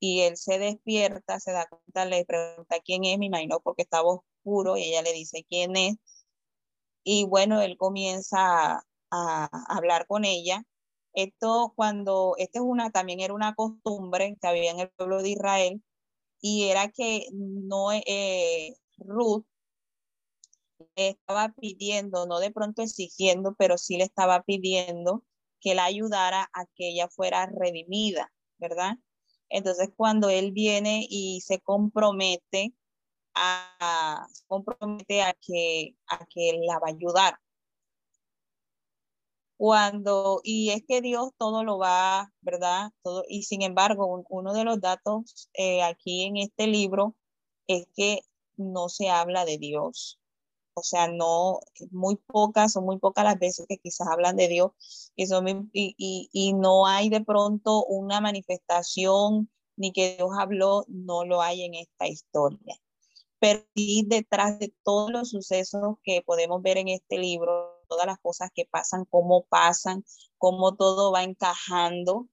y 0.00 0.22
él 0.22 0.36
se 0.36 0.58
despierta, 0.58 1.40
se 1.40 1.52
da 1.52 1.68
cuenta, 1.68 2.06
le 2.06 2.24
pregunta 2.24 2.80
quién 2.84 3.04
es, 3.04 3.18
me 3.18 3.26
imagino 3.26 3.60
porque 3.60 3.82
estaba 3.82 4.08
oscuro 4.08 4.76
y 4.76 4.84
ella 4.84 5.02
le 5.02 5.12
dice 5.12 5.46
quién 5.48 5.76
es. 5.76 5.96
Y 7.04 7.24
bueno, 7.26 7.60
él 7.60 7.76
comienza 7.78 8.82
a, 9.10 9.48
hablar 9.68 10.06
con 10.06 10.24
ella. 10.24 10.64
Esto 11.14 11.72
cuando, 11.76 12.34
esta 12.38 12.60
es 12.60 12.64
una, 12.64 12.90
también 12.90 13.20
era 13.20 13.34
una 13.34 13.54
costumbre 13.54 14.36
que 14.40 14.48
había 14.48 14.70
en 14.70 14.80
el 14.80 14.90
pueblo 14.90 15.22
de 15.22 15.30
Israel 15.30 15.82
y 16.40 16.64
era 16.70 16.88
que 16.90 17.26
no, 17.32 17.92
eh, 17.92 18.74
Ruth 18.98 19.44
estaba 20.96 21.52
pidiendo, 21.58 22.26
no 22.26 22.40
de 22.40 22.50
pronto 22.50 22.82
exigiendo, 22.82 23.54
pero 23.58 23.78
sí 23.78 23.96
le 23.96 24.04
estaba 24.04 24.42
pidiendo 24.42 25.24
que 25.60 25.74
la 25.74 25.84
ayudara 25.84 26.48
a 26.54 26.66
que 26.74 26.90
ella 26.90 27.08
fuera 27.08 27.46
redimida, 27.46 28.32
¿verdad? 28.58 28.96
Entonces, 29.50 29.90
cuando 29.96 30.30
él 30.30 30.52
viene 30.52 31.06
y 31.10 31.40
se 31.42 31.60
compromete 31.60 32.74
a, 33.34 34.26
compromete 34.46 35.22
a 35.22 35.34
que, 35.40 35.96
a 36.08 36.24
que 36.26 36.60
la 36.66 36.78
va 36.78 36.88
a 36.88 36.90
ayudar. 36.90 37.34
Cuando, 39.56 40.40
y 40.42 40.70
es 40.70 40.82
que 40.88 41.02
Dios 41.02 41.30
todo 41.36 41.64
lo 41.64 41.78
va, 41.78 42.32
¿verdad? 42.40 42.92
Todo, 43.02 43.24
y 43.28 43.42
sin 43.42 43.62
embargo, 43.62 44.24
uno 44.30 44.54
de 44.54 44.64
los 44.64 44.80
datos 44.80 45.50
eh, 45.54 45.82
aquí 45.82 46.24
en 46.24 46.38
este 46.38 46.66
libro 46.66 47.14
es 47.66 47.86
que 47.94 48.20
no 48.56 48.88
se 48.88 49.10
habla 49.10 49.44
de 49.44 49.58
Dios. 49.58 50.19
O 50.74 50.82
sea, 50.82 51.08
no, 51.08 51.60
muy 51.90 52.16
pocas, 52.16 52.72
son 52.72 52.84
muy 52.84 52.98
pocas 52.98 53.24
las 53.24 53.38
veces 53.38 53.66
que 53.68 53.78
quizás 53.78 54.08
hablan 54.08 54.36
de 54.36 54.48
Dios 54.48 54.72
y, 55.16 55.26
son, 55.26 55.70
y, 55.72 56.52
no 56.54 56.86
hay 56.86 57.08
de 57.10 57.22
pronto 57.24 57.84
una 57.84 58.20
manifestación 58.20 59.50
ni 59.76 59.92
que 59.92 60.16
Dios 60.16 60.30
habló, 60.38 60.84
no 60.88 61.24
lo 61.24 61.42
hay 61.42 61.62
en 61.64 61.74
esta 61.74 62.06
historia. 62.06 62.76
Pero 63.38 63.64
detrás 64.06 64.58
de 64.58 64.74
todos 64.84 65.10
los 65.10 65.30
sucesos 65.30 65.96
que 66.04 66.22
podemos 66.22 66.62
ver 66.62 66.78
en 66.78 66.88
este 66.88 67.18
libro, 67.18 67.82
todas 67.88 68.06
las 68.06 68.18
cosas 68.20 68.50
que 68.54 68.66
pasan, 68.66 69.06
cómo 69.06 69.44
pasan, 69.46 70.04
cómo 70.38 70.76
todo 70.76 71.12
va 71.12 71.24
encajando, 71.24 72.28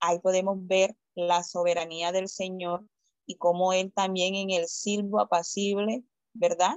ahí 0.00 0.18
podemos 0.20 0.56
ver 0.66 0.96
la 1.14 1.42
soberanía 1.42 2.12
del 2.12 2.28
Señor 2.28 2.86
y 3.26 3.36
cómo 3.36 3.72
Él 3.72 3.92
también 3.92 4.34
en 4.34 4.50
el 4.50 4.66
silbo 4.68 5.20
apacible, 5.20 6.04
¿verdad? 6.32 6.76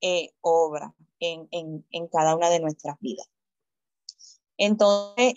Eh, 0.00 0.30
obra 0.40 0.94
en, 1.20 1.82
cada 2.12 2.36
una 2.36 2.50
de 2.50 2.60
nuestras 2.60 2.96
vidas. 3.00 3.28
Entonces, 4.56 5.34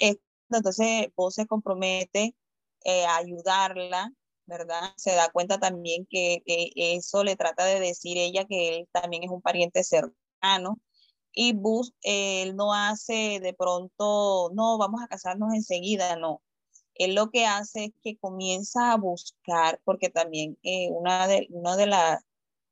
entonces 0.50 1.08
vos 1.16 1.34
se 1.34 1.48
compromete 1.48 2.36
eh, 2.84 3.06
a 3.06 3.18
ayudarla, 3.18 4.14
¿verdad? 4.46 4.94
Se 4.98 5.14
da 5.16 5.30
cuenta 5.32 5.60
también 5.60 6.06
que, 6.10 6.44
eso 6.46 7.24
le 7.24 7.36
trata 7.36 7.66
de 7.66 7.80
decir 7.80 8.18
ella 8.18 8.46
que 8.46 8.78
él 8.78 8.90
también 8.92 9.24
es 9.24 9.30
un 9.32 9.42
pariente 9.42 9.84
cercano. 9.84 10.80
Y 11.34 11.54
Bus, 11.54 11.94
él 12.02 12.56
no 12.56 12.74
hace 12.74 13.40
de 13.42 13.54
pronto, 13.54 14.52
no, 14.54 14.78
vamos 14.78 15.02
a 15.02 15.08
casarnos 15.08 15.54
enseguida, 15.54 16.16
no. 16.18 16.42
Él 16.96 17.16
lo 17.16 17.30
que 17.32 17.46
hace 17.46 17.86
es 17.86 17.92
que 18.04 18.18
comienza 18.18 18.92
a 18.92 18.98
buscar, 18.98 19.82
porque 19.86 20.10
también 20.10 20.58
eh, 20.64 20.90
una 20.92 21.28
de, 21.28 21.48
una 21.52 21.76
de 21.78 21.88
las, 21.88 22.22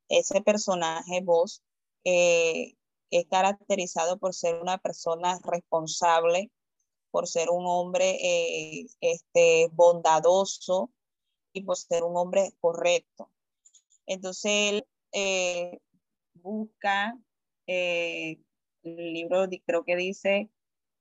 ese 0.10 0.42
personaje, 0.42 1.22
vos, 1.24 1.64
eh, 2.04 2.76
es 3.12 3.26
caracterizado 3.28 4.20
por 4.20 4.34
ser 4.34 4.62
una 4.62 4.78
persona 4.78 5.39
responsable, 5.43 6.52
por 7.12 7.28
ser 7.28 7.50
un 7.50 7.66
hombre 7.66 8.18
eh, 8.22 8.88
este, 9.02 9.70
bondadoso 9.72 10.91
y 11.54 11.64
por 11.64 11.78
ser 11.78 12.04
un 12.04 12.18
hombre 12.18 12.54
correcto. 12.62 13.32
Entonces 14.06 14.52
él 14.52 14.88
eh, 15.14 15.80
busca, 16.34 17.18
el 17.68 18.43
libro 18.84 19.47
creo 19.66 19.84
que 19.84 19.95
dice 19.95 20.50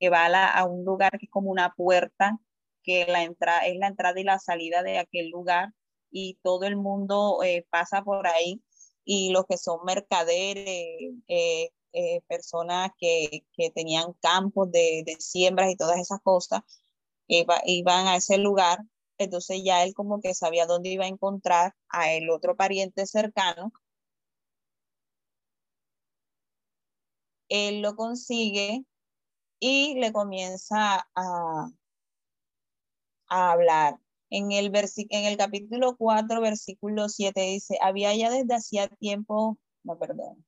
que 0.01 0.11
va 0.11 0.27
a, 0.27 0.65
un 0.67 0.85
lugar 0.85 1.13
que 1.19 1.27
es 1.27 1.31
como 1.31 1.51
una 1.51 1.75
puerta, 1.75 2.39
que 2.83 3.07
la 3.07 3.23
entrada 3.25 3.67
es 3.67 3.77
la 3.79 3.89
entrada 3.89 4.19
y 4.21 4.25
la 4.25 4.39
salida 4.39 4.83
de 4.83 4.99
aquel 4.99 5.31
lugar 5.31 5.73
y 6.11 6.39
todo 6.43 6.67
el 6.67 6.77
mundo 6.77 7.41
pasa 7.71 8.03
por 8.03 8.27
ahí 8.27 8.63
y 9.11 9.31
los 9.31 9.47
que 9.47 9.57
son 9.59 9.81
mercaderes, 9.87 10.67
eh, 11.29 11.71
eh, 11.93 12.21
personas 12.29 12.91
que, 12.99 13.45
que, 13.55 13.71
tenían 13.71 14.13
campos 14.21 14.71
de, 14.71 15.03
de, 15.07 15.17
siembras 15.19 15.71
y 15.71 15.77
todas 15.77 15.99
esas 15.99 16.21
cosas, 16.23 16.61
iba, 17.29 17.61
iban 17.67 18.07
a 18.09 18.17
ese 18.17 18.39
lugar. 18.39 18.81
Entonces 19.19 19.63
ya 19.65 19.85
él 19.85 19.95
como 19.95 20.21
que 20.21 20.35
sabía 20.35 20.67
dónde 20.67 20.91
iba 20.91 21.05
a 21.07 21.09
encontrar 21.09 21.75
a 21.89 22.13
el 22.13 22.31
otro 22.31 22.57
pariente 22.57 23.07
cercano. 23.07 23.73
Él 27.49 27.81
lo 27.83 27.97
consigue 27.97 28.85
y 29.61 29.95
le 30.01 30.13
comienza 30.13 31.09
a, 31.15 31.71
a 33.29 33.53
hablar. 33.53 33.99
En 34.31 34.53
el, 34.53 34.67
en 34.75 35.25
el 35.25 35.37
capítulo 35.37 35.97
4, 35.97 36.41
versículo 36.41 37.09
7 37.09 37.41
dice, 37.41 37.79
había 37.81 38.15
ya 38.15 38.31
desde 38.31 38.55
hacía 38.55 38.89
tiempo, 38.89 39.59
no, 39.85 39.99
perdón. 39.99 40.45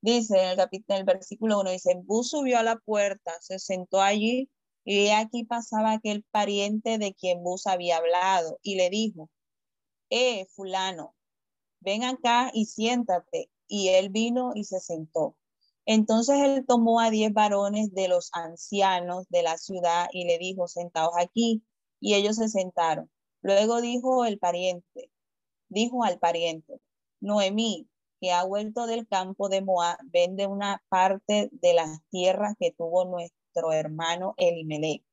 Dice 0.00 0.40
en 0.40 0.48
el, 0.50 0.56
capítulo, 0.56 0.94
en 0.96 1.00
el 1.00 1.04
versículo 1.04 1.60
1, 1.60 1.70
dice, 1.70 1.94
Bus 2.04 2.30
subió 2.30 2.58
a 2.58 2.62
la 2.62 2.76
puerta, 2.76 3.32
se 3.40 3.58
sentó 3.58 4.00
allí 4.00 4.48
y 4.84 5.08
aquí 5.08 5.44
pasaba 5.44 5.92
aquel 5.92 6.24
pariente 6.30 6.98
de 6.98 7.14
quien 7.14 7.42
Bus 7.42 7.66
había 7.66 7.96
hablado 7.98 8.58
y 8.62 8.76
le 8.76 8.88
dijo, 8.90 9.30
eh, 10.10 10.46
fulano, 10.54 11.14
ven 11.80 12.04
acá 12.04 12.50
y 12.52 12.66
siéntate. 12.66 13.50
Y 13.68 13.88
él 13.88 14.10
vino 14.10 14.52
y 14.54 14.64
se 14.64 14.80
sentó. 14.80 15.36
Entonces 15.86 16.36
él 16.40 16.64
tomó 16.66 17.00
a 17.00 17.10
diez 17.10 17.32
varones 17.32 17.94
de 17.94 18.08
los 18.08 18.30
ancianos 18.32 19.26
de 19.28 19.44
la 19.44 19.56
ciudad 19.56 20.08
y 20.12 20.24
le 20.24 20.36
dijo, 20.38 20.66
sentaos 20.66 21.14
aquí. 21.16 21.62
Y 22.00 22.14
ellos 22.14 22.36
se 22.36 22.48
sentaron. 22.48 23.10
Luego 23.40 23.80
dijo 23.80 24.24
el 24.24 24.38
pariente, 24.38 25.10
dijo 25.68 26.04
al 26.04 26.18
pariente, 26.18 26.80
Noemí, 27.20 27.88
que 28.20 28.32
ha 28.32 28.44
vuelto 28.44 28.86
del 28.86 29.06
campo 29.06 29.48
de 29.48 29.62
Moab, 29.62 29.98
vende 30.04 30.46
una 30.46 30.82
parte 30.88 31.48
de 31.52 31.74
las 31.74 32.00
tierras 32.10 32.56
que 32.58 32.72
tuvo 32.72 33.04
nuestro 33.04 33.72
hermano 33.72 34.34
Elimelech. 34.38 35.04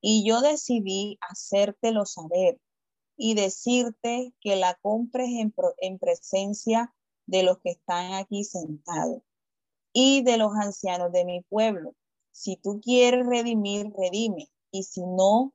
Y 0.00 0.24
yo 0.24 0.40
decidí 0.40 1.18
hacértelo 1.20 2.06
saber 2.06 2.58
y 3.16 3.34
decirte 3.34 4.32
que 4.40 4.56
la 4.56 4.78
compres 4.80 5.28
en, 5.30 5.52
en 5.78 5.98
presencia 5.98 6.94
de 7.26 7.42
los 7.42 7.58
que 7.58 7.70
están 7.70 8.14
aquí 8.14 8.44
sentados 8.44 9.22
y 9.92 10.22
de 10.22 10.36
los 10.36 10.52
ancianos 10.54 11.12
de 11.12 11.24
mi 11.24 11.42
pueblo. 11.42 11.94
Si 12.32 12.56
tú 12.56 12.80
quieres 12.80 13.26
redimir, 13.26 13.92
redime. 13.96 14.48
Y 14.70 14.84
si 14.84 15.02
no, 15.04 15.52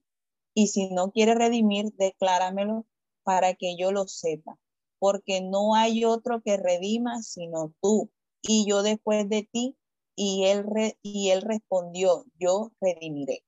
y 0.54 0.68
si 0.68 0.90
no 0.90 1.12
quieres 1.12 1.36
redimir, 1.36 1.94
decláramelo 1.96 2.86
para 3.24 3.54
que 3.56 3.78
yo 3.78 3.92
lo 3.92 4.08
sepa. 4.08 4.58
Porque 5.00 5.42
no 5.42 5.76
hay 5.76 6.06
otro 6.06 6.42
que 6.42 6.58
redima 6.58 7.22
sino 7.22 7.74
tú. 7.82 8.12
Y 8.42 8.66
yo 8.68 8.84
después 8.84 9.30
de 9.30 9.48
ti. 9.52 9.78
Y 10.18 10.46
él, 10.46 10.66
y 11.02 11.32
él 11.32 11.42
respondió, 11.42 12.26
yo 12.40 12.72
redimiré. 12.80 13.44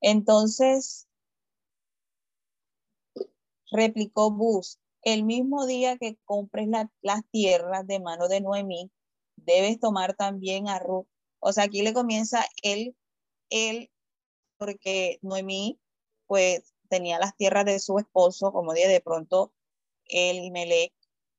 Entonces, 0.00 1.06
replicó 3.70 4.30
Bus, 4.30 4.78
el 5.02 5.24
mismo 5.24 5.66
día 5.66 5.98
que 5.98 6.16
compres 6.24 6.68
las 7.00 7.20
tierras 7.30 7.86
de 7.86 8.00
mano 8.00 8.28
de 8.28 8.40
Noemí, 8.40 8.90
debes 9.36 9.80
tomar 9.80 10.14
también 10.14 10.68
a 10.68 10.78
Ruth. 10.78 11.06
O 11.40 11.52
sea, 11.52 11.64
aquí 11.64 11.82
le 11.82 11.92
comienza 11.92 12.44
él, 12.62 12.96
él, 13.50 13.90
porque 14.58 15.18
Noemí, 15.22 15.80
pues, 16.26 16.72
tenía 16.88 17.18
las 17.18 17.36
tierras 17.36 17.64
de 17.64 17.80
su 17.80 17.98
esposo, 17.98 18.52
como 18.52 18.74
dije, 18.74 18.88
de 18.88 19.00
pronto 19.00 19.52
el 20.06 20.50
Melec 20.52 20.92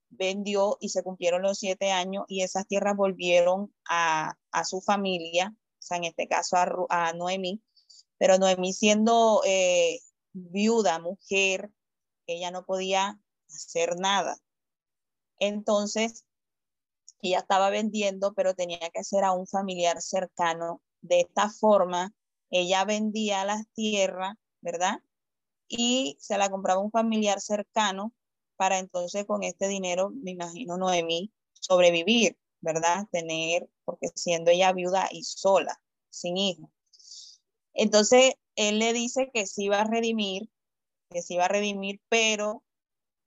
vendió 0.10 0.78
y 0.80 0.90
se 0.90 1.04
cumplieron 1.04 1.42
los 1.42 1.60
siete 1.60 1.92
años 1.92 2.26
y 2.28 2.42
esas 2.42 2.68
tierras 2.68 2.96
volvieron 2.96 3.74
a, 3.90 4.36
su 4.66 4.82
familia, 4.82 5.54
o 5.56 5.82
sea, 5.82 5.98
en 5.98 6.06
este 6.06 6.28
caso 6.28 6.58
a, 6.58 6.68
a 6.90 7.14
Noemí, 7.14 7.62
pero 8.18 8.38
Noemí 8.38 8.74
siendo 8.74 9.42
eh, 9.46 10.00
viuda, 10.34 11.00
mujer, 11.00 11.72
ella 12.28 12.52
no 12.52 12.66
podía 12.66 13.20
hacer 13.54 13.96
nada. 13.98 14.38
Entonces, 15.40 16.26
ella 17.22 17.40
estaba 17.40 17.70
vendiendo, 17.70 18.34
pero 18.34 18.54
tenía 18.54 18.80
que 18.94 19.00
hacer 19.00 19.24
a 19.24 19.32
un 19.32 19.48
familiar 19.48 20.02
cercano. 20.02 20.82
De 21.02 21.22
esta 21.22 21.50
forma, 21.50 22.14
ella 22.50 22.86
vendía 22.86 23.46
las 23.46 23.68
tierras, 23.74 24.36
¿verdad? 24.62 25.00
Y 25.68 26.18
se 26.20 26.38
la 26.38 26.50
compraba 26.50 26.82
un 26.82 26.92
familiar 26.92 27.42
cercano 27.42 28.14
para 28.58 28.78
entonces 28.80 29.26
con 29.26 29.44
este 29.44 29.68
dinero, 29.68 30.12
me 30.12 30.32
imagino, 30.32 30.78
Noemí, 30.78 31.32
sobrevivir, 31.54 32.38
¿verdad? 32.62 33.08
Tener, 33.12 33.70
porque 33.86 34.08
siendo 34.16 34.52
ella 34.52 34.72
viuda 34.74 35.10
y 35.12 35.24
sola, 35.24 35.82
sin 36.10 36.38
hijo. 36.38 36.72
Entonces, 37.74 38.34
él 38.56 38.80
le 38.80 38.94
dice 38.94 39.32
que 39.34 39.48
sí 39.48 39.66
iba 39.66 39.82
a 39.82 39.86
redimir, 39.86 40.50
que 41.10 41.22
sí 41.22 41.36
iba 41.36 41.46
a 41.46 41.50
redimir, 41.50 42.02
pero 42.10 42.64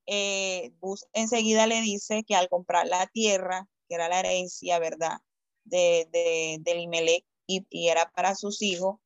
eh, 0.06 0.72
enseguida 1.12 1.66
le 1.66 1.80
dice 1.80 2.24
que 2.24 2.34
al 2.34 2.48
comprar 2.48 2.86
la 2.86 3.06
tierra, 3.06 3.68
que 3.88 3.96
era 3.96 4.08
la 4.08 4.20
herencia, 4.20 4.78
¿verdad? 4.78 5.18
De, 5.64 6.08
de, 6.12 6.58
del 6.60 6.80
Imelec 6.80 7.24
y, 7.46 7.66
y 7.70 7.88
era 7.88 8.10
para 8.12 8.34
sus 8.34 8.62
hijos, 8.62 8.98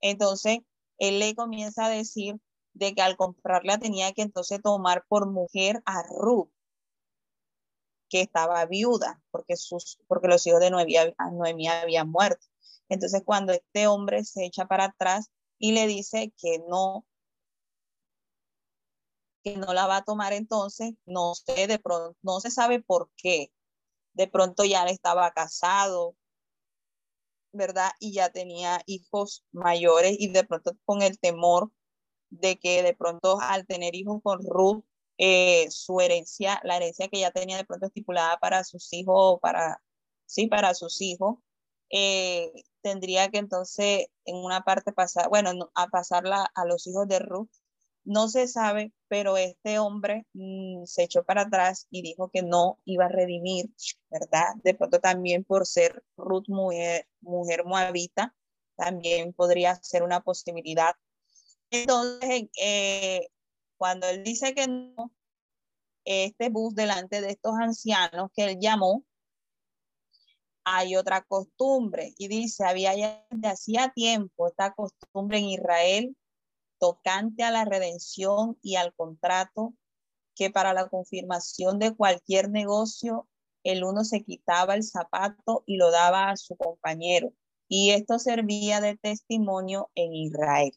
entonces 0.00 0.58
él 0.98 1.18
le 1.18 1.34
comienza 1.34 1.86
a 1.86 1.90
decir 1.90 2.40
de 2.74 2.94
que 2.94 3.02
al 3.02 3.16
comprarla 3.16 3.78
tenía 3.78 4.12
que 4.12 4.22
entonces 4.22 4.60
tomar 4.62 5.04
por 5.08 5.30
mujer 5.30 5.82
a 5.86 6.02
Ruth, 6.02 6.50
que 8.08 8.20
estaba 8.20 8.64
viuda, 8.66 9.22
porque, 9.30 9.56
sus, 9.56 9.98
porque 10.06 10.28
los 10.28 10.46
hijos 10.46 10.60
de 10.60 10.70
Noemí 10.70 11.68
habían 11.68 12.10
muerto. 12.10 12.46
Entonces 12.88 13.22
cuando 13.24 13.52
este 13.52 13.86
hombre 13.86 14.24
se 14.24 14.44
echa 14.44 14.66
para 14.66 14.84
atrás 14.84 15.30
y 15.58 15.72
le 15.72 15.86
dice 15.86 16.32
que 16.36 16.60
no, 16.68 17.04
que 19.46 19.56
no 19.56 19.72
la 19.74 19.86
va 19.86 19.98
a 19.98 20.04
tomar 20.04 20.32
entonces, 20.32 20.94
no 21.06 21.34
sé, 21.36 21.68
de 21.68 21.78
pronto, 21.78 22.16
no 22.22 22.40
se 22.40 22.50
sabe 22.50 22.82
por 22.82 23.10
qué. 23.16 23.52
De 24.14 24.26
pronto 24.28 24.64
ya 24.64 24.84
estaba 24.86 25.30
casado, 25.32 26.16
¿verdad? 27.52 27.92
Y 28.00 28.12
ya 28.12 28.30
tenía 28.30 28.82
hijos 28.86 29.44
mayores 29.52 30.16
y 30.18 30.28
de 30.30 30.42
pronto 30.44 30.72
con 30.84 31.00
el 31.02 31.20
temor 31.20 31.70
de 32.30 32.58
que 32.58 32.82
de 32.82 32.94
pronto 32.96 33.38
al 33.40 33.66
tener 33.66 33.94
hijos 33.94 34.20
con 34.22 34.40
Ruth, 34.44 34.84
eh, 35.18 35.70
su 35.70 36.00
herencia, 36.00 36.60
la 36.64 36.78
herencia 36.78 37.08
que 37.08 37.20
ya 37.20 37.30
tenía 37.30 37.56
de 37.56 37.64
pronto 37.64 37.86
estipulada 37.86 38.38
para 38.38 38.64
sus 38.64 38.92
hijos, 38.92 39.38
para, 39.40 39.80
sí, 40.26 40.48
para 40.48 40.74
sus 40.74 41.00
hijos, 41.00 41.36
eh, 41.90 42.52
tendría 42.82 43.30
que 43.30 43.38
entonces 43.38 44.08
en 44.24 44.36
una 44.36 44.62
parte 44.62 44.92
pasar, 44.92 45.28
bueno, 45.28 45.70
a 45.74 45.86
pasarla 45.88 46.50
a 46.54 46.64
los 46.66 46.86
hijos 46.88 47.06
de 47.08 47.20
Ruth 47.20 47.50
no 48.06 48.28
se 48.28 48.46
sabe, 48.46 48.92
pero 49.08 49.36
este 49.36 49.78
hombre 49.78 50.26
mm, 50.32 50.84
se 50.84 51.02
echó 51.02 51.24
para 51.24 51.42
atrás 51.42 51.86
y 51.90 52.02
dijo 52.02 52.30
que 52.30 52.42
no 52.42 52.78
iba 52.84 53.06
a 53.06 53.08
redimir, 53.08 53.70
¿verdad? 54.10 54.54
De 54.62 54.74
pronto 54.74 55.00
también 55.00 55.44
por 55.44 55.66
ser 55.66 56.04
Ruth 56.16 56.48
mujer, 56.48 57.08
mujer 57.20 57.64
moabita, 57.64 58.34
también 58.76 59.32
podría 59.32 59.74
ser 59.82 60.04
una 60.04 60.20
posibilidad. 60.20 60.94
Entonces, 61.70 62.44
eh, 62.60 63.28
cuando 63.76 64.06
él 64.08 64.22
dice 64.22 64.54
que 64.54 64.68
no, 64.68 65.12
este 66.04 66.48
bus 66.48 66.74
delante 66.74 67.20
de 67.20 67.30
estos 67.30 67.54
ancianos 67.60 68.30
que 68.32 68.44
él 68.44 68.58
llamó, 68.60 69.04
hay 70.64 70.96
otra 70.96 71.22
costumbre 71.22 72.14
y 72.18 72.28
dice, 72.28 72.64
había 72.64 72.94
ya 72.96 73.26
desde 73.30 73.48
hacía 73.48 73.92
tiempo 73.94 74.46
esta 74.48 74.72
costumbre 74.74 75.38
en 75.38 75.46
Israel 75.46 76.16
tocante 76.78 77.42
a 77.42 77.50
la 77.50 77.64
redención 77.64 78.58
y 78.62 78.76
al 78.76 78.94
contrato, 78.94 79.74
que 80.34 80.50
para 80.50 80.74
la 80.74 80.88
confirmación 80.88 81.78
de 81.78 81.94
cualquier 81.94 82.50
negocio, 82.50 83.28
el 83.64 83.84
uno 83.84 84.04
se 84.04 84.22
quitaba 84.22 84.74
el 84.74 84.84
zapato 84.84 85.64
y 85.66 85.76
lo 85.76 85.90
daba 85.90 86.30
a 86.30 86.36
su 86.36 86.56
compañero. 86.56 87.32
Y 87.68 87.90
esto 87.90 88.18
servía 88.18 88.80
de 88.80 88.96
testimonio 88.96 89.90
en 89.94 90.14
Israel. 90.14 90.72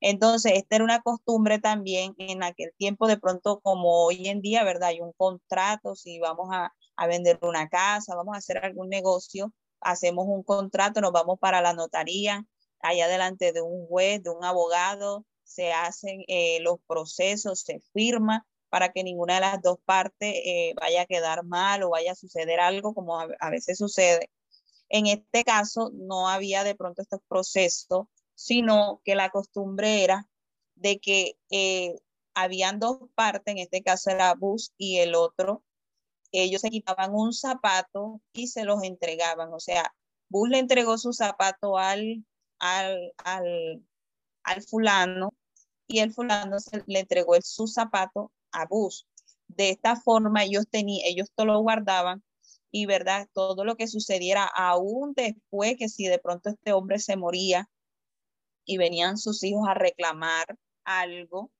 Entonces, 0.00 0.52
esta 0.54 0.76
era 0.76 0.84
una 0.84 1.00
costumbre 1.00 1.58
también 1.58 2.14
en 2.18 2.42
aquel 2.42 2.72
tiempo, 2.76 3.06
de 3.06 3.18
pronto 3.18 3.60
como 3.60 4.04
hoy 4.04 4.28
en 4.28 4.40
día, 4.40 4.64
¿verdad? 4.64 4.90
Hay 4.90 5.00
un 5.00 5.12
contrato, 5.12 5.94
si 5.94 6.18
vamos 6.18 6.48
a, 6.52 6.72
a 6.96 7.06
vender 7.06 7.38
una 7.42 7.68
casa, 7.68 8.16
vamos 8.16 8.34
a 8.34 8.38
hacer 8.38 8.58
algún 8.58 8.88
negocio, 8.88 9.52
hacemos 9.80 10.26
un 10.28 10.42
contrato, 10.42 11.00
nos 11.00 11.12
vamos 11.12 11.38
para 11.38 11.60
la 11.60 11.72
notaría, 11.72 12.44
allá 12.82 13.08
delante 13.08 13.52
de 13.52 13.62
un 13.62 13.86
juez, 13.86 14.22
de 14.22 14.30
un 14.30 14.44
abogado, 14.44 15.24
se 15.44 15.72
hacen 15.72 16.24
eh, 16.28 16.60
los 16.60 16.78
procesos, 16.86 17.60
se 17.60 17.80
firma 17.92 18.46
para 18.68 18.92
que 18.92 19.04
ninguna 19.04 19.34
de 19.34 19.40
las 19.40 19.62
dos 19.62 19.78
partes 19.84 20.34
eh, 20.44 20.74
vaya 20.80 21.02
a 21.02 21.06
quedar 21.06 21.44
mal 21.44 21.82
o 21.82 21.90
vaya 21.90 22.12
a 22.12 22.16
suceder 22.16 22.58
algo 22.60 22.94
como 22.94 23.20
a, 23.20 23.50
veces 23.50 23.78
sucede. 23.78 24.30
En 24.88 25.06
este 25.06 25.44
caso 25.44 25.90
no 25.94 26.28
había 26.28 26.64
de 26.64 26.74
pronto 26.74 27.02
estos 27.02 27.20
procesos, 27.28 28.06
sino 28.34 29.00
que 29.04 29.14
la 29.14 29.30
costumbre 29.30 30.04
era 30.04 30.26
de 30.74 30.98
que 31.00 31.36
eh, 31.50 31.96
habían 32.34 32.78
dos 32.80 32.98
partes, 33.14 33.52
en 33.52 33.58
este 33.58 33.82
caso 33.82 34.10
era 34.10 34.34
Bus 34.34 34.72
y 34.78 34.98
el 34.98 35.14
otro, 35.14 35.62
ellos 36.32 36.62
se 36.62 36.70
quitaban 36.70 37.14
un 37.14 37.32
zapato 37.32 38.20
y 38.32 38.48
se 38.48 38.64
los 38.64 38.82
entregaban. 38.82 39.52
O 39.52 39.60
sea, 39.60 39.94
Bus 40.30 40.48
le 40.48 40.58
entregó 40.58 40.96
su 40.96 41.12
zapato 41.12 41.76
al, 41.76 42.24
al, 42.62 43.12
al, 43.24 43.84
al 44.44 44.62
fulano 44.62 45.34
y 45.88 45.98
el 45.98 46.12
fulano 46.12 46.56
le 46.86 47.00
entregó 47.00 47.34
el, 47.34 47.42
su 47.42 47.66
zapato 47.66 48.32
a 48.52 48.66
Bus. 48.66 49.06
De 49.48 49.70
esta 49.70 49.96
forma 49.96 50.44
ellos 50.44 50.66
tenían, 50.70 51.06
ellos 51.06 51.28
todo 51.34 51.46
lo 51.46 51.60
guardaban 51.60 52.22
y 52.70 52.86
verdad, 52.86 53.28
todo 53.34 53.64
lo 53.64 53.76
que 53.76 53.88
sucediera 53.88 54.44
aún 54.44 55.12
después 55.14 55.76
que 55.76 55.88
si 55.88 56.06
de 56.06 56.18
pronto 56.18 56.50
este 56.50 56.72
hombre 56.72 57.00
se 57.00 57.16
moría 57.16 57.68
y 58.64 58.78
venían 58.78 59.18
sus 59.18 59.42
hijos 59.42 59.68
a 59.68 59.74
reclamar 59.74 60.56
algo, 60.84 61.50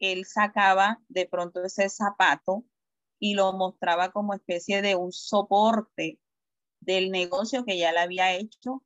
él 0.00 0.26
sacaba 0.26 1.00
de 1.08 1.26
pronto 1.26 1.64
ese 1.64 1.88
zapato 1.88 2.64
y 3.18 3.34
lo 3.34 3.54
mostraba 3.54 4.12
como 4.12 4.34
especie 4.34 4.82
de 4.82 4.96
un 4.96 5.12
soporte 5.12 6.20
del 6.80 7.10
negocio 7.10 7.64
que 7.64 7.78
ya 7.78 7.92
le 7.92 8.00
había 8.00 8.34
hecho 8.34 8.82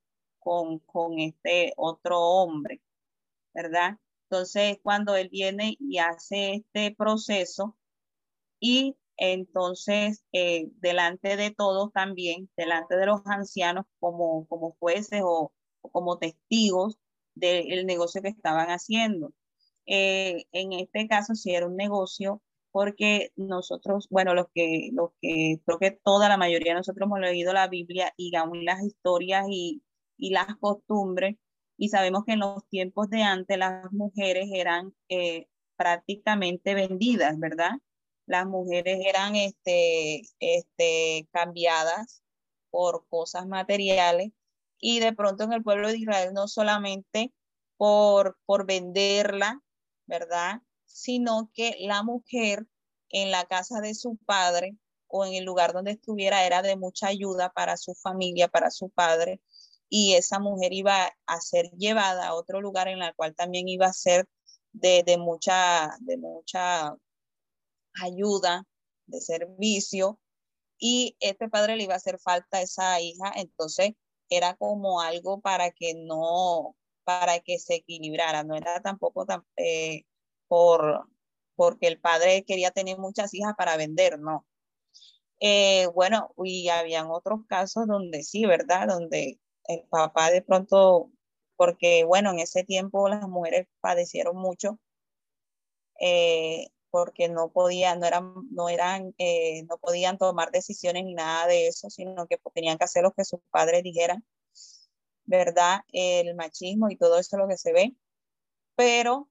con, 0.46 0.78
con 0.78 1.18
este 1.18 1.72
otro 1.76 2.20
hombre, 2.20 2.80
¿verdad? 3.52 3.98
Entonces, 4.30 4.78
cuando 4.80 5.16
él 5.16 5.28
viene 5.28 5.76
y 5.80 5.98
hace 5.98 6.54
este 6.54 6.94
proceso 6.94 7.76
y 8.60 8.96
entonces, 9.16 10.22
eh, 10.32 10.68
delante 10.76 11.36
de 11.36 11.50
todos 11.50 11.92
también, 11.92 12.48
delante 12.56 12.96
de 12.96 13.06
los 13.06 13.22
ancianos 13.26 13.86
como, 13.98 14.46
como 14.46 14.76
jueces 14.78 15.22
o, 15.24 15.52
como 15.80 16.18
testigos 16.18 16.96
del 17.34 17.84
negocio 17.84 18.22
que 18.22 18.28
estaban 18.28 18.68
haciendo. 18.68 19.32
Eh, 19.86 20.44
en 20.52 20.74
este 20.74 21.08
caso, 21.08 21.34
si 21.34 21.54
era 21.56 21.66
un 21.66 21.76
negocio, 21.76 22.40
porque 22.70 23.32
nosotros, 23.34 24.06
bueno, 24.10 24.32
los 24.34 24.46
que, 24.54 24.90
los 24.92 25.10
que 25.20 25.60
creo 25.64 25.78
que 25.80 25.90
toda 25.90 26.28
la 26.28 26.36
mayoría 26.36 26.72
de 26.72 26.78
nosotros 26.78 27.06
hemos 27.06 27.20
leído 27.20 27.52
la 27.52 27.66
Biblia 27.68 28.12
y 28.16 28.36
aún 28.36 28.64
las 28.64 28.84
historias 28.84 29.46
y, 29.50 29.82
y 30.18 30.30
las 30.30 30.56
costumbres, 30.56 31.36
y 31.76 31.88
sabemos 31.90 32.24
que 32.24 32.32
en 32.32 32.40
los 32.40 32.66
tiempos 32.68 33.10
de 33.10 33.22
antes 33.22 33.58
las 33.58 33.92
mujeres 33.92 34.48
eran 34.52 34.94
eh, 35.08 35.46
prácticamente 35.76 36.74
vendidas, 36.74 37.38
¿verdad? 37.38 37.72
Las 38.26 38.46
mujeres 38.46 38.98
eran 39.04 39.36
este, 39.36 40.22
este, 40.40 41.28
cambiadas 41.32 42.22
por 42.70 43.06
cosas 43.08 43.46
materiales 43.46 44.32
y 44.78 45.00
de 45.00 45.12
pronto 45.12 45.44
en 45.44 45.52
el 45.52 45.62
pueblo 45.62 45.88
de 45.88 45.98
Israel 45.98 46.32
no 46.34 46.48
solamente 46.48 47.32
por, 47.76 48.38
por 48.46 48.66
venderla, 48.66 49.62
¿verdad? 50.06 50.62
Sino 50.86 51.50
que 51.54 51.76
la 51.80 52.02
mujer 52.02 52.66
en 53.10 53.30
la 53.30 53.44
casa 53.44 53.80
de 53.80 53.94
su 53.94 54.16
padre 54.26 54.76
o 55.08 55.24
en 55.24 55.34
el 55.34 55.44
lugar 55.44 55.72
donde 55.72 55.92
estuviera 55.92 56.44
era 56.46 56.62
de 56.62 56.76
mucha 56.76 57.08
ayuda 57.08 57.52
para 57.52 57.76
su 57.76 57.94
familia, 57.94 58.48
para 58.48 58.70
su 58.70 58.90
padre, 58.90 59.40
y 59.88 60.14
esa 60.14 60.38
mujer 60.38 60.72
iba 60.72 61.12
a 61.26 61.40
ser 61.40 61.70
llevada 61.76 62.28
a 62.28 62.34
otro 62.34 62.60
lugar 62.60 62.88
en 62.88 63.02
el 63.02 63.14
cual 63.14 63.34
también 63.34 63.68
iba 63.68 63.86
a 63.86 63.92
ser 63.92 64.26
de, 64.72 65.02
de, 65.04 65.18
mucha, 65.18 65.96
de 66.00 66.16
mucha 66.18 66.96
ayuda, 68.02 68.64
de 69.06 69.20
servicio, 69.20 70.18
y 70.78 71.16
este 71.20 71.48
padre 71.48 71.76
le 71.76 71.84
iba 71.84 71.94
a 71.94 71.98
hacer 71.98 72.18
falta 72.18 72.58
a 72.58 72.62
esa 72.62 73.00
hija, 73.00 73.32
entonces 73.36 73.92
era 74.28 74.54
como 74.56 75.00
algo 75.00 75.40
para 75.40 75.70
que 75.70 75.94
no, 75.94 76.76
para 77.04 77.40
que 77.40 77.58
se 77.58 77.76
equilibrara, 77.76 78.44
no 78.44 78.56
era 78.56 78.80
tampoco 78.82 79.26
eh, 79.56 80.02
por, 80.48 81.08
porque 81.54 81.86
el 81.86 82.00
padre 82.00 82.44
quería 82.44 82.70
tener 82.72 82.98
muchas 82.98 83.32
hijas 83.34 83.54
para 83.56 83.76
vender, 83.76 84.18
no. 84.18 84.46
Eh, 85.40 85.86
bueno, 85.94 86.32
y 86.44 86.68
habían 86.68 87.08
otros 87.10 87.40
casos 87.48 87.86
donde 87.86 88.22
sí, 88.22 88.46
¿verdad? 88.46 88.88
Donde 88.88 89.38
el 89.68 89.82
papá 89.88 90.30
de 90.30 90.42
pronto, 90.42 91.10
porque 91.56 92.04
bueno, 92.04 92.30
en 92.30 92.40
ese 92.40 92.64
tiempo 92.64 93.08
las 93.08 93.28
mujeres 93.28 93.66
padecieron 93.80 94.36
mucho, 94.36 94.78
eh, 96.00 96.68
porque 96.90 97.28
no 97.28 97.50
podían, 97.50 98.00
no 98.00 98.06
eran, 98.06 98.34
no 98.50 98.68
eran, 98.68 99.14
no 99.68 99.78
podían 99.78 100.18
tomar 100.18 100.50
decisiones 100.50 101.04
ni 101.04 101.14
nada 101.14 101.46
de 101.46 101.68
eso, 101.68 101.90
sino 101.90 102.26
que 102.26 102.38
tenían 102.54 102.78
que 102.78 102.84
hacer 102.84 103.02
lo 103.02 103.12
que 103.12 103.24
sus 103.24 103.40
padres 103.50 103.82
dijeran. 103.82 104.24
¿verdad? 105.26 105.80
El 105.92 106.34
machismo 106.34 106.88
y 106.90 106.96
todo 106.96 107.18
eso 107.18 107.36
lo 107.36 107.48
que 107.48 107.58
se 107.58 107.72
ve, 107.72 107.94
pero 108.76 109.28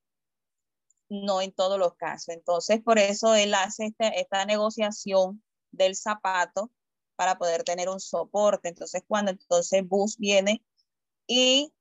no 1.10 1.42
en 1.42 1.52
todos 1.54 1.80
los 1.80 1.96
casos. 1.96 2.30
Entonces, 2.30 2.82
por 2.82 3.00
eso 3.00 3.36
él 3.36 3.54
hace 3.54 3.88
este, 3.88 4.20
esta 4.20 4.46
negociación 4.46 5.44
del 5.72 5.96
zapato 5.96 6.72
para 7.16 7.38
poder 7.38 7.64
tener 7.64 7.90
un 7.90 8.00
soporte. 8.00 8.70
Entonces, 8.70 9.04
cuando 9.08 9.32
entonces 9.32 9.88
Bus 9.88 10.18
viene 10.18 10.64
y 11.28 11.74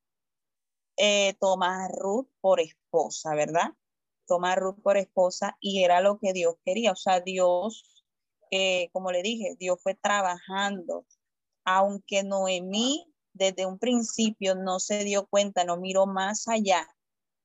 eh, 0.97 1.35
toma 1.41 1.85
a 1.85 1.89
Ruth 1.89 2.29
por 2.41 2.61
esposa, 2.61 3.35
¿verdad? 3.35 3.73
Toma 4.27 4.53
a 4.53 4.57
Ruth 4.57 4.81
por 4.83 4.97
esposa 4.97 5.57
y 5.61 5.83
era 5.85 6.01
lo 6.01 6.19
que 6.19 6.33
Dios 6.33 6.55
quería. 6.65 6.93
O 6.93 6.97
sea, 6.97 7.21
Dios, 7.21 8.05
eh, 8.51 8.89
como 8.93 9.13
le 9.13 9.23
dije, 9.23 9.57
Dios 9.59 9.79
fue 9.83 9.95
trabajando. 9.95 11.05
Aunque 11.65 12.23
Noemí 12.23 13.13
desde 13.33 13.67
un 13.67 13.79
principio 13.79 14.55
no 14.55 14.79
se 14.79 15.05
dio 15.05 15.27
cuenta, 15.27 15.65
no 15.65 15.77
miró 15.77 16.07
más 16.07 16.47
allá 16.49 16.87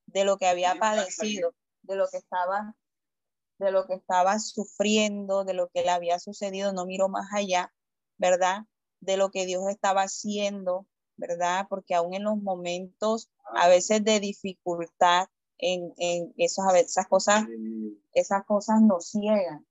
de 0.06 0.24
lo 0.24 0.38
que 0.38 0.48
había 0.48 0.76
padecido, 0.76 1.54
de 1.84 1.96
lo 1.96 2.08
que 2.10 2.18
estaba 2.18 2.76
de 3.60 3.72
lo 3.72 3.86
que 3.86 3.94
estaba 3.94 4.40
sufriendo, 4.40 5.44
de 5.44 5.54
lo 5.54 5.68
que 5.68 5.82
le 5.82 5.90
había 5.90 6.18
sucedido, 6.18 6.72
no 6.72 6.86
miró 6.86 7.10
más 7.10 7.28
allá, 7.34 7.74
¿verdad? 8.20 8.66
De 9.00 9.18
lo 9.18 9.32
que 9.32 9.48
Dios 9.48 9.64
estaba 9.68 10.04
haciendo, 10.04 10.86
¿verdad? 11.18 11.66
Porque 11.68 11.96
aún 11.96 12.14
en 12.14 12.24
los 12.24 12.38
momentos 12.38 13.32
a 13.56 13.68
veces 13.68 14.04
de 14.04 14.20
dificultad, 14.20 15.28
en, 15.58 15.92
en 15.98 16.34
esas, 16.38 16.72
esas 16.76 17.08
cosas, 17.08 17.46
esas 18.14 18.46
cosas 18.46 18.80
nos 18.82 19.10
ciegan, 19.10 19.66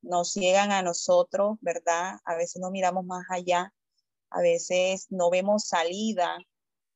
nos 0.00 0.32
ciegan 0.32 0.70
a 0.70 0.82
nosotros, 0.82 1.58
¿verdad? 1.60 2.20
A 2.24 2.36
veces 2.36 2.62
no 2.62 2.70
miramos 2.70 3.04
más 3.04 3.24
allá 3.28 3.74
a 4.30 4.40
veces 4.40 5.06
no 5.10 5.28
vemos 5.30 5.66
salida, 5.66 6.38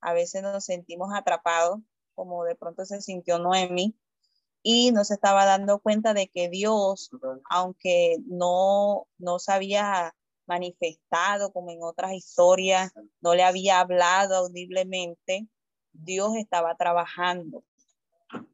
a 0.00 0.12
veces 0.12 0.42
nos 0.42 0.64
sentimos 0.64 1.10
atrapados, 1.12 1.80
como 2.14 2.44
de 2.44 2.54
pronto 2.54 2.84
se 2.84 3.00
sintió 3.00 3.38
Noemi, 3.38 3.96
y 4.62 4.92
nos 4.92 5.10
estaba 5.10 5.44
dando 5.44 5.80
cuenta 5.80 6.14
de 6.14 6.28
que 6.28 6.48
Dios, 6.48 7.10
aunque 7.50 8.16
no, 8.26 9.08
no 9.18 9.38
se 9.38 9.52
había 9.52 10.14
manifestado 10.46 11.52
como 11.52 11.70
en 11.70 11.82
otras 11.82 12.12
historias, 12.12 12.92
no 13.20 13.34
le 13.34 13.42
había 13.42 13.80
hablado 13.80 14.36
audiblemente, 14.36 15.48
Dios 15.92 16.36
estaba 16.36 16.76
trabajando. 16.76 17.64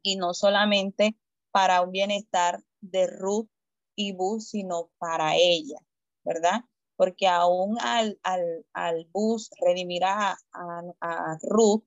Y 0.01 0.15
no 0.15 0.33
solamente 0.33 1.15
para 1.51 1.81
un 1.81 1.91
bienestar 1.91 2.63
de 2.81 3.07
Ruth 3.07 3.49
y 3.95 4.13
Bus, 4.13 4.49
sino 4.49 4.89
para 4.99 5.35
ella, 5.35 5.77
¿verdad? 6.23 6.61
porque 7.01 7.27
aún 7.27 7.79
al, 7.81 8.19
al, 8.21 8.63
al 8.73 9.07
bus 9.11 9.49
redimir 9.59 10.03
a, 10.03 10.37
a, 10.51 11.37
Ruth, 11.41 11.83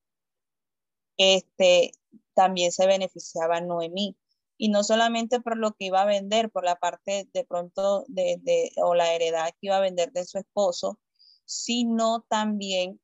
este, 1.17 1.93
también 2.35 2.73
se 2.73 2.89
beneficiaba 2.89 3.61
Noemí. 3.61 4.17
Y 4.57 4.69
no 4.69 4.85
solamente 4.85 5.41
por 5.41 5.57
lo 5.57 5.73
que 5.73 5.87
iba 5.87 6.03
a 6.03 6.07
vender, 6.07 6.51
por 6.51 6.65
la 6.65 6.77
parte 6.77 7.29
de 7.33 7.45
pronto 7.45 8.05
de, 8.09 8.39
de, 8.43 8.71
o 8.77 8.95
la 8.95 9.13
heredad 9.13 9.51
que 9.51 9.67
iba 9.67 9.77
a 9.77 9.81
vender 9.81 10.13
de 10.13 10.25
su 10.25 10.39
esposo, 10.39 11.01
sino 11.45 12.23
también, 12.29 13.01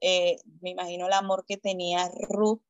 eh, 0.00 0.36
me 0.60 0.70
imagino 0.70 1.06
el 1.06 1.12
amor 1.12 1.44
que 1.46 1.56
tenía 1.56 2.10
Ruth 2.28 2.62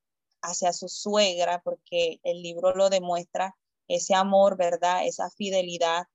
hacia 0.42 0.72
su 0.72 0.88
suegra, 0.88 1.60
porque 1.62 2.20
el 2.22 2.42
libro 2.42 2.74
lo 2.74 2.90
demuestra, 2.90 3.56
ese 3.88 4.14
amor, 4.14 4.56
¿verdad? 4.56 5.06
Esa 5.06 5.30
fidelidad 5.30 6.06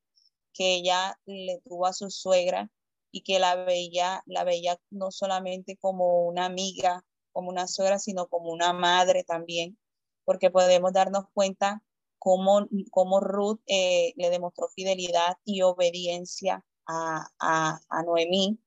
que 0.54 0.76
ella 0.76 1.20
le 1.26 1.60
tuvo 1.66 1.86
a 1.86 1.94
su 1.94 2.10
suegra 2.10 2.72
y 3.12 3.22
que 3.22 3.40
la 3.40 3.56
veía, 3.56 4.24
la 4.26 4.44
veía 4.44 4.80
no 4.90 5.12
solamente 5.12 5.78
como 5.78 6.26
una 6.26 6.46
amiga, 6.46 7.06
como 7.32 7.50
una 7.50 7.68
suegra, 7.68 8.00
sino 8.00 8.28
como 8.28 8.52
una 8.52 8.74
madre 8.74 9.24
también, 9.24 9.78
porque 10.26 10.52
podemos 10.52 10.94
darnos 10.94 11.26
cuenta 11.34 11.84
cómo, 12.20 12.68
cómo 12.92 13.20
Ruth 13.20 13.62
eh, 13.68 14.14
le 14.18 14.30
demostró 14.30 14.68
fidelidad 14.70 15.38
y 15.46 15.62
obediencia 15.62 16.66
a, 16.88 17.30
a, 17.40 17.80
a 17.90 18.04
Noemí. 18.04 18.60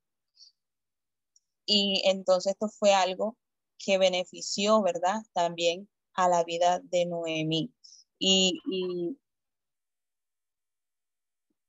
Y 1.67 2.03
entonces 2.07 2.53
esto 2.53 2.69
fue 2.69 2.95
algo 2.95 3.37
que 3.79 3.99
benefició, 3.99 4.83
¿verdad? 4.83 5.23
También 5.33 5.89
a 6.15 6.29
la 6.29 6.45
vida 6.45 6.81
de 6.83 7.07
Noemí. 7.07 7.73
Y, 8.19 8.61
y, 8.71 9.19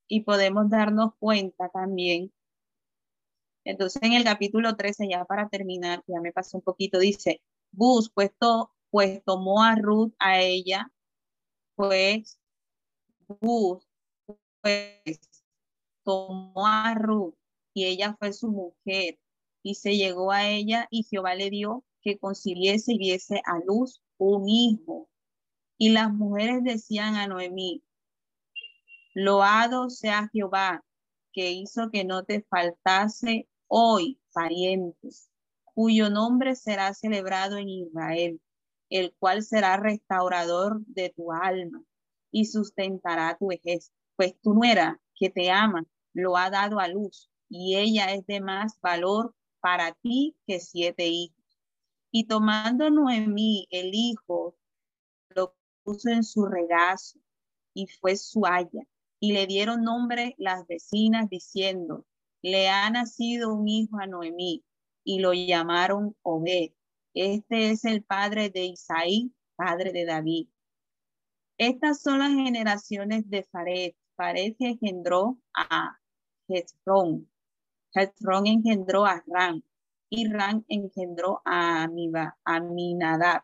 y 0.08 0.22
podemos 0.24 0.70
darnos 0.70 1.14
cuenta 1.20 1.70
también. 1.70 2.34
Entonces 3.64 4.02
en 4.02 4.14
el 4.14 4.24
capítulo 4.24 4.76
13, 4.76 5.08
ya 5.10 5.26
para 5.26 5.50
terminar, 5.50 6.04
ya 6.08 6.20
me 6.22 6.32
pasó 6.32 6.58
un 6.58 6.64
poquito, 6.64 6.98
dice, 7.00 7.42
Bus, 7.72 8.10
puesto 8.10 8.72
pues 8.92 9.24
tomó 9.24 9.64
a 9.64 9.76
Ruth 9.76 10.14
a 10.20 10.40
ella, 10.42 10.92
pues 11.76 12.40
Ruth, 13.28 13.84
pues 14.62 15.20
tomó 16.04 16.66
a 16.66 16.94
Ruth 16.96 17.36
y 17.74 17.86
ella 17.86 18.16
fue 18.20 18.34
su 18.34 18.50
mujer 18.50 19.20
y 19.64 19.76
se 19.76 19.96
llegó 19.98 20.32
a 20.32 20.50
ella 20.50 20.88
y 20.90 21.04
Jehová 21.04 21.36
le 21.36 21.50
dio 21.50 21.84
que 22.02 22.18
concibiese 22.18 22.94
y 22.94 22.98
diese 22.98 23.42
a 23.46 23.60
luz 23.66 24.02
un 24.18 24.48
hijo. 24.50 25.10
Y 25.78 25.90
las 25.90 26.12
mujeres 26.12 26.64
decían 26.64 27.16
a 27.16 27.28
Noemí, 27.28 27.84
loado 29.14 29.90
sea 29.90 30.30
Jehová, 30.34 30.84
que 31.32 31.52
hizo 31.52 31.90
que 31.92 32.04
no 32.04 32.24
te 32.24 32.42
faltase 32.42 33.48
hoy 33.68 34.20
parientes, 34.34 35.30
cuyo 35.64 36.10
nombre 36.10 36.56
será 36.56 36.94
celebrado 36.94 37.58
en 37.58 37.70
Israel, 37.70 38.42
el 38.90 39.14
cual 39.20 39.44
será 39.44 39.78
restaurador 39.78 40.82
de 40.86 41.10
tu 41.10 41.32
alma 41.32 41.84
y 42.32 42.46
sustentará 42.46 43.38
tu 43.38 43.48
vejez. 43.48 43.92
Pues 44.16 44.40
tu 44.42 44.54
nuera 44.54 45.00
que 45.16 45.30
te 45.30 45.52
ama 45.52 45.86
lo 46.14 46.38
ha 46.38 46.50
dado 46.50 46.80
a 46.80 46.88
luz 46.88 47.30
y 47.50 47.76
ella 47.78 48.14
es 48.14 48.26
de 48.28 48.42
más 48.42 48.80
valor 48.82 49.36
para 49.60 49.94
ti 49.94 50.36
que 50.46 50.60
siete 50.60 51.08
hijos. 51.08 51.36
Y 52.12 52.26
tomando 52.26 52.90
Noemí 52.90 53.68
el 53.70 53.92
hijo, 53.94 54.58
lo 55.30 55.56
puso 55.84 56.10
en 56.10 56.24
su 56.24 56.46
regazo 56.46 57.20
y 57.74 57.88
fue 57.88 58.16
su 58.16 58.46
haya. 58.46 58.84
Y 59.20 59.34
le 59.34 59.48
dieron 59.48 59.84
nombre 59.84 60.36
las 60.38 60.66
vecinas 60.66 61.30
diciendo, 61.30 62.06
le 62.42 62.70
ha 62.70 62.90
nacido 62.90 63.54
un 63.54 63.68
hijo 63.68 64.00
a 64.00 64.08
Noemí 64.08 64.64
y 65.04 65.20
lo 65.20 65.34
llamaron 65.34 66.16
Obed. 66.22 66.72
Este 67.14 67.72
es 67.72 67.86
el 67.86 68.04
padre 68.04 68.50
de 68.50 68.66
Isaí, 68.66 69.34
padre 69.56 69.92
de 69.92 70.06
David. 70.06 70.48
Estas 71.58 72.02
son 72.02 72.20
las 72.20 72.32
generaciones 72.32 73.30
de 73.30 73.44
Fared. 73.44 73.94
Fared 74.16 74.56
engendró 74.60 75.38
a 75.54 76.00
Hezrón. 76.48 77.30
Hezrón 77.94 78.48
engendró 78.48 79.06
a 79.06 79.24
Ram 79.28 79.62
y 80.10 80.28
Ram 80.32 80.64
engendró 80.68 81.42
a 81.46 81.84
Aminadab. 82.46 83.44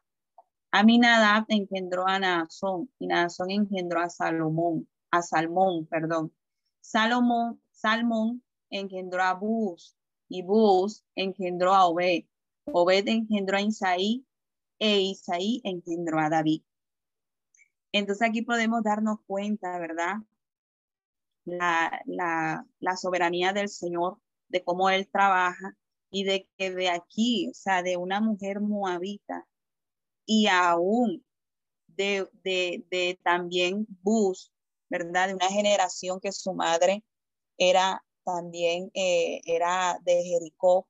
Aminadab 0.72 1.46
engendró 1.48 2.08
a 2.08 2.20
Naasón 2.20 2.90
y 3.00 3.08
Naasón 3.08 3.52
engendró 3.52 4.02
a 4.02 4.10
Salomón, 4.10 4.88
a 5.12 5.22
Salmón, 5.22 5.86
perdón. 5.88 6.34
Salomón, 6.82 7.62
Salmón 7.72 8.44
engendró 8.70 9.24
a 9.24 9.34
Bus 9.34 9.96
y 10.28 10.42
Bus 10.42 11.04
engendró 11.16 11.74
a 11.74 11.86
Obed. 11.88 12.26
Obed 12.66 13.08
engendró 13.08 13.58
a 13.58 13.62
Isaí 13.62 14.26
e 14.80 15.00
Isaí 15.02 15.62
engendró 15.64 16.20
a 16.20 16.30
David. 16.30 16.64
Entonces 17.92 18.28
aquí 18.28 18.42
podemos 18.42 18.84
darnos 18.84 19.20
cuenta, 19.26 19.80
¿verdad? 19.80 20.16
La, 21.46 22.02
la, 22.06 22.98
soberanía 22.98 23.54
del 23.54 23.70
Señor, 23.70 24.20
de 24.50 24.64
cómo 24.64 24.90
Él 24.90 25.08
trabaja 25.08 25.78
y 26.10 26.24
de 26.24 26.50
que 26.58 26.72
de 26.72 26.90
aquí, 26.90 27.50
o 27.50 27.54
sea, 27.54 27.84
de 27.84 27.98
una 27.98 28.20
mujer 28.20 28.60
moabita 28.62 29.48
y 30.26 30.48
aún 30.48 31.24
de, 31.88 32.28
de, 32.44 32.86
de 32.90 33.20
también 33.24 33.86
Bus, 34.02 34.52
¿verdad? 34.90 35.28
De 35.28 35.36
una 35.36 35.48
generación 35.50 36.20
que 36.20 36.32
su 36.32 36.54
madre 36.54 37.04
era 37.58 38.04
también, 38.24 38.92
eh, 38.94 39.42
era 39.46 40.00
de 40.04 40.24
Jericó, 40.24 40.88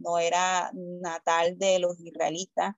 no 0.00 0.18
era 0.18 0.70
natal 0.74 1.58
de 1.58 1.78
los 1.78 1.98
israelitas, 2.00 2.74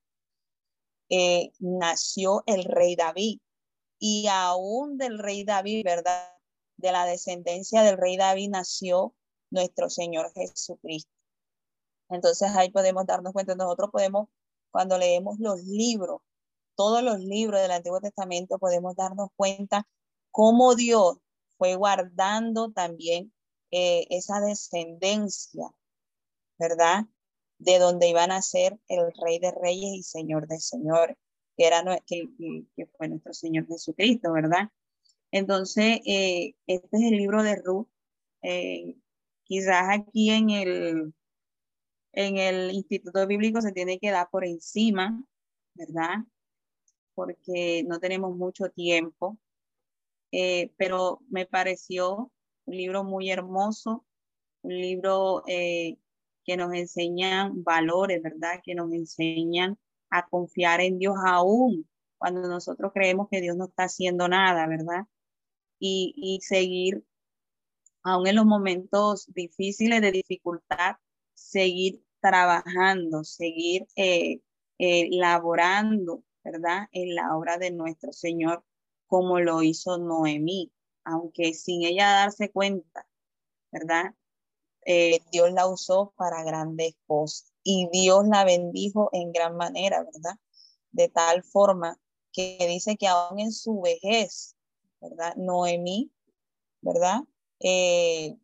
eh, 1.09 1.53
nació 1.59 2.43
el 2.47 2.65
rey 2.65 2.97
David 2.97 3.41
y 3.99 4.27
aún 4.29 4.97
del 4.97 5.19
rey 5.19 5.45
David, 5.45 5.85
¿verdad? 5.85 6.33
De 6.77 6.93
la 6.93 7.05
descendencia 7.05 7.83
del 7.83 7.99
rey 7.99 8.17
David 8.17 8.51
nació 8.51 9.15
nuestro 9.51 9.91
Señor 9.91 10.33
Jesucristo. 10.35 11.11
Entonces 12.09 12.51
ahí 12.57 12.71
podemos 12.71 13.07
darnos 13.07 13.33
cuenta, 13.33 13.55
nosotros 13.55 13.91
podemos, 13.91 14.29
cuando 14.71 14.99
leemos 14.99 15.39
los 15.39 15.63
libros, 15.65 16.21
todos 16.75 17.03
los 17.03 17.19
libros 17.21 17.61
del 17.61 17.71
Antiguo 17.73 18.01
Testamento, 18.01 18.59
podemos 18.59 18.97
darnos 18.97 19.29
cuenta 19.37 19.87
cómo 20.31 20.75
Dios 20.75 21.19
fue 21.59 21.75
guardando 21.77 22.71
también 22.73 23.33
eh, 23.71 24.07
esa 24.11 24.41
descendencia, 24.41 25.71
¿verdad? 26.61 27.07
De 27.59 27.79
donde 27.79 28.09
iban 28.09 28.31
a 28.31 28.43
ser 28.43 28.79
el 28.89 29.13
Rey 29.21 29.39
de 29.39 29.53
Reyes 29.53 29.93
y 29.95 30.03
Señor 30.03 30.47
de 30.47 30.61
Señores, 30.61 31.17
que, 31.57 31.67
era, 31.67 31.83
que, 32.07 32.29
fue 32.97 33.09
nuestro 33.09 33.33
Señor 33.35 33.67
Jesucristo, 33.67 34.33
¿verdad? 34.33 34.71
Entonces, 35.33 36.01
eh, 36.07 36.55
este 36.67 36.97
es 36.97 37.03
el 37.03 37.17
libro 37.17 37.43
de 37.43 37.57
Ruth. 37.57 37.89
Eh, 38.43 38.97
quizás 39.45 39.87
aquí 39.91 40.31
en 40.31 40.51
el, 40.51 41.15
en 42.13 42.37
el 42.37 42.71
Instituto 42.73 43.27
Bíblico 43.27 43.61
se 43.61 43.73
tiene 43.73 43.99
que 43.99 44.11
dar 44.11 44.29
por 44.31 44.45
encima, 44.45 45.23
¿verdad? 45.75 46.25
Porque 47.15 47.85
no 47.87 48.01
tenemos 48.01 48.37
mucho 48.37 48.71
tiempo, 48.71 49.39
pero 50.77 51.21
me 51.29 51.47
pareció 51.47 52.31
un 52.67 52.77
libro 52.77 53.05
muy 53.05 53.31
hermoso, 53.31 54.05
un 54.63 54.81
libro 54.81 55.43
eh, 55.47 55.99
que 56.45 56.57
nos 56.57 56.73
enseña 56.75 57.51
valores, 57.55 58.23
¿verdad? 58.23 58.61
Que 58.63 58.75
nos 58.75 58.93
enseñan 58.93 59.79
a 60.11 60.27
confiar 60.29 60.81
en 60.81 60.99
Dios 60.99 61.15
aún 61.25 61.89
cuando 62.19 62.49
nosotros 62.49 62.93
creemos 62.95 63.29
que 63.31 63.41
Dios 63.41 63.57
no 63.57 63.67
está 63.67 63.85
haciendo 63.85 64.29
nada, 64.29 64.67
¿verdad? 64.67 65.07
Y, 65.79 66.15
y 66.17 66.41
seguir, 66.43 67.05
aún 68.03 68.27
en 68.27 68.37
los 68.37 68.47
momentos 68.47 69.27
difíciles 69.33 70.01
de 70.03 70.13
dificultad, 70.13 70.97
seguir 71.35 72.03
trabajando, 72.21 73.25
seguir 73.25 73.87
eh, 73.97 74.41
eh, 74.79 75.09
laborando, 75.13 76.23
¿verdad? 76.45 76.89
En 76.93 77.15
la 77.15 77.37
obra 77.37 77.59
de 77.59 77.71
nuestro 77.71 78.13
Señor, 78.13 78.65
como 79.07 79.41
lo 79.41 79.63
hizo 79.63 79.99
Noemí 79.99 80.73
aunque 81.05 81.55
sin 81.55 81.83
ella 81.83 82.07
darse 82.11 82.51
cuenta, 82.51 83.07
¿verdad? 83.73 84.15
Eh, 84.93 85.23
Dios 85.31 85.53
la 85.53 85.69
usó 85.69 86.13
para 86.17 86.43
grandes 86.43 86.97
cosas 87.07 87.53
y 87.63 87.89
Dios 87.93 88.27
la 88.27 88.43
bendijo 88.43 89.09
en 89.13 89.31
gran 89.31 89.57
manera, 89.57 90.03
¿verdad? 90.03 90.35
De 90.91 91.09
tal 91.09 91.45
forma 91.45 91.97
que 92.33 92.59
dice 92.67 92.97
que 92.97 93.07
aún 93.07 93.39
en 93.39 93.53
su 93.53 93.81
vejez, 93.81 94.57
¿verdad? 95.01 95.37
Noemí, 95.37 96.11
¿verdad? 96.81 97.21
Eh, 97.61 98.37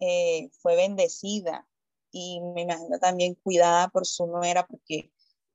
eh, 0.00 0.50
fue 0.58 0.74
bendecida 0.74 1.64
y 2.10 2.40
me 2.40 2.62
imagino 2.62 2.98
también 2.98 3.36
cuidada 3.36 3.86
por 3.86 4.04
su 4.04 4.26
nuera 4.26 4.66
porque 4.66 5.12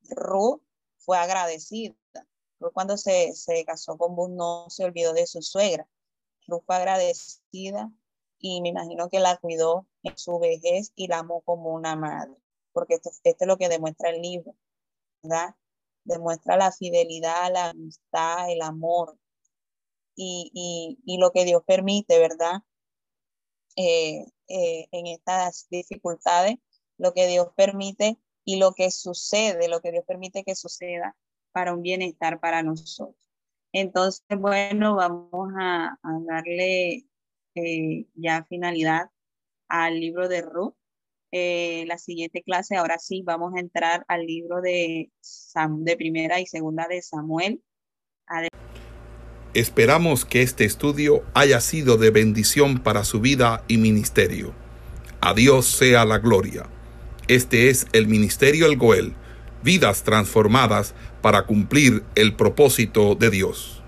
Ruth 0.10 0.62
fue 1.00 1.18
agradecida. 1.18 1.96
Ruth 2.62 2.72
cuando 2.74 2.96
se, 2.96 3.34
se 3.36 3.66
casó 3.66 3.98
con 3.98 4.16
Bus 4.16 4.30
no 4.30 4.70
se 4.70 4.86
olvidó 4.86 5.12
de 5.12 5.28
su 5.28 5.42
suegra, 5.42 5.86
fue 6.48 6.76
agradecida 6.78 7.92
y 8.40 8.62
me 8.62 8.70
imagino 8.70 9.10
que 9.10 9.20
la 9.20 9.38
cuidó 9.38 9.88
en 10.04 10.18
su 10.18 10.40
vejez 10.40 10.92
y 10.96 11.08
la 11.08 11.20
amó 11.20 11.42
como 11.42 11.74
una 11.74 11.96
madre, 11.96 12.36
porque 12.72 12.96
esto, 12.96 13.10
esto 13.24 13.46
es 13.46 13.48
lo 13.48 13.58
que 13.58 13.70
demuestra 13.70 14.10
el 14.10 14.22
libro, 14.22 14.56
¿verdad? 15.22 15.56
Demuestra 16.04 16.58
la 16.58 16.72
fidelidad, 16.72 17.52
la 17.52 17.70
amistad, 17.70 18.52
el 18.52 18.62
amor 18.62 19.18
y, 20.16 20.52
y, 20.54 21.00
y 21.06 21.18
lo 21.18 21.32
que 21.32 21.46
Dios 21.46 21.64
permite, 21.66 22.20
¿verdad? 22.20 22.62
Eh, 23.76 24.26
eh, 24.48 24.88
en 24.92 25.08
estas 25.08 25.68
dificultades, 25.70 26.58
lo 26.98 27.14
que 27.14 27.28
Dios 27.28 27.50
permite 27.56 28.18
y 28.44 28.58
lo 28.58 28.74
que 28.74 28.92
sucede, 28.92 29.70
lo 29.70 29.80
que 29.80 29.92
Dios 29.92 30.04
permite 30.08 30.44
que 30.44 30.56
suceda 30.56 31.16
para 31.52 31.74
un 31.74 31.82
bienestar 31.84 32.40
para 32.40 32.64
nosotros. 32.64 33.16
Entonces, 33.72 34.26
bueno, 34.38 34.96
vamos 34.96 35.54
a, 35.60 35.98
darle 36.28 37.06
eh, 37.56 38.06
ya 38.16 38.46
finalidad 38.50 39.10
al 39.68 40.00
libro 40.00 40.28
de 40.28 40.42
Ruth. 40.42 40.76
Eh, 41.32 41.86
la 41.88 41.98
siguiente 41.98 42.42
clase, 42.42 42.76
ahora 42.76 42.98
sí, 42.98 43.22
vamos 43.24 43.54
a 43.56 43.60
entrar 43.60 44.04
al 44.08 44.26
libro 44.26 44.62
de, 44.62 45.12
de 45.80 45.98
primera 45.98 46.40
y 46.40 46.48
segunda 46.48 46.88
de 46.88 47.02
Samuel. 47.02 47.62
Esperamos 49.54 50.26
que 50.26 50.42
este 50.42 50.66
estudio 50.66 51.24
haya 51.34 51.60
sido 51.62 51.98
de 51.98 52.12
bendición 52.12 52.80
para 52.80 53.04
su 53.04 53.20
vida 53.20 53.64
y 53.68 53.78
ministerio. 53.78 54.54
A 55.22 55.34
Dios 55.34 55.66
sea 55.66 56.06
la 56.06 56.20
gloria. 56.20 56.68
Este 57.28 57.70
es 57.70 57.88
el 57.94 58.08
Ministerio 58.08 58.66
El 58.66 58.78
Goel, 58.78 59.14
vidas 59.64 60.04
transformadas 60.04 60.96
para 61.22 61.46
cumplir 61.46 62.04
el 62.16 62.36
propósito 62.36 63.16
de 63.16 63.30
Dios. 63.30 63.79